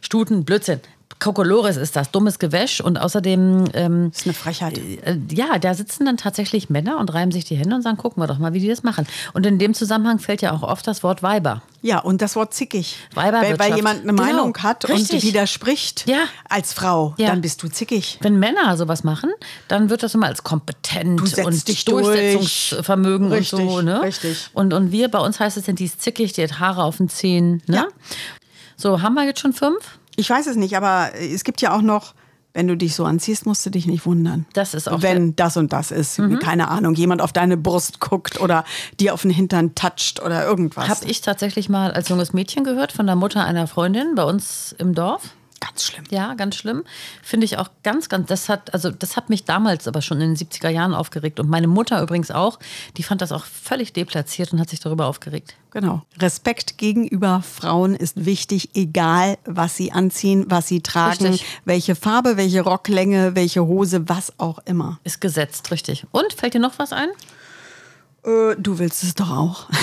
Stuten, 0.00 0.44
Blödsinn. 0.44 0.80
Kokolores 1.18 1.76
ist 1.76 1.96
das, 1.96 2.10
dummes 2.10 2.38
Gewäsch 2.38 2.80
und 2.80 2.96
außerdem, 2.98 3.64
ähm, 3.74 4.10
Das 4.10 4.20
ist 4.20 4.26
eine 4.26 4.34
Frechheit. 4.34 4.78
äh, 4.78 5.18
ja, 5.30 5.58
da 5.58 5.74
sitzen 5.74 6.06
dann 6.06 6.16
tatsächlich 6.16 6.70
Männer 6.70 6.98
und 6.98 7.12
reiben 7.12 7.30
sich 7.32 7.44
die 7.44 7.56
Hände 7.56 7.74
und 7.76 7.82
sagen, 7.82 7.96
gucken 7.98 8.22
wir 8.22 8.26
doch 8.26 8.38
mal, 8.38 8.54
wie 8.54 8.60
die 8.60 8.68
das 8.68 8.82
machen. 8.82 9.06
Und 9.34 9.44
in 9.44 9.58
dem 9.58 9.74
Zusammenhang 9.74 10.18
fällt 10.18 10.40
ja 10.40 10.52
auch 10.52 10.62
oft 10.62 10.86
das 10.86 11.02
Wort 11.02 11.22
Weiber. 11.22 11.62
Ja, 11.82 11.98
und 11.98 12.22
das 12.22 12.36
Wort 12.36 12.54
zickig. 12.54 12.96
Weiberwirtschaft. 13.14 13.58
Weil, 13.60 13.70
weil 13.70 13.76
jemand 13.76 14.02
eine 14.02 14.12
Genau. 14.12 14.22
Meinung 14.22 14.56
hat 14.58 14.84
und 14.84 14.92
Richtig. 14.94 15.22
widerspricht 15.24 16.06
Ja. 16.08 16.18
als 16.48 16.72
Frau, 16.72 17.14
Ja. 17.18 17.28
dann 17.28 17.40
bist 17.40 17.62
du 17.62 17.68
zickig. 17.68 18.18
Wenn 18.22 18.38
Männer 18.38 18.76
sowas 18.76 19.02
machen, 19.04 19.30
dann 19.68 19.90
wird 19.90 20.02
das 20.02 20.14
immer 20.14 20.26
als 20.26 20.42
kompetent 20.44 21.20
Du 21.36 21.42
und 21.44 21.68
dich 21.68 21.84
durch. 21.84 22.04
Durchsetzungsvermögen 22.06 23.32
Richtig, 23.32 23.58
und 23.60 23.68
so. 23.70 23.82
Ne? 23.82 24.02
richtig. 24.02 24.48
Und, 24.52 24.72
und 24.72 24.92
wir, 24.92 25.08
bei 25.10 25.18
uns 25.18 25.40
heißt 25.40 25.56
es, 25.56 25.64
sind 25.66 25.78
die 25.80 25.84
ist 25.86 26.00
zickig, 26.00 26.32
die 26.32 26.42
hat 26.42 26.58
Haare 26.60 26.82
auf 26.84 26.96
den 26.98 27.08
Zehen. 27.08 27.62
Ne? 27.66 27.76
Ja. 27.76 27.88
So, 28.76 29.02
haben 29.02 29.14
wir 29.14 29.24
jetzt 29.24 29.40
schon 29.40 29.52
fünf? 29.52 29.98
Ich 30.16 30.28
weiß 30.28 30.46
es 30.46 30.56
nicht, 30.56 30.76
aber 30.76 31.10
es 31.14 31.44
gibt 31.44 31.60
ja 31.62 31.74
auch 31.74 31.82
noch, 31.82 32.14
wenn 32.52 32.66
du 32.66 32.76
dich 32.76 32.94
so 32.96 33.04
anziehst, 33.04 33.46
musst 33.46 33.64
du 33.64 33.70
dich 33.70 33.86
nicht 33.86 34.06
wundern. 34.06 34.44
Das 34.54 34.74
ist 34.74 34.88
auch 34.88 34.98
Mhm. 34.98 35.02
Wenn 35.02 35.36
das 35.36 35.56
und 35.56 35.72
das 35.72 35.92
ist, 35.92 36.20
keine 36.40 36.68
Ahnung, 36.68 36.94
jemand 36.94 37.22
auf 37.22 37.32
deine 37.32 37.56
Brust 37.56 38.00
guckt 38.00 38.40
oder 38.40 38.64
dir 38.98 39.14
auf 39.14 39.22
den 39.22 39.30
Hintern 39.30 39.74
toucht 39.76 40.20
oder 40.20 40.44
irgendwas. 40.44 40.88
Habe 40.88 41.06
ich 41.06 41.20
tatsächlich 41.20 41.68
mal 41.68 41.92
als 41.92 42.08
junges 42.08 42.32
Mädchen 42.32 42.64
gehört 42.64 42.90
von 42.92 43.06
der 43.06 43.16
Mutter 43.16 43.44
einer 43.44 43.66
Freundin 43.68 44.14
bei 44.16 44.24
uns 44.24 44.74
im 44.78 44.94
Dorf. 44.94 45.22
Ganz 45.60 45.84
schlimm. 45.84 46.04
Ja, 46.10 46.34
ganz 46.34 46.56
schlimm. 46.56 46.84
Finde 47.22 47.44
ich 47.44 47.58
auch 47.58 47.68
ganz, 47.82 48.08
ganz, 48.08 48.28
das 48.28 48.48
hat, 48.48 48.72
also 48.72 48.90
das 48.90 49.16
hat 49.16 49.28
mich 49.28 49.44
damals 49.44 49.86
aber 49.86 50.00
schon 50.00 50.20
in 50.20 50.34
den 50.34 50.36
70er 50.36 50.70
Jahren 50.70 50.94
aufgeregt 50.94 51.38
und 51.38 51.50
meine 51.50 51.66
Mutter 51.68 52.00
übrigens 52.02 52.30
auch. 52.30 52.58
Die 52.96 53.02
fand 53.02 53.20
das 53.20 53.30
auch 53.30 53.44
völlig 53.44 53.92
deplatziert 53.92 54.52
und 54.52 54.60
hat 54.60 54.70
sich 54.70 54.80
darüber 54.80 55.06
aufgeregt. 55.06 55.54
Genau. 55.70 56.02
Respekt 56.18 56.78
gegenüber 56.78 57.42
Frauen 57.42 57.94
ist 57.94 58.24
wichtig, 58.24 58.70
egal 58.74 59.36
was 59.44 59.76
sie 59.76 59.92
anziehen, 59.92 60.46
was 60.48 60.66
sie 60.66 60.80
tragen, 60.80 61.26
Richtig. 61.26 61.46
welche 61.66 61.94
Farbe, 61.94 62.38
welche 62.38 62.62
Rocklänge, 62.62 63.36
welche 63.36 63.64
Hose, 63.66 64.08
was 64.08 64.32
auch 64.38 64.60
immer. 64.64 64.98
Ist 65.04 65.20
gesetzt, 65.20 65.70
richtig. 65.70 66.06
Und 66.10 66.32
fällt 66.32 66.54
dir 66.54 66.60
noch 66.60 66.78
was 66.78 66.92
ein? 66.92 67.10
Äh, 68.24 68.54
du 68.58 68.78
willst 68.78 69.02
es 69.02 69.14
doch 69.14 69.30
auch. 69.30 69.66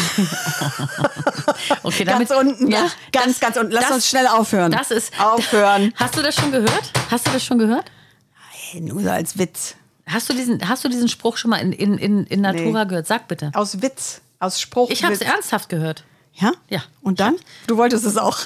Okay, 1.83 2.03
Ganz 2.03 2.29
unten, 2.29 2.69
ja. 2.69 2.87
Ganz, 3.11 3.39
ganz 3.39 3.57
unten. 3.57 3.71
Lass 3.71 3.85
das- 3.85 3.95
uns 3.95 4.07
schnell 4.07 4.27
aufhören. 4.27 4.71
Das 4.71 4.91
ist. 4.91 5.13
Aufhören. 5.19 5.93
Hast 5.97 6.15
du 6.17 6.21
das 6.21 6.35
schon 6.35 6.51
gehört? 6.51 6.91
Hast 7.09 7.27
du 7.27 7.31
das 7.31 7.43
schon 7.43 7.57
gehört? 7.57 7.85
Hey, 8.51 8.81
nur 8.81 9.01
so 9.01 9.09
als 9.09 9.37
Witz. 9.37 9.75
Hast 10.05 10.29
du 10.29 10.33
diesen, 10.33 10.67
hast 10.67 10.83
du 10.85 10.89
diesen 10.89 11.07
Spruch 11.09 11.37
schon 11.37 11.49
mal 11.51 11.57
in, 11.57 11.71
in, 11.73 11.97
in, 11.97 12.25
in 12.27 12.41
Natura 12.41 12.83
Nee. 12.83 12.89
gehört? 12.89 13.07
Sag 13.07 13.27
bitte. 13.27 13.51
Aus 13.53 13.81
Witz. 13.81 14.21
Aus 14.39 14.59
Spruch. 14.61 14.89
Ich 14.89 15.03
habe 15.03 15.13
es 15.13 15.21
ernsthaft 15.21 15.67
gehört. 15.69 16.03
Ja? 16.33 16.51
Ja. 16.69 16.81
Und 17.01 17.19
dann? 17.19 17.35
Du 17.67 17.77
wolltest 17.77 18.05
es 18.05 18.15
auch. 18.17 18.37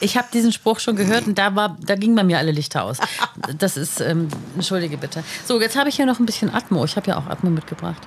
Ich 0.00 0.16
habe 0.16 0.28
diesen 0.32 0.52
Spruch 0.52 0.78
schon 0.80 0.96
gehört 0.96 1.26
und 1.26 1.36
da, 1.36 1.54
war, 1.54 1.76
da 1.84 1.96
gingen 1.96 2.14
bei 2.14 2.22
mir 2.24 2.38
alle 2.38 2.52
Lichter 2.52 2.84
aus. 2.84 2.98
Das 3.58 3.76
ist, 3.76 4.00
ähm, 4.00 4.28
entschuldige 4.54 4.96
bitte. 4.96 5.24
So, 5.46 5.60
jetzt 5.60 5.76
habe 5.76 5.88
ich 5.88 5.96
hier 5.96 6.06
noch 6.06 6.18
ein 6.20 6.26
bisschen 6.26 6.52
Atmo. 6.54 6.84
Ich 6.84 6.96
habe 6.96 7.08
ja 7.10 7.18
auch 7.18 7.26
Atmo 7.26 7.50
mitgebracht. 7.50 8.00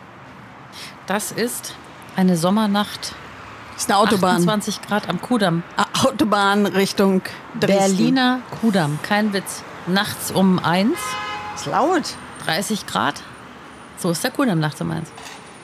Das 1.07 1.31
ist 1.31 1.73
eine 2.15 2.37
Sommernacht, 2.37 3.13
ist 3.77 3.89
eine 3.89 3.99
Autobahn. 3.99 4.37
28 4.37 4.81
Grad 4.81 5.09
am 5.09 5.21
Kudamm. 5.21 5.63
Ah, 5.77 5.85
Autobahn 6.03 6.65
Richtung 6.65 7.21
Dresden. 7.59 7.97
Berliner 7.97 8.39
Kudamm, 8.61 8.99
kein 9.03 9.33
Witz. 9.33 9.63
Nachts 9.87 10.31
um 10.31 10.57
eins, 10.59 10.97
Ist 11.55 11.67
laut. 11.67 12.15
30 12.45 12.85
Grad. 12.87 13.21
So 13.97 14.09
ist 14.09 14.23
der 14.23 14.31
Kudamm 14.31 14.59
nachts 14.59 14.81
um 14.81 14.89
eins. 14.91 15.09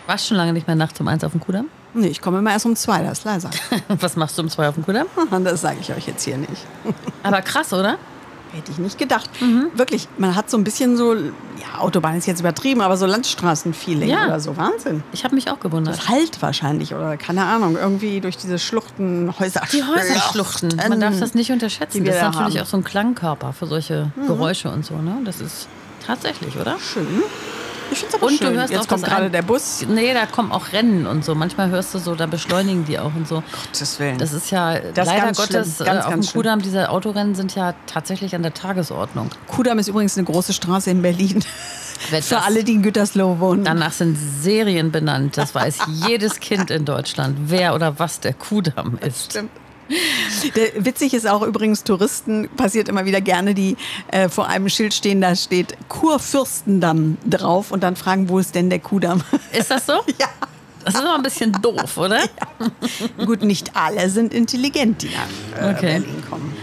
Warst 0.07 0.27
schon 0.27 0.37
lange 0.37 0.53
nicht 0.53 0.67
mehr 0.67 0.75
nachts 0.75 0.99
um 0.99 1.07
eins 1.07 1.23
auf 1.23 1.31
dem 1.31 1.41
Kudamm? 1.41 1.67
Nee, 1.93 2.07
ich 2.07 2.21
komme 2.21 2.39
immer 2.39 2.51
erst 2.51 2.65
um 2.65 2.75
zwei, 2.75 3.03
das 3.03 3.19
ist 3.19 3.25
leiser. 3.25 3.49
Was 3.87 4.15
machst 4.15 4.37
du 4.37 4.43
um 4.43 4.49
zwei 4.49 4.67
auf 4.69 4.75
dem 4.75 4.85
Kudamm? 4.85 5.07
Das 5.43 5.61
sage 5.61 5.77
ich 5.81 5.91
euch 5.91 6.07
jetzt 6.07 6.23
hier 6.23 6.37
nicht. 6.37 6.65
Aber 7.23 7.41
krass, 7.41 7.73
oder? 7.73 7.97
Hätte 8.53 8.71
ich 8.71 8.77
nicht 8.79 8.97
gedacht. 8.97 9.29
Mhm. 9.41 9.67
Wirklich, 9.75 10.07
man 10.17 10.35
hat 10.35 10.49
so 10.49 10.57
ein 10.57 10.63
bisschen 10.65 10.97
so, 10.97 11.13
ja, 11.13 11.79
Autobahn 11.79 12.17
ist 12.17 12.25
jetzt 12.27 12.41
übertrieben, 12.41 12.81
aber 12.81 12.97
so 12.97 13.05
Landstraßen-Feeling 13.05 14.09
Ja. 14.09 14.25
oder 14.25 14.39
so. 14.41 14.57
Wahnsinn. 14.57 15.03
Ich 15.13 15.23
habe 15.23 15.35
mich 15.35 15.49
auch 15.49 15.59
gewundert. 15.59 15.97
Das 15.97 16.09
halt 16.09 16.41
wahrscheinlich 16.41 16.93
oder 16.93 17.15
keine 17.15 17.45
Ahnung, 17.45 17.77
irgendwie 17.77 18.19
durch 18.19 18.35
diese 18.37 18.59
Schluchten, 18.59 19.33
Häuser. 19.39 19.61
Die 19.71 19.83
Häuserschluchten. 19.83 20.75
Man 20.89 20.99
darf 20.99 21.17
das 21.19 21.33
nicht 21.33 21.51
unterschätzen. 21.51 22.03
Das 22.03 22.15
ist 22.15 22.21
da 22.21 22.25
natürlich 22.31 22.45
haben. 22.47 22.53
Mhm. 22.55 22.61
auch 22.61 22.65
so 22.65 22.77
ein 22.77 22.83
Klangkörper 22.83 23.53
für 23.53 23.67
solche 23.67 24.11
Geräusche 24.27 24.69
und 24.69 24.85
so. 24.85 24.95
Ne? 24.95 25.17
Das 25.23 25.39
ist 25.39 25.67
tatsächlich, 26.05 26.57
oder? 26.57 26.77
Schön. 26.79 27.07
Ich 27.91 27.99
finde 27.99 28.15
es 28.15 28.15
aber 28.15 28.27
Und 28.27 28.37
schön. 28.37 28.53
du 28.53 28.59
hörst 28.59 28.71
Jetzt 28.71 28.81
auch 28.83 28.87
kommt 28.87 29.03
das 29.03 29.09
gerade 29.09 29.29
der 29.29 29.41
Bus. 29.41 29.85
Nee, 29.87 30.13
da 30.13 30.25
kommen 30.25 30.51
auch 30.51 30.71
Rennen 30.71 31.05
und 31.05 31.25
so. 31.25 31.35
Manchmal 31.35 31.69
hörst 31.69 31.93
du 31.93 31.99
so, 31.99 32.15
da 32.15 32.25
beschleunigen 32.25 32.85
die 32.85 32.97
auch 32.97 33.13
und 33.13 33.27
so. 33.27 33.43
Gottes 33.65 33.99
Willen. 33.99 34.17
Das 34.17 34.33
ist 34.33 34.49
ja 34.51 34.79
Das 34.79 35.07
leider 35.07 35.25
ganz 35.25 35.37
Gottes 35.37 35.77
ganz, 35.77 35.81
äh, 35.81 35.83
auf 35.83 35.87
ganz 35.87 36.05
dem 36.07 36.23
schlimm. 36.23 36.33
Kudamm, 36.43 36.61
diese 36.61 36.89
Autorennen 36.89 37.35
sind 37.35 37.55
ja 37.55 37.73
tatsächlich 37.87 38.33
an 38.35 38.43
der 38.43 38.53
Tagesordnung. 38.53 39.29
Kudamm 39.47 39.79
ist 39.79 39.87
übrigens 39.89 40.17
eine 40.17 40.25
große 40.25 40.53
Straße 40.53 40.89
in 40.89 41.01
Berlin. 41.01 41.43
Für 42.21 42.41
alle, 42.41 42.63
die 42.63 42.73
in 42.73 42.81
Gütersloh 42.81 43.39
wohnen. 43.39 43.63
Danach 43.63 43.91
sind 43.91 44.17
Serien 44.17 44.91
benannt. 44.91 45.37
Das 45.37 45.53
weiß 45.53 45.77
jedes 46.07 46.39
Kind 46.39 46.71
in 46.71 46.83
Deutschland, 46.83 47.37
wer 47.45 47.75
oder 47.75 47.99
was 47.99 48.19
der 48.19 48.33
Kudamm 48.33 48.97
ist. 49.05 49.25
Stimmt. 49.31 49.51
Der, 50.55 50.85
witzig 50.85 51.13
ist 51.13 51.27
auch 51.27 51.41
übrigens, 51.41 51.83
Touristen 51.83 52.49
passiert 52.55 52.87
immer 52.89 53.05
wieder 53.05 53.21
gerne, 53.21 53.53
die 53.53 53.77
äh, 54.07 54.29
vor 54.29 54.47
einem 54.47 54.69
Schild 54.69 54.93
stehen, 54.93 55.21
da 55.21 55.35
steht 55.35 55.75
Kurfürstendamm 55.89 57.17
drauf 57.29 57.71
und 57.71 57.83
dann 57.83 57.95
fragen, 57.95 58.29
wo 58.29 58.39
ist 58.39 58.55
denn 58.55 58.69
der 58.69 58.79
Kudamm? 58.79 59.21
Ist 59.51 59.71
das 59.71 59.85
so? 59.85 59.93
ja. 60.19 60.27
Das 60.83 60.95
ist 60.95 60.99
aber 60.99 61.13
ein 61.13 61.21
bisschen 61.21 61.51
doof, 61.61 61.97
oder? 61.97 62.21
Gut, 63.25 63.43
nicht 63.43 63.75
alle 63.75 64.09
sind 64.09 64.33
intelligent, 64.33 65.03
die 65.03 65.09
nach 65.09 65.61
äh, 65.61 65.73
Okay. 65.75 65.99
Berlin 65.99 66.23
kommen. 66.27 66.53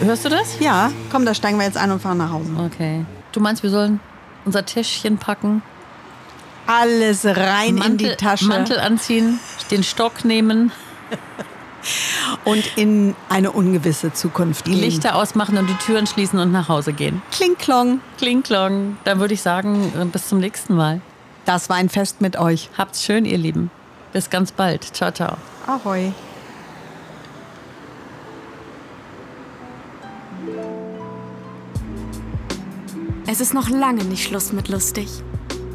Hörst 0.00 0.24
du 0.24 0.28
das? 0.28 0.58
Ja, 0.58 0.90
komm, 1.12 1.24
da 1.24 1.34
steigen 1.34 1.56
wir 1.58 1.64
jetzt 1.66 1.76
ein 1.76 1.90
und 1.92 2.02
fahren 2.02 2.18
nach 2.18 2.32
Hause. 2.32 2.50
Okay. 2.66 3.04
Du 3.32 3.40
meinst, 3.40 3.62
wir 3.62 3.70
sollen 3.70 4.00
unser 4.44 4.66
Täschchen 4.66 5.18
packen, 5.18 5.62
Alles 6.66 7.24
rein 7.24 7.78
in 7.78 7.98
die 7.98 8.16
Tasche 8.16 8.46
Mantel 8.46 8.78
anziehen, 8.78 9.38
den 9.70 9.82
Stock 9.82 10.24
nehmen, 10.24 10.72
und 12.44 12.64
in 12.76 13.14
eine 13.28 13.52
ungewisse 13.52 14.12
Zukunft 14.12 14.66
die 14.66 14.72
gehen. 14.72 14.80
Lichter 14.80 15.16
ausmachen 15.16 15.58
und 15.58 15.68
die 15.68 15.74
Türen 15.74 16.06
schließen 16.06 16.38
und 16.38 16.52
nach 16.52 16.68
Hause 16.68 16.92
gehen. 16.92 17.22
Kling 17.30 17.56
klong. 17.56 18.00
Kling 18.18 18.42
klong. 18.42 18.96
Dann 19.04 19.20
würde 19.20 19.34
ich 19.34 19.42
sagen, 19.42 19.92
äh, 19.98 20.04
bis 20.04 20.28
zum 20.28 20.38
nächsten 20.38 20.74
Mal. 20.74 21.00
Das 21.44 21.68
war 21.68 21.76
ein 21.76 21.88
Fest 21.88 22.20
mit 22.20 22.38
euch. 22.38 22.70
Habt's 22.78 23.04
schön, 23.04 23.24
ihr 23.24 23.38
Lieben. 23.38 23.70
Bis 24.12 24.30
ganz 24.30 24.52
bald. 24.52 24.84
Ciao, 24.94 25.10
ciao. 25.12 25.36
Ahoi. 25.66 26.12
Es 33.26 33.40
ist 33.40 33.54
noch 33.54 33.68
lange 33.68 34.04
nicht 34.04 34.24
Schluss 34.24 34.52
mit 34.52 34.68
lustig. 34.68 35.08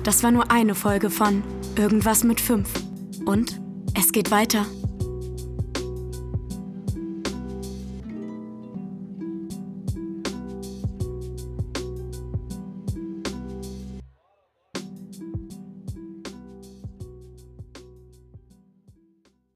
Das 0.09 0.23
war 0.23 0.31
nur 0.31 0.49
eine 0.49 0.73
Folge 0.73 1.11
von 1.11 1.43
Irgendwas 1.77 2.23
mit 2.23 2.41
fünf. 2.41 2.67
Und 3.25 3.61
es 3.95 4.11
geht 4.11 4.31
weiter. 4.31 4.65